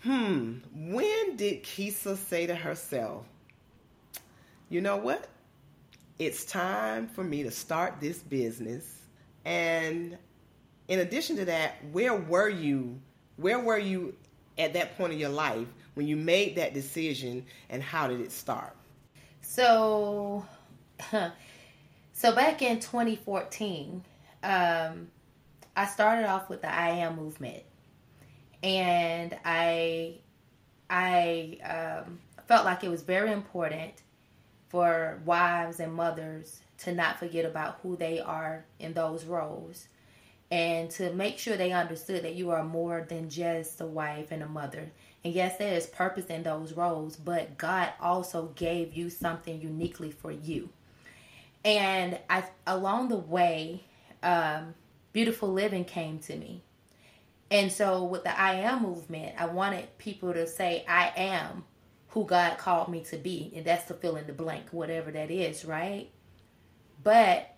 hmm, 0.03 0.55
when 0.75 1.37
did 1.37 1.63
Keisa 1.63 2.17
say 2.17 2.47
to 2.47 2.55
herself, 2.55 3.25
you 4.69 4.81
know 4.81 4.97
what? 4.97 5.29
It's 6.19 6.45
time 6.45 7.09
for 7.09 7.23
me 7.25 7.43
to 7.43 7.51
start 7.51 8.01
this 8.01 8.19
business. 8.19 9.03
And 9.45 10.17
in 10.89 10.99
addition 11.01 11.37
to 11.37 11.45
that, 11.47 11.77
where 11.93 12.15
were 12.15 12.49
you? 12.49 13.01
Where 13.37 13.59
were 13.59 13.79
you 13.79 14.15
at 14.59 14.73
that 14.75 14.97
point 14.97 15.13
of 15.13 15.19
your 15.19 15.31
life 15.31 15.67
when 15.95 16.07
you 16.07 16.17
made 16.17 16.57
that 16.57 16.75
decision 16.75 17.45
and 17.71 17.83
how 17.83 18.09
did 18.09 18.21
it 18.21 18.33
start? 18.33 18.77
So, 19.41 20.47
so 22.13 22.35
back 22.35 22.63
in 22.63 22.81
2014, 22.81 24.03
um, 24.43 25.09
I 25.77 25.87
started 25.87 26.27
off 26.27 26.49
with 26.49 26.63
the 26.63 26.73
I 26.73 26.91
Am 26.91 27.17
movement, 27.17 27.63
and 28.63 29.37
I, 29.45 30.19
I 30.89 31.59
um, 32.05 32.21
felt 32.47 32.65
like 32.65 32.85
it 32.85 32.91
was 32.91 33.03
very 33.03 33.33
important 33.33 33.95
for 34.69 35.21
wives 35.25 35.81
and 35.81 35.93
mothers 35.93 36.61
to 36.79 36.93
not 36.93 37.19
forget 37.19 37.45
about 37.45 37.79
who 37.83 37.97
they 37.97 38.21
are 38.21 38.65
in 38.79 38.95
those 38.95 39.25
roles 39.25 39.89
and 40.51 40.91
to 40.91 41.11
make 41.15 41.39
sure 41.39 41.57
they 41.57 41.73
understood 41.73 42.23
that 42.25 42.35
you 42.35 42.51
are 42.51 42.63
more 42.63 43.07
than 43.09 43.31
just 43.31 43.81
a 43.81 43.87
wife 43.87 44.29
and 44.31 44.43
a 44.43 44.47
mother. 44.47 44.93
And 45.25 45.33
yes, 45.33 45.57
there 45.57 45.75
is 45.75 45.87
purpose 45.87 46.27
in 46.27 46.43
those 46.43 46.75
roles, 46.75 47.17
but 47.17 47.57
God 47.57 47.91
also 48.01 48.53
gave 48.55 48.95
you 48.95 49.09
something 49.09 49.63
uniquely 49.63 50.11
for 50.11 50.31
you. 50.31 50.69
And 51.65 52.19
I, 52.29 52.45
along 52.67 53.09
the 53.09 53.17
way, 53.17 53.85
um, 54.23 54.75
beautiful 55.13 55.51
living 55.51 55.87
came 55.87 56.19
to 56.21 56.37
me. 56.37 56.63
And 57.53 57.71
so 57.71 58.05
with 58.05 58.25
the 58.25 58.41
I 58.41 58.55
am 58.55 58.83
movement, 58.83 59.35
I 59.39 59.45
wanted 59.45 59.99
people 59.99 60.33
to 60.33 60.47
say, 60.47 60.87
I 60.89 61.13
am 61.15 61.65
who 62.09 62.25
God 62.25 62.57
called 62.57 62.89
me 62.89 63.05
to 63.11 63.19
be. 63.19 63.53
And 63.55 63.67
that's 63.67 63.87
to 63.89 63.95
fill 63.95 64.17
in 64.17 64.27
the 64.27 64.33
blank, 64.33 64.71
whatever 64.71 65.11
that 65.11 65.31
is, 65.31 65.63
right? 65.67 66.09
But 67.03 67.55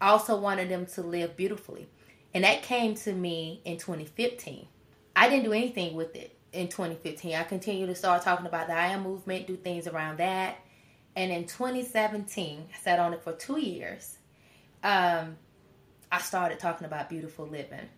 I 0.00 0.10
also 0.10 0.38
wanted 0.38 0.68
them 0.68 0.86
to 0.94 1.02
live 1.02 1.36
beautifully. 1.36 1.88
And 2.32 2.44
that 2.44 2.62
came 2.62 2.94
to 2.94 3.12
me 3.12 3.60
in 3.64 3.78
2015. 3.78 4.68
I 5.16 5.28
didn't 5.28 5.44
do 5.44 5.52
anything 5.52 5.96
with 5.96 6.14
it 6.14 6.38
in 6.52 6.68
2015. 6.68 7.34
I 7.34 7.42
continued 7.42 7.88
to 7.88 7.96
start 7.96 8.22
talking 8.22 8.46
about 8.46 8.68
the 8.68 8.74
I 8.74 8.88
am 8.88 9.02
movement, 9.02 9.48
do 9.48 9.56
things 9.56 9.88
around 9.88 10.18
that. 10.18 10.56
And 11.16 11.32
in 11.32 11.48
2017, 11.48 12.68
I 12.72 12.78
sat 12.78 13.00
on 13.00 13.12
it 13.12 13.24
for 13.24 13.32
two 13.32 13.58
years. 13.58 14.18
Um, 14.84 15.36
I 16.12 16.20
started 16.20 16.60
talking 16.60 16.86
about 16.86 17.08
beautiful 17.08 17.48
living. 17.48 17.88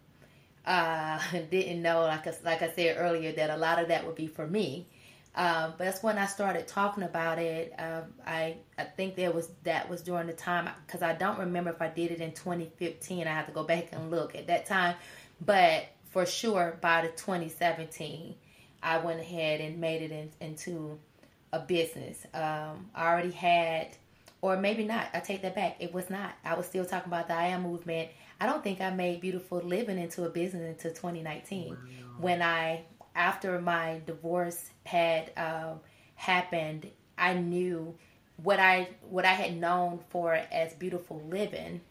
Uh, 0.66 1.18
didn't 1.50 1.82
know, 1.82 2.02
like 2.02 2.26
I, 2.26 2.34
like 2.44 2.62
I 2.62 2.70
said 2.70 2.96
earlier, 2.98 3.32
that 3.32 3.50
a 3.50 3.56
lot 3.56 3.80
of 3.80 3.88
that 3.88 4.06
would 4.06 4.14
be 4.14 4.26
for 4.26 4.46
me. 4.46 4.86
Um, 5.34 5.72
but 5.78 5.84
that's 5.84 6.02
when 6.02 6.18
I 6.18 6.26
started 6.26 6.68
talking 6.68 7.04
about 7.04 7.38
it. 7.38 7.72
Um, 7.78 8.02
I 8.26 8.56
I 8.76 8.84
think 8.84 9.16
there 9.16 9.32
was 9.32 9.48
that 9.64 9.88
was 9.88 10.02
during 10.02 10.26
the 10.26 10.34
time 10.34 10.68
because 10.86 11.00
I 11.00 11.14
don't 11.14 11.38
remember 11.38 11.70
if 11.70 11.80
I 11.80 11.88
did 11.88 12.10
it 12.10 12.20
in 12.20 12.32
2015. 12.32 13.26
I 13.26 13.30
have 13.30 13.46
to 13.46 13.52
go 13.52 13.64
back 13.64 13.88
and 13.92 14.10
look 14.10 14.34
at 14.34 14.46
that 14.48 14.66
time, 14.66 14.96
but 15.40 15.86
for 16.10 16.26
sure 16.26 16.76
by 16.82 17.02
the 17.02 17.08
2017, 17.08 18.34
I 18.82 18.98
went 18.98 19.20
ahead 19.20 19.62
and 19.62 19.80
made 19.80 20.02
it 20.02 20.10
in, 20.10 20.30
into 20.46 20.98
a 21.52 21.60
business. 21.60 22.26
Um, 22.34 22.90
I 22.94 23.08
already 23.08 23.30
had, 23.30 23.88
or 24.42 24.58
maybe 24.58 24.84
not. 24.84 25.06
I 25.14 25.20
take 25.20 25.40
that 25.42 25.54
back. 25.54 25.76
It 25.80 25.94
was 25.94 26.10
not. 26.10 26.34
I 26.44 26.54
was 26.54 26.66
still 26.66 26.84
talking 26.84 27.10
about 27.10 27.28
the 27.28 27.34
I 27.34 27.48
am 27.48 27.62
movement. 27.62 28.10
I 28.42 28.46
don't 28.46 28.64
think 28.64 28.80
I 28.80 28.90
made 28.90 29.20
beautiful 29.20 29.58
living 29.58 29.98
into 29.98 30.24
a 30.24 30.28
business 30.28 30.68
until 30.68 30.90
2019 30.90 31.68
wow. 31.68 31.76
when 32.18 32.42
I 32.42 32.82
after 33.14 33.60
my 33.60 34.00
divorce 34.04 34.68
had 34.84 35.30
um, 35.36 35.78
happened, 36.16 36.90
I 37.16 37.34
knew 37.34 37.94
what 38.42 38.58
I 38.58 38.88
what 39.08 39.24
I 39.24 39.34
had 39.34 39.56
known 39.56 40.00
for 40.08 40.34
as 40.34 40.72
beautiful 40.74 41.22
living 41.28 41.82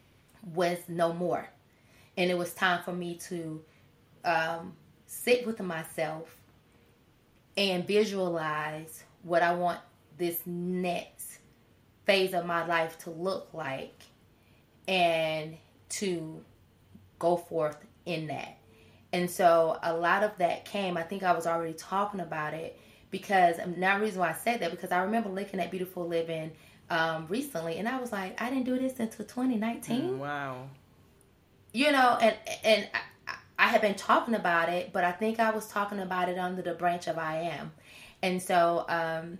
was 0.53 0.77
no 0.89 1.13
more, 1.13 1.47
and 2.17 2.29
it 2.29 2.37
was 2.37 2.53
time 2.53 2.83
for 2.83 2.91
me 2.91 3.15
to 3.29 3.63
um, 4.25 4.73
sit 5.05 5.47
with 5.47 5.61
myself 5.61 6.35
and 7.55 7.87
visualize 7.87 9.05
what 9.23 9.41
I 9.41 9.53
want 9.53 9.79
this 10.17 10.41
next 10.45 11.39
phase 12.05 12.33
of 12.33 12.45
my 12.45 12.65
life 12.65 12.97
to 13.05 13.09
look 13.09 13.53
like, 13.53 14.01
and 14.85 15.55
to 15.91 16.43
go 17.19 17.37
forth 17.37 17.77
in 18.05 18.27
that. 18.27 18.57
And 19.13 19.29
so 19.29 19.77
a 19.83 19.93
lot 19.93 20.23
of 20.23 20.37
that 20.37 20.65
came, 20.65 20.97
I 20.97 21.03
think 21.03 21.23
I 21.23 21.33
was 21.33 21.45
already 21.45 21.73
talking 21.73 22.19
about 22.19 22.53
it 22.53 22.79
because 23.09 23.57
now 23.77 23.97
the 23.97 24.05
reason 24.05 24.21
why 24.21 24.29
I 24.29 24.33
said 24.33 24.61
that 24.61 24.71
because 24.71 24.91
I 24.91 25.03
remember 25.03 25.29
looking 25.29 25.59
at 25.59 25.69
Beautiful 25.69 26.07
Living 26.07 26.51
um, 26.89 27.27
recently 27.27 27.77
and 27.77 27.87
I 27.87 27.99
was 27.99 28.11
like, 28.11 28.41
I 28.41 28.49
didn't 28.49 28.65
do 28.65 28.79
this 28.79 28.99
until 28.99 29.25
2019. 29.25 30.01
Mm, 30.01 30.17
wow. 30.17 30.69
You 31.73 31.91
know, 31.91 32.17
and 32.21 32.35
and 32.63 32.89
I, 32.93 33.35
I 33.59 33.67
had 33.67 33.81
been 33.81 33.95
talking 33.95 34.33
about 34.33 34.69
it, 34.69 34.91
but 34.91 35.03
I 35.03 35.11
think 35.11 35.39
I 35.39 35.51
was 35.51 35.67
talking 35.67 35.99
about 35.99 36.29
it 36.29 36.37
under 36.37 36.61
the 36.61 36.73
branch 36.73 37.07
of 37.07 37.17
I 37.17 37.41
am. 37.41 37.71
And 38.21 38.41
so 38.41 38.85
um, 38.89 39.37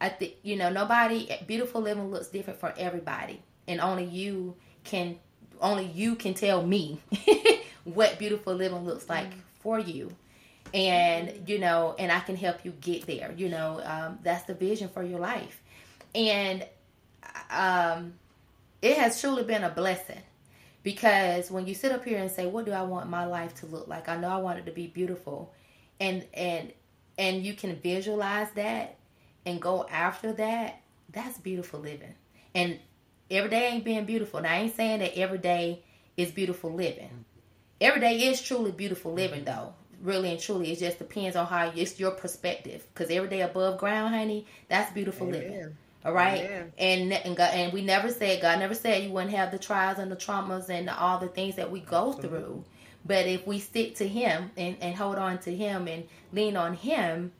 I 0.00 0.08
think 0.08 0.34
you 0.42 0.56
know 0.56 0.70
nobody 0.70 1.28
beautiful 1.46 1.80
living 1.80 2.10
looks 2.10 2.28
different 2.28 2.58
for 2.58 2.74
everybody, 2.76 3.42
and 3.68 3.80
only 3.80 4.04
you 4.04 4.56
can 4.82 5.18
only 5.60 5.86
you 5.86 6.14
can 6.14 6.34
tell 6.34 6.64
me 6.64 7.00
what 7.84 8.18
beautiful 8.18 8.54
living 8.54 8.84
looks 8.84 9.08
like 9.08 9.30
mm. 9.30 9.38
for 9.60 9.78
you. 9.78 10.14
And 10.72 11.48
you 11.48 11.58
know 11.58 11.96
and 11.98 12.12
i 12.12 12.20
can 12.20 12.36
help 12.36 12.64
you 12.64 12.70
get 12.80 13.04
there 13.04 13.34
you 13.36 13.48
know 13.48 13.80
um, 13.82 14.20
that's 14.22 14.44
the 14.44 14.54
vision 14.54 14.88
for 14.88 15.02
your 15.02 15.18
life. 15.18 15.60
And 16.14 16.64
um, 17.50 18.14
it 18.80 18.96
has 18.96 19.20
truly 19.20 19.42
been 19.42 19.64
a 19.64 19.70
blessing 19.70 20.22
because 20.84 21.50
when 21.50 21.66
you 21.66 21.74
sit 21.74 21.90
up 21.90 22.04
here 22.04 22.18
and 22.18 22.30
say 22.30 22.46
what 22.46 22.66
do 22.66 22.72
i 22.72 22.82
want 22.82 23.10
my 23.10 23.24
life 23.24 23.54
to 23.56 23.66
look 23.66 23.88
like? 23.88 24.08
I 24.08 24.16
know 24.16 24.28
i 24.28 24.36
want 24.36 24.60
it 24.60 24.66
to 24.66 24.72
be 24.72 24.86
beautiful. 24.86 25.52
And 25.98 26.24
and 26.34 26.72
and 27.18 27.44
you 27.44 27.54
can 27.54 27.74
visualize 27.76 28.50
that 28.52 28.96
and 29.44 29.60
go 29.60 29.86
after 29.90 30.32
that 30.34 30.80
that's 31.12 31.38
beautiful 31.38 31.80
living. 31.80 32.14
And 32.54 32.78
every 33.30 33.50
day 33.50 33.68
ain't 33.68 33.84
being 33.84 34.04
beautiful. 34.04 34.40
Now 34.40 34.52
i 34.52 34.56
ain't 34.56 34.76
saying 34.76 35.00
that 35.00 35.16
every 35.16 35.38
day 35.38 35.82
is 36.16 36.30
beautiful 36.30 36.72
living. 36.72 37.24
Every 37.80 38.00
day 38.00 38.16
is 38.28 38.42
truly 38.42 38.72
beautiful 38.72 39.12
living 39.12 39.44
mm-hmm. 39.44 39.60
though. 39.60 39.74
Really 40.02 40.30
and 40.30 40.40
truly 40.40 40.72
it 40.72 40.78
just 40.78 40.98
depends 40.98 41.36
on 41.36 41.46
how 41.46 41.72
it's 41.74 42.00
your 42.00 42.12
perspective. 42.12 42.84
Because 42.92 43.10
every 43.10 43.28
day 43.28 43.42
above 43.42 43.78
ground 43.78 44.14
honey 44.14 44.46
that's 44.68 44.92
beautiful 44.92 45.28
Amen. 45.28 45.40
living. 45.40 45.76
All 46.04 46.12
right 46.12 46.40
Amen. 46.40 46.72
and 46.78 47.12
and 47.12 47.36
God, 47.36 47.50
and 47.52 47.72
we 47.72 47.82
never 47.82 48.10
said 48.10 48.40
god 48.40 48.58
never 48.58 48.74
said 48.74 49.02
you 49.02 49.10
wouldn't 49.10 49.34
have 49.34 49.50
the 49.50 49.58
trials 49.58 49.98
and 49.98 50.10
the 50.10 50.16
traumas 50.16 50.68
and 50.70 50.88
all 50.88 51.18
the 51.18 51.28
things 51.28 51.56
that 51.56 51.70
we 51.70 51.80
go 51.80 52.08
Absolutely. 52.08 52.28
through. 52.28 52.64
But 53.04 53.26
if 53.26 53.46
we 53.46 53.60
stick 53.60 53.96
to 53.96 54.06
him 54.06 54.50
and, 54.58 54.76
and 54.80 54.94
hold 54.94 55.16
on 55.16 55.38
to 55.40 55.54
him 55.54 55.88
and 55.88 56.06
lean 56.32 56.56
on 56.56 56.74
him 56.74 57.32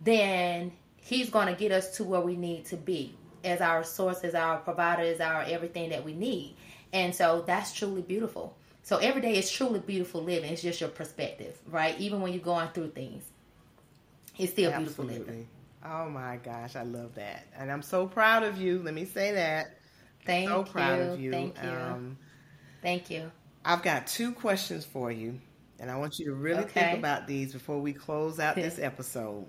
then 0.00 0.72
he's 0.96 1.30
going 1.30 1.46
to 1.46 1.54
get 1.54 1.72
us 1.72 1.96
to 1.96 2.04
where 2.04 2.20
we 2.20 2.36
need 2.36 2.64
to 2.66 2.76
be 2.76 3.14
as 3.44 3.60
our 3.60 3.84
source 3.84 4.20
as 4.22 4.34
our 4.34 4.58
provider 4.58 5.02
as 5.02 5.20
our 5.20 5.42
everything 5.42 5.90
that 5.90 6.04
we 6.04 6.12
need 6.12 6.54
and 6.92 7.14
so 7.14 7.42
that's 7.46 7.72
truly 7.72 8.02
beautiful 8.02 8.56
so 8.82 8.96
every 8.96 9.20
day 9.20 9.36
is 9.36 9.50
truly 9.50 9.80
beautiful 9.80 10.22
living. 10.22 10.52
It's 10.52 10.62
just 10.62 10.80
your 10.80 10.90
perspective, 10.90 11.58
right? 11.68 11.98
Even 12.00 12.20
when 12.20 12.32
you're 12.32 12.42
going 12.42 12.68
through 12.68 12.90
things, 12.90 13.22
it's 14.38 14.52
still 14.52 14.72
Absolutely. 14.72 15.14
beautiful 15.14 15.32
living. 15.34 15.48
Oh 15.84 16.08
my 16.08 16.38
gosh, 16.42 16.76
I 16.76 16.82
love 16.82 17.14
that, 17.14 17.46
and 17.56 17.70
I'm 17.70 17.82
so 17.82 18.06
proud 18.06 18.42
of 18.42 18.58
you. 18.58 18.82
Let 18.82 18.94
me 18.94 19.04
say 19.04 19.32
that. 19.32 19.78
Thank 20.26 20.48
so 20.48 20.58
you. 20.58 20.64
proud 20.64 21.00
of 21.00 21.20
you. 21.20 21.30
Thank 21.30 21.62
you. 21.62 21.70
Um, 21.70 22.18
Thank 22.82 23.10
you. 23.10 23.30
I've 23.64 23.82
got 23.82 24.06
two 24.06 24.32
questions 24.32 24.84
for 24.84 25.10
you, 25.10 25.38
and 25.78 25.90
I 25.90 25.96
want 25.96 26.18
you 26.18 26.26
to 26.26 26.34
really 26.34 26.64
okay. 26.64 26.80
think 26.80 26.98
about 26.98 27.26
these 27.26 27.52
before 27.52 27.78
we 27.78 27.92
close 27.92 28.40
out 28.40 28.56
this 28.56 28.78
episode. 28.82 29.46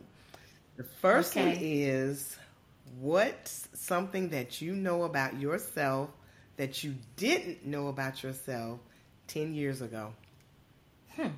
The 0.78 0.84
first 0.84 1.36
okay. 1.36 1.48
one 1.48 1.58
is 1.60 2.38
what's 3.00 3.70
something 3.74 4.30
that 4.30 4.62
you 4.62 4.74
know 4.74 5.04
about 5.04 5.40
yourself 5.40 6.10
that 6.58 6.84
you 6.84 6.96
didn't 7.16 7.66
know 7.66 7.88
about 7.88 8.24
yourself 8.24 8.80
10 9.28 9.54
years 9.54 9.82
ago? 9.82 10.14
Hmm. 11.16 11.30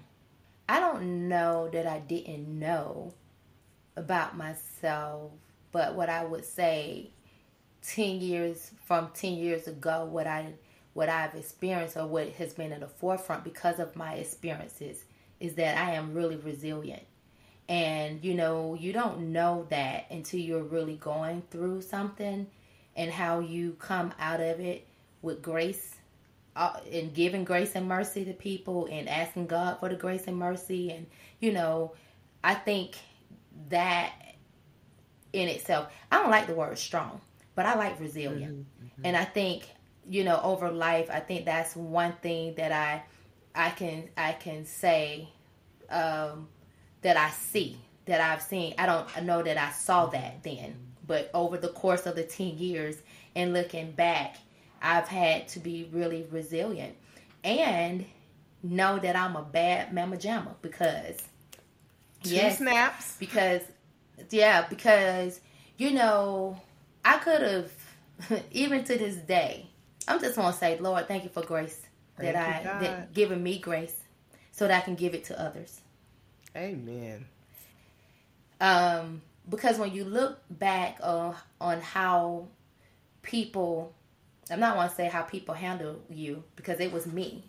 I 0.68 0.80
don't 0.80 1.28
know 1.28 1.70
that 1.72 1.88
I 1.88 2.00
didn't 2.00 2.48
know 2.48 3.14
about 3.96 4.38
myself, 4.38 5.32
but 5.72 5.96
what 5.96 6.10
I 6.10 6.26
would 6.26 6.46
say 6.46 7.12
10 7.84 8.22
years 8.22 8.72
from 8.86 9.10
10 9.14 9.34
years 9.34 9.68
ago 9.68 10.06
what 10.06 10.26
I 10.26 10.54
what 10.94 11.10
I've 11.10 11.36
experienced 11.36 11.98
or 11.98 12.08
what 12.08 12.30
has 12.34 12.54
been 12.54 12.72
in 12.72 12.80
the 12.80 12.88
forefront 12.88 13.44
because 13.44 13.80
of 13.80 13.96
my 13.96 14.14
experiences 14.14 15.04
is 15.40 15.56
that 15.56 15.78
I 15.78 15.94
am 15.94 16.14
really 16.14 16.36
resilient. 16.38 17.04
And 17.70 18.24
you 18.24 18.34
know, 18.34 18.76
you 18.80 18.94
don't 18.94 19.32
know 19.32 19.66
that 19.70 20.08
until 20.12 20.40
you're 20.40 20.64
really 20.64 20.96
going 20.96 21.44
through 21.50 21.82
something 21.82 22.48
and 22.96 23.12
how 23.12 23.40
you 23.40 23.74
come 23.80 24.14
out 24.20 24.40
of 24.40 24.60
it 24.60 24.88
with 25.22 25.42
grace 25.42 25.96
uh, 26.56 26.80
in 26.90 27.12
giving 27.12 27.44
grace 27.44 27.72
and 27.76 27.88
mercy 27.88 28.26
to 28.26 28.34
people 28.34 28.88
and 28.92 29.10
asking 29.10 29.48
God 29.48 29.80
for 29.80 29.90
the 29.90 29.96
grace 29.96 30.26
and 30.28 30.38
mercy 30.38 30.92
and 30.92 31.08
you 31.40 31.52
know 31.52 31.94
I 32.44 32.54
think 32.54 32.96
that 33.70 34.14
in 35.32 35.48
itself 35.48 35.88
I 36.12 36.22
don't 36.22 36.30
like 36.30 36.48
the 36.48 36.54
word 36.54 36.78
strong 36.78 37.22
but 37.56 37.66
I 37.66 37.76
like 37.76 38.00
resilient 38.00 38.54
mm-hmm, 38.54 38.86
mm-hmm. 38.86 39.02
and 39.06 39.18
I 39.18 39.26
think 39.26 39.68
you 40.08 40.24
know 40.24 40.40
over 40.44 40.70
life 40.70 41.10
I 41.12 41.20
think 41.20 41.46
that's 41.46 41.76
one 41.76 42.14
thing 42.22 42.56
that 42.56 42.72
I 42.72 43.04
I 43.56 43.70
can 43.72 44.10
I 44.16 44.34
can 44.34 44.66
say 44.66 45.30
um, 45.90 46.48
that 47.04 47.18
I 47.18 47.30
see 47.30 47.78
that 48.06 48.22
I've 48.22 48.42
seen 48.42 48.76
I 48.78 48.86
don't 48.86 49.24
know 49.24 49.44
that 49.44 49.58
I 49.58 49.72
saw 49.72 50.08
that 50.08 50.44
then 50.44 50.76
but 51.06 51.30
over 51.34 51.58
the 51.58 51.70
course 51.70 52.06
of 52.06 52.16
the 52.16 52.24
10 52.24 52.58
years 52.58 52.98
and 53.36 53.54
looking 53.54 53.92
back 53.92 54.38
I've 54.82 55.08
had 55.08 55.48
to 55.50 55.60
be 55.60 55.90
really 55.92 56.28
resilient 56.32 56.96
and 57.44 58.06
know 58.62 59.00
that 59.00 59.16
I'm 59.16 59.36
a 59.36 59.44
bad 59.44 59.94
mama 59.94 60.18
jamma 60.18 60.56
because 60.62 61.18
Two 62.24 62.36
yes, 62.36 62.58
snaps. 62.58 63.18
Because 63.20 63.62
yeah, 64.30 64.66
because 64.70 65.40
you 65.78 65.92
know, 65.92 66.60
I 67.04 67.18
could 67.18 67.42
have 67.42 68.44
even 68.52 68.84
to 68.86 68.98
this 68.98 69.16
day. 69.16 69.68
I'm 70.08 70.20
just 70.20 70.36
gonna 70.36 70.54
say, 70.54 70.78
Lord, 70.80 71.08
thank 71.08 71.24
you 71.24 71.30
for 71.30 71.44
grace 71.44 71.82
thank 72.18 72.34
that 72.34 72.36
I 72.36 72.64
God. 72.64 72.82
that 72.82 73.14
given 73.14 73.42
me 73.42 73.60
grace 73.60 73.96
so 74.52 74.68
that 74.68 74.82
I 74.82 74.82
can 74.82 74.96
give 74.96 75.14
it 75.14 75.26
to 75.26 75.40
others. 75.40 75.82
Amen. 76.56 77.26
Um, 78.62 79.22
because 79.50 79.78
when 79.78 79.92
you 79.94 80.06
look 80.06 80.40
back 80.50 80.98
uh, 81.02 81.34
on 81.60 81.82
how 81.82 82.48
people 83.22 83.94
I'm 84.50 84.60
not 84.60 84.76
want 84.76 84.90
to 84.92 84.96
say 84.96 85.08
how 85.08 85.22
people 85.22 85.56
handle 85.56 86.02
you 86.10 86.44
because 86.56 86.80
it 86.80 86.92
was 86.92 87.08
me. 87.08 87.46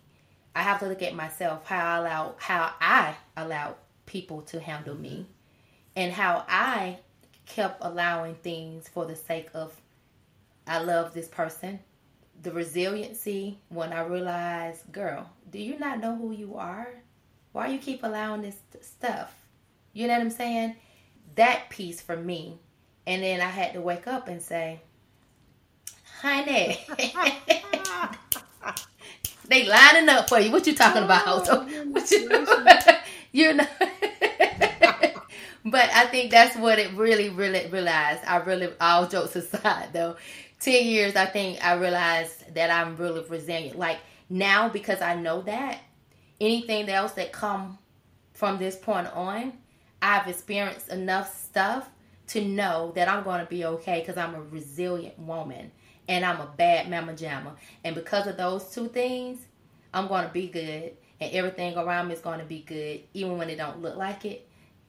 I 0.55 0.61
have 0.61 0.79
to 0.79 0.87
look 0.87 1.01
at 1.01 1.13
myself 1.13 1.65
how 1.65 1.85
I 1.85 1.97
allow 1.97 2.35
how 2.37 2.71
I 2.79 3.15
allow 3.35 3.75
people 4.05 4.41
to 4.43 4.59
handle 4.59 4.95
me 4.95 5.27
and 5.95 6.13
how 6.13 6.45
I 6.47 6.99
kept 7.45 7.79
allowing 7.81 8.35
things 8.35 8.87
for 8.87 9.05
the 9.05 9.15
sake 9.15 9.49
of 9.53 9.79
I 10.65 10.79
love 10.79 11.13
this 11.13 11.27
person. 11.27 11.79
The 12.41 12.51
resiliency 12.51 13.59
when 13.69 13.93
I 13.93 14.01
realized, 14.01 14.91
girl, 14.91 15.29
do 15.51 15.59
you 15.59 15.77
not 15.77 15.99
know 15.99 16.15
who 16.15 16.31
you 16.31 16.55
are? 16.55 16.87
Why 17.55 17.67
you 17.67 17.77
keep 17.77 18.03
allowing 18.03 18.41
this 18.41 18.57
stuff? 18.81 19.33
You 19.93 20.07
know 20.07 20.13
what 20.15 20.23
I'm 20.23 20.29
saying? 20.29 20.75
That 21.35 21.69
piece 21.69 22.01
for 22.01 22.17
me. 22.17 22.59
And 23.07 23.23
then 23.23 23.39
I 23.39 23.45
had 23.45 23.71
to 23.75 23.81
wake 23.81 24.07
up 24.07 24.27
and 24.27 24.41
say, 24.41 24.81
honey. 26.19 26.85
they 29.47 29.65
lining 29.65 30.09
up 30.09 30.27
for 30.27 30.37
you. 30.37 30.51
What 30.51 30.67
you 30.67 30.75
talking 30.75 31.03
oh, 31.03 31.05
about? 31.05 31.47
Oh, 31.49 31.65
what 31.91 32.11
you, 32.11 32.29
you 33.31 33.53
know. 33.53 33.67
but 35.63 35.89
I 35.93 36.07
think 36.07 36.31
that's 36.31 36.57
what 36.57 36.77
it 36.77 36.91
really, 36.91 37.29
really 37.29 37.67
realized. 37.67 38.19
I 38.27 38.35
really, 38.35 38.67
all 38.81 39.07
jokes 39.07 39.37
aside, 39.37 39.93
though, 39.93 40.17
ten 40.59 40.85
years, 40.85 41.15
I 41.15 41.25
think 41.25 41.63
I 41.63 41.75
realized 41.75 42.53
that 42.53 42.69
I'm 42.69 42.97
really 42.97 43.23
resilient. 43.29 43.79
Like 43.79 43.99
now, 44.29 44.67
because 44.67 45.01
I 45.01 45.15
know 45.15 45.41
that 45.43 45.79
anything 46.39 46.89
else 46.89 47.13
that 47.13 47.31
come 47.31 47.77
from 48.33 48.57
this 48.57 48.75
point 48.75 49.07
on, 49.13 49.53
I've 50.01 50.27
experienced 50.27 50.89
enough 50.89 51.35
stuff 51.35 51.89
to 52.27 52.43
know 52.43 52.91
that 52.95 53.07
I'm 53.07 53.23
going 53.23 53.39
to 53.39 53.49
be 53.49 53.65
okay 53.65 53.99
because 53.99 54.17
I'm 54.17 54.35
a 54.35 54.41
resilient 54.41 55.17
woman 55.19 55.71
and 56.07 56.25
I'm 56.25 56.39
a 56.41 56.51
bad 56.57 56.89
mama 56.89 57.13
jamma. 57.13 57.53
And 57.83 57.95
because 57.95 58.27
of 58.27 58.37
those 58.37 58.69
two 58.71 58.87
things, 58.87 59.39
I'm 59.93 60.07
going 60.07 60.25
to 60.25 60.33
be 60.33 60.47
good 60.47 60.93
and 61.19 61.33
everything 61.33 61.77
around 61.77 62.07
me 62.07 62.13
is 62.13 62.21
going 62.21 62.39
to 62.39 62.45
be 62.45 62.61
good 62.61 63.01
even 63.13 63.37
when 63.37 63.49
it 63.49 63.57
don't 63.57 63.81
look 63.81 63.95
like 63.95 64.25
it. 64.25 64.47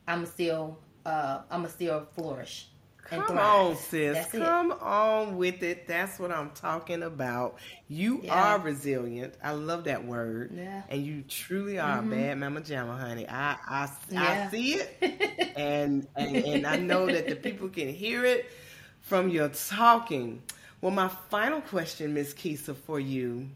I'm 0.08 0.26
still 0.26 0.78
uh 1.04 1.40
I'm 1.50 1.66
still 1.68 2.06
flourish. 2.14 2.68
Come 3.08 3.38
on, 3.38 3.76
sis. 3.76 4.16
That's 4.16 4.32
Come 4.32 4.72
it. 4.72 4.82
on 4.82 5.36
with 5.36 5.62
it. 5.62 5.86
That's 5.86 6.18
what 6.18 6.32
I'm 6.32 6.50
talking 6.50 7.02
about. 7.02 7.58
You 7.88 8.20
yeah. 8.22 8.54
are 8.54 8.58
resilient. 8.58 9.34
I 9.42 9.52
love 9.52 9.84
that 9.84 10.04
word. 10.04 10.52
Yeah. 10.54 10.82
And 10.88 11.04
you 11.04 11.22
truly 11.22 11.78
are 11.78 11.98
mm-hmm. 11.98 12.12
a 12.12 12.16
bad 12.16 12.38
mama 12.38 12.60
jamma, 12.60 12.98
honey. 12.98 13.28
I 13.28 13.56
I, 13.66 13.88
yeah. 14.10 14.46
I 14.46 14.50
see 14.50 14.74
it. 14.74 15.52
and, 15.56 16.06
and 16.16 16.36
and 16.36 16.66
I 16.66 16.76
know 16.76 17.06
that 17.06 17.28
the 17.28 17.36
people 17.36 17.68
can 17.68 17.88
hear 17.88 18.24
it 18.24 18.50
from 19.02 19.28
your 19.28 19.48
talking. 19.50 20.42
Well, 20.80 20.92
my 20.92 21.08
final 21.30 21.60
question, 21.60 22.12
Miss 22.12 22.34
Keisa, 22.34 22.74
for 22.74 23.00
you 23.00 23.48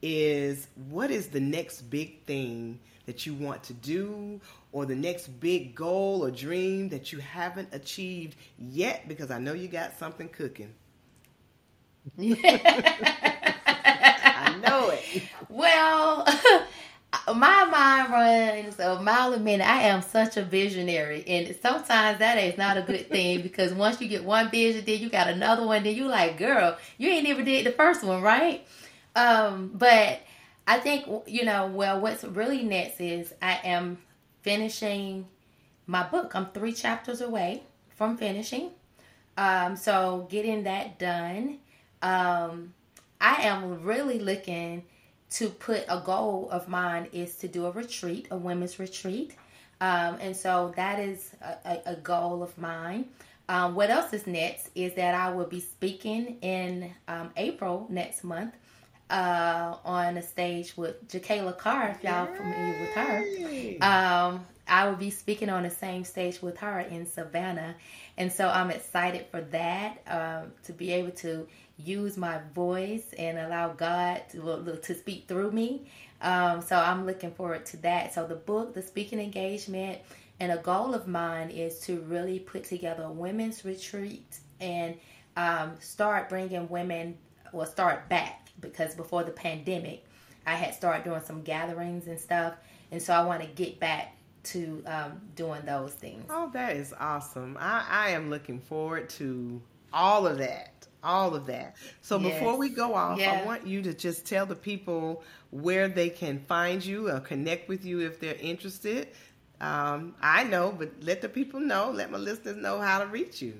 is 0.00 0.68
what 0.88 1.10
is 1.10 1.28
the 1.28 1.40
next 1.40 1.82
big 1.82 2.24
thing 2.24 2.78
that 3.08 3.26
you 3.26 3.34
want 3.34 3.64
to 3.64 3.74
do 3.74 4.40
or 4.70 4.86
the 4.86 4.94
next 4.94 5.26
big 5.40 5.74
goal 5.74 6.24
or 6.24 6.30
dream 6.30 6.88
that 6.90 7.12
you 7.12 7.18
haven't 7.18 7.74
achieved 7.74 8.36
yet? 8.58 9.08
Because 9.08 9.30
I 9.32 9.38
know 9.40 9.54
you 9.54 9.66
got 9.68 9.98
something 9.98 10.28
cooking. 10.28 10.72
I 12.18 12.24
know 14.66 14.90
it. 14.90 15.22
Well, 15.48 16.26
my 17.34 17.64
mind 17.64 18.12
runs 18.12 18.78
a 18.78 19.00
mile 19.02 19.32
a 19.34 19.38
minute. 19.38 19.66
I 19.66 19.82
am 19.82 20.02
such 20.02 20.36
a 20.36 20.42
visionary, 20.42 21.24
and 21.26 21.54
sometimes 21.62 22.18
that 22.18 22.38
is 22.38 22.56
not 22.58 22.76
a 22.76 22.82
good 22.82 23.10
thing 23.10 23.42
because 23.42 23.72
once 23.72 24.00
you 24.00 24.08
get 24.08 24.24
one 24.24 24.50
vision, 24.50 24.84
then 24.86 25.00
you 25.00 25.08
got 25.08 25.28
another 25.28 25.66
one. 25.66 25.82
Then 25.82 25.94
you 25.96 26.06
like, 26.06 26.38
girl, 26.38 26.76
you 26.98 27.08
ain't 27.10 27.26
even 27.28 27.44
did 27.44 27.66
the 27.66 27.72
first 27.72 28.04
one, 28.04 28.22
right? 28.22 28.66
Um, 29.16 29.70
but 29.74 30.20
I 30.68 30.78
think 30.78 31.06
you 31.26 31.46
know. 31.46 31.66
Well, 31.66 31.98
what's 31.98 32.22
really 32.24 32.62
next 32.62 33.00
is 33.00 33.32
I 33.40 33.58
am 33.64 33.96
finishing 34.42 35.26
my 35.86 36.06
book. 36.06 36.36
I'm 36.36 36.46
three 36.52 36.74
chapters 36.74 37.22
away 37.22 37.62
from 37.96 38.18
finishing, 38.18 38.72
um, 39.38 39.76
so 39.76 40.28
getting 40.30 40.64
that 40.64 40.98
done. 40.98 41.60
Um, 42.02 42.74
I 43.18 43.44
am 43.44 43.82
really 43.82 44.18
looking 44.18 44.84
to 45.30 45.48
put 45.48 45.86
a 45.88 46.02
goal 46.04 46.50
of 46.52 46.68
mine 46.68 47.08
is 47.12 47.36
to 47.36 47.48
do 47.48 47.64
a 47.64 47.70
retreat, 47.70 48.28
a 48.30 48.36
women's 48.36 48.78
retreat. 48.78 49.34
Um, 49.80 50.18
and 50.20 50.36
so 50.36 50.74
that 50.76 50.98
is 50.98 51.30
a, 51.40 51.78
a 51.86 51.96
goal 51.96 52.42
of 52.42 52.56
mine. 52.58 53.06
Um, 53.48 53.74
what 53.74 53.88
else 53.88 54.12
is 54.12 54.26
next 54.26 54.68
is 54.74 54.92
that 54.94 55.14
I 55.14 55.30
will 55.30 55.46
be 55.46 55.60
speaking 55.60 56.36
in 56.42 56.92
um, 57.08 57.30
April 57.38 57.86
next 57.88 58.22
month 58.22 58.52
uh, 59.10 59.76
on 59.84 60.16
a 60.16 60.22
stage 60.22 60.76
with 60.76 61.08
Jacayla 61.08 61.56
Carr, 61.56 61.88
if 61.96 62.04
y'all 62.04 62.28
Yay. 62.28 62.36
familiar 62.36 62.80
with 62.80 62.90
her. 62.90 63.84
Um, 63.84 64.46
I 64.66 64.86
will 64.86 64.96
be 64.96 65.10
speaking 65.10 65.48
on 65.48 65.62
the 65.62 65.70
same 65.70 66.04
stage 66.04 66.42
with 66.42 66.58
her 66.58 66.80
in 66.80 67.06
Savannah. 67.06 67.74
And 68.18 68.30
so 68.30 68.48
I'm 68.48 68.70
excited 68.70 69.26
for 69.30 69.40
that, 69.40 69.98
um, 70.06 70.52
to 70.64 70.72
be 70.72 70.92
able 70.92 71.12
to 71.12 71.46
use 71.78 72.16
my 72.16 72.40
voice 72.54 73.14
and 73.16 73.38
allow 73.38 73.68
God 73.68 74.22
to, 74.32 74.78
to 74.82 74.94
speak 74.94 75.26
through 75.26 75.52
me. 75.52 75.86
Um, 76.20 76.60
so 76.60 76.76
I'm 76.76 77.06
looking 77.06 77.30
forward 77.30 77.64
to 77.66 77.76
that. 77.78 78.12
So 78.12 78.26
the 78.26 78.34
book, 78.34 78.74
the 78.74 78.82
speaking 78.82 79.20
engagement, 79.20 80.00
and 80.40 80.52
a 80.52 80.58
goal 80.58 80.94
of 80.94 81.08
mine 81.08 81.50
is 81.50 81.80
to 81.80 82.00
really 82.02 82.38
put 82.40 82.64
together 82.64 83.04
a 83.04 83.10
women's 83.10 83.64
retreat 83.64 84.38
and 84.60 84.96
um, 85.36 85.72
start 85.80 86.28
bringing 86.28 86.68
women, 86.68 87.16
well, 87.52 87.66
start 87.66 88.08
back 88.08 88.47
because 88.60 88.94
before 88.94 89.24
the 89.24 89.30
pandemic, 89.30 90.04
I 90.46 90.54
had 90.54 90.74
started 90.74 91.04
doing 91.04 91.22
some 91.24 91.42
gatherings 91.42 92.06
and 92.06 92.18
stuff. 92.18 92.54
And 92.90 93.02
so 93.02 93.12
I 93.12 93.24
want 93.24 93.42
to 93.42 93.48
get 93.48 93.78
back 93.78 94.16
to 94.44 94.82
um, 94.86 95.20
doing 95.34 95.62
those 95.64 95.92
things. 95.92 96.24
Oh, 96.30 96.50
that 96.52 96.76
is 96.76 96.94
awesome. 96.98 97.56
I, 97.60 97.84
I 97.88 98.10
am 98.10 98.30
looking 98.30 98.60
forward 98.60 99.10
to 99.10 99.60
all 99.92 100.26
of 100.26 100.38
that 100.38 100.78
all 101.02 101.34
of 101.34 101.46
that. 101.46 101.76
So 102.00 102.18
yes. 102.18 102.34
before 102.34 102.56
we 102.56 102.68
go 102.68 102.94
off, 102.94 103.18
yeah. 103.18 103.40
I 103.40 103.46
want 103.46 103.66
you 103.66 103.82
to 103.82 103.94
just 103.94 104.26
tell 104.26 104.46
the 104.46 104.54
people 104.54 105.22
where 105.50 105.88
they 105.88 106.10
can 106.10 106.40
find 106.40 106.84
you 106.84 107.10
or 107.10 107.20
connect 107.20 107.68
with 107.68 107.84
you 107.84 108.00
if 108.00 108.20
they're 108.20 108.34
interested. 108.34 109.08
Um, 109.60 110.14
I 110.20 110.44
know, 110.44 110.74
but 110.76 110.90
let 111.02 111.20
the 111.20 111.28
people 111.28 111.60
know, 111.60 111.90
let 111.90 112.10
my 112.10 112.18
listeners 112.18 112.56
know 112.56 112.80
how 112.80 113.00
to 113.00 113.06
reach 113.06 113.42
you. 113.42 113.54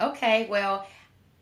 Okay, 0.00 0.46
well, 0.50 0.86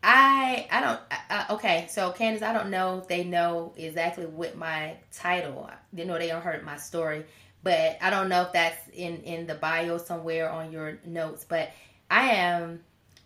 I 0.07 0.67
I 0.69 0.81
don't 0.81 1.49
okay. 1.57 1.87
So 1.89 2.11
Candace, 2.11 2.43
I 2.43 2.53
don't 2.53 2.69
know 2.69 2.99
if 2.99 3.07
they 3.07 3.23
know 3.23 3.73
exactly 3.75 4.27
what 4.27 4.55
my 4.55 4.97
title. 5.11 5.67
You 5.93 6.05
know, 6.05 6.19
they 6.19 6.27
don't 6.27 6.43
heard 6.43 6.63
my 6.63 6.77
story, 6.77 7.25
but 7.63 7.97
I 7.99 8.11
don't 8.11 8.29
know 8.29 8.43
if 8.43 8.53
that's 8.53 8.77
in 8.93 9.23
in 9.23 9.47
the 9.47 9.55
bio 9.55 9.97
somewhere 9.97 10.47
on 10.47 10.71
your 10.71 10.99
notes. 11.05 11.43
But 11.43 11.71
I 12.11 12.29
am 12.33 12.81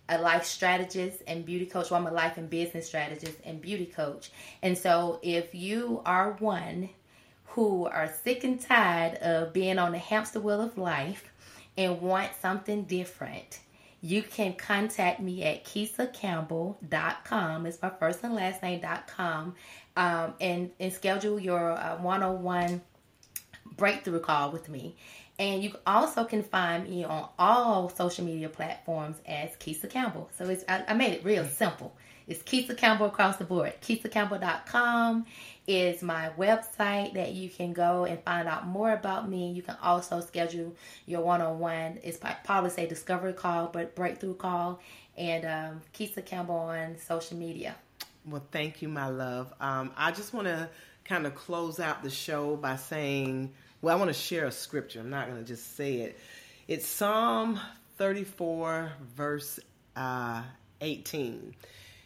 a 0.08 0.20
life 0.20 0.46
strategist 0.46 1.22
and 1.28 1.46
beauty 1.46 1.66
coach. 1.66 1.92
Well, 1.92 2.00
I'm 2.00 2.08
a 2.08 2.14
life 2.14 2.38
and 2.38 2.50
business 2.50 2.88
strategist 2.88 3.38
and 3.44 3.62
beauty 3.62 3.86
coach. 3.86 4.32
And 4.62 4.78
so, 4.78 5.20
if 5.22 5.54
you 5.54 6.02
are 6.06 6.38
one 6.40 6.90
who 7.48 7.88
are 7.88 8.10
sick 8.24 8.46
and 8.46 8.58
tired 8.58 9.16
of 9.16 9.52
being 9.52 9.80
on 9.80 9.92
the 9.92 9.98
hamster 9.98 10.40
wheel 10.40 10.62
of 10.62 10.78
life 10.78 11.30
and 11.78 12.00
want 12.00 12.32
something 12.42 12.84
different, 12.84 13.60
you 14.02 14.24
can 14.24 14.54
contact 14.54 15.20
me 15.20 15.44
at 15.44 15.66
KeisaCampbell.com. 15.66 17.66
It's 17.66 17.82
my 17.82 17.90
first 17.90 18.24
and 18.24 18.34
last 18.34 18.64
name.com. 18.64 19.56
Um, 19.98 20.34
and, 20.40 20.72
and 20.80 20.94
schedule 20.94 21.38
your 21.40 21.72
uh, 21.72 21.98
one-on-one 21.98 22.82
breakthrough 23.76 24.22
call 24.22 24.52
with 24.52 24.70
me. 24.70 24.96
And 25.38 25.62
you 25.64 25.74
also 25.88 26.26
can 26.26 26.44
find 26.44 26.88
me 26.88 27.04
on 27.04 27.28
all 27.38 27.90
social 27.90 28.24
media 28.26 28.50
platforms 28.50 29.18
as 29.26 29.50
Keisa 29.58 29.90
Campbell. 29.90 30.30
So 30.38 30.48
it's 30.50 30.64
I, 30.68 30.84
I 30.88 30.94
made 30.94 31.14
it 31.14 31.24
real 31.24 31.46
simple. 31.46 31.96
It's 32.28 32.44
Keisa 32.44 32.78
Campbell 32.78 33.08
across 33.08 33.38
the 33.38 33.46
board. 33.46 33.74
KeisaCampbell.com 33.82 35.26
is 35.70 36.02
my 36.02 36.32
website 36.36 37.14
that 37.14 37.34
you 37.34 37.48
can 37.48 37.74
go 37.74 38.04
and 38.06 38.20
find 38.24 38.48
out 38.48 38.66
more 38.66 38.92
about 38.92 39.30
me. 39.30 39.52
You 39.52 39.62
can 39.62 39.78
also 39.84 40.20
schedule 40.20 40.76
your 41.06 41.22
one-on-one. 41.22 42.00
It's 42.04 42.18
probably 42.44 42.72
say 42.72 42.88
discovery 42.88 43.34
call, 43.34 43.68
but 43.68 43.96
breakthrough 43.96 44.34
call, 44.34 44.80
and 45.16 45.46
um, 45.46 45.82
Keisa 45.94 46.26
Campbell 46.26 46.56
on 46.56 46.98
social 46.98 47.38
media. 47.38 47.76
Well, 48.26 48.42
thank 48.52 48.82
you, 48.82 48.90
my 48.90 49.10
love. 49.10 49.54
Um, 49.62 49.92
I 49.96 50.12
just 50.12 50.34
want 50.34 50.48
to 50.48 50.68
kind 51.06 51.28
of 51.28 51.36
close 51.36 51.80
out 51.80 52.02
the 52.02 52.10
show 52.10 52.56
by 52.56 52.76
saying, 52.76 53.54
well, 53.84 53.96
I 53.96 54.00
want 54.00 54.10
to 54.10 54.20
share 54.20 54.48
a 54.48 54.52
scripture. 54.52 55.02
I'm 55.02 55.12
not 55.12 55.28
going 55.28 55.40
to 55.40 55.48
just 55.48 55.78
say 55.78 55.98
it. 55.98 56.20
It's 56.68 56.88
Psalm 56.88 57.60
34, 58.00 58.92
verse 59.16 59.60
uh, 59.96 60.42
18. 60.82 61.54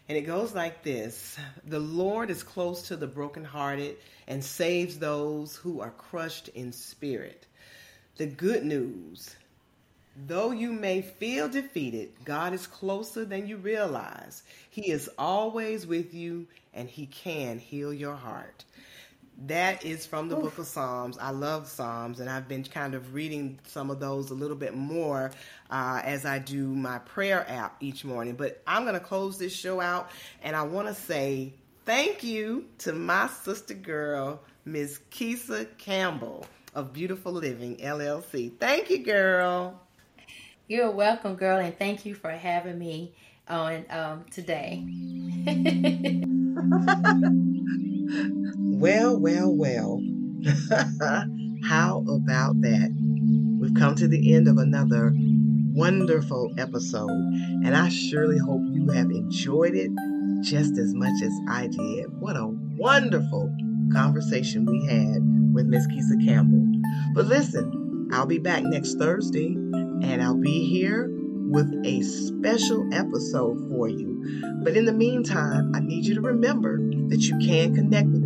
And 0.09 0.17
it 0.17 0.23
goes 0.23 0.53
like 0.53 0.83
this 0.83 1.37
The 1.65 1.79
Lord 1.79 2.29
is 2.29 2.43
close 2.43 2.87
to 2.89 2.95
the 2.95 3.07
brokenhearted 3.07 3.97
and 4.27 4.43
saves 4.43 4.99
those 4.99 5.55
who 5.55 5.81
are 5.81 5.91
crushed 5.91 6.49
in 6.49 6.71
spirit. 6.71 7.45
The 8.17 8.27
good 8.27 8.63
news 8.63 9.35
though 10.27 10.51
you 10.51 10.71
may 10.71 11.01
feel 11.01 11.49
defeated, 11.49 12.11
God 12.23 12.53
is 12.53 12.67
closer 12.67 13.25
than 13.25 13.47
you 13.47 13.57
realize. 13.57 14.43
He 14.69 14.91
is 14.91 15.09
always 15.17 15.87
with 15.87 16.13
you 16.13 16.47
and 16.73 16.89
He 16.89 17.05
can 17.07 17.59
heal 17.59 17.93
your 17.93 18.15
heart. 18.15 18.63
That 19.45 19.83
is 19.83 20.05
from 20.05 20.29
the 20.29 20.37
Oof. 20.37 20.43
book 20.43 20.57
of 20.59 20.67
Psalms. 20.67 21.17
I 21.17 21.31
love 21.31 21.67
Psalms, 21.67 22.19
and 22.19 22.29
I've 22.29 22.47
been 22.47 22.63
kind 22.63 22.93
of 22.93 23.13
reading 23.13 23.59
some 23.65 23.89
of 23.89 23.99
those 23.99 24.31
a 24.31 24.33
little 24.33 24.55
bit 24.55 24.75
more 24.75 25.31
uh, 25.69 26.01
as 26.03 26.25
I 26.25 26.39
do 26.39 26.67
my 26.67 26.99
prayer 26.99 27.45
app 27.49 27.75
each 27.81 28.05
morning. 28.05 28.35
But 28.35 28.61
I'm 28.65 28.83
going 28.83 28.93
to 28.93 28.99
close 28.99 29.37
this 29.37 29.53
show 29.53 29.81
out, 29.81 30.09
and 30.43 30.55
I 30.55 30.63
want 30.63 30.87
to 30.87 30.93
say 30.93 31.53
thank 31.85 32.23
you 32.23 32.65
to 32.79 32.93
my 32.93 33.27
sister 33.27 33.73
girl, 33.73 34.39
Miss 34.65 34.99
Keisa 35.11 35.67
Campbell 35.77 36.45
of 36.73 36.93
Beautiful 36.93 37.33
Living 37.33 37.77
LLC. 37.77 38.51
Thank 38.57 38.89
you, 38.89 38.99
girl. 38.99 39.79
You're 40.67 40.91
welcome, 40.91 41.35
girl, 41.35 41.59
and 41.59 41.77
thank 41.77 42.05
you 42.05 42.15
for 42.15 42.31
having 42.31 42.79
me 42.79 43.13
on 43.49 43.85
um, 43.89 44.25
today. 44.31 44.83
well, 48.83 49.17
well, 49.17 49.55
well. 49.55 50.01
How 51.63 52.03
about 52.05 52.59
that? 52.63 52.91
We've 53.61 53.73
come 53.75 53.95
to 53.95 54.09
the 54.09 54.35
end 54.35 54.49
of 54.49 54.57
another 54.57 55.13
wonderful 55.73 56.53
episode, 56.57 57.09
and 57.09 57.77
I 57.77 57.87
surely 57.87 58.37
hope 58.37 58.59
you 58.73 58.89
have 58.89 59.09
enjoyed 59.09 59.73
it 59.73 59.89
just 60.41 60.77
as 60.77 60.93
much 60.93 61.23
as 61.23 61.31
I 61.47 61.67
did. 61.67 62.07
What 62.19 62.35
a 62.35 62.47
wonderful 62.77 63.55
conversation 63.93 64.65
we 64.65 64.85
had 64.85 65.21
with 65.53 65.67
Miss 65.67 65.87
Keisa 65.87 66.21
Campbell. 66.25 66.67
But 67.13 67.27
listen, 67.27 68.09
I'll 68.11 68.25
be 68.25 68.39
back 68.39 68.63
next 68.63 68.95
Thursday, 68.95 69.53
and 69.53 70.21
I'll 70.21 70.41
be 70.41 70.67
here 70.67 71.09
with 71.53 71.71
a 71.85 72.01
special 72.01 72.93
episode 72.93 73.65
for 73.69 73.87
you. 73.87 74.41
But 74.61 74.75
in 74.75 74.83
the 74.83 74.91
meantime, 74.91 75.71
I 75.73 75.79
need 75.79 76.05
you 76.05 76.15
to 76.15 76.21
remember 76.21 76.79
that 77.07 77.21
you 77.21 77.39
can 77.39 77.73
connect 77.73 78.09
with 78.09 78.22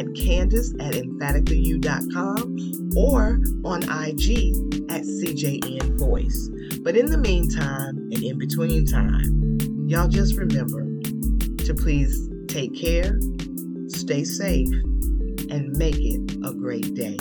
at 0.00 0.14
Candace 0.14 0.72
at 0.80 0.94
emphaticallyu.com 0.94 2.90
or 2.96 3.38
on 3.64 3.82
IG 3.82 4.56
at 4.90 5.02
CJN 5.02 5.98
Voice. 5.98 6.50
But 6.82 6.96
in 6.96 7.06
the 7.06 7.18
meantime 7.18 7.96
and 7.96 8.22
in 8.22 8.38
between 8.38 8.86
time, 8.86 9.58
y'all 9.86 10.08
just 10.08 10.36
remember 10.36 10.86
to 11.64 11.74
please 11.74 12.30
take 12.48 12.74
care, 12.74 13.18
stay 13.88 14.24
safe, 14.24 14.68
and 15.50 15.76
make 15.76 15.98
it 15.98 16.36
a 16.44 16.54
great 16.54 16.94
day. 16.94 17.18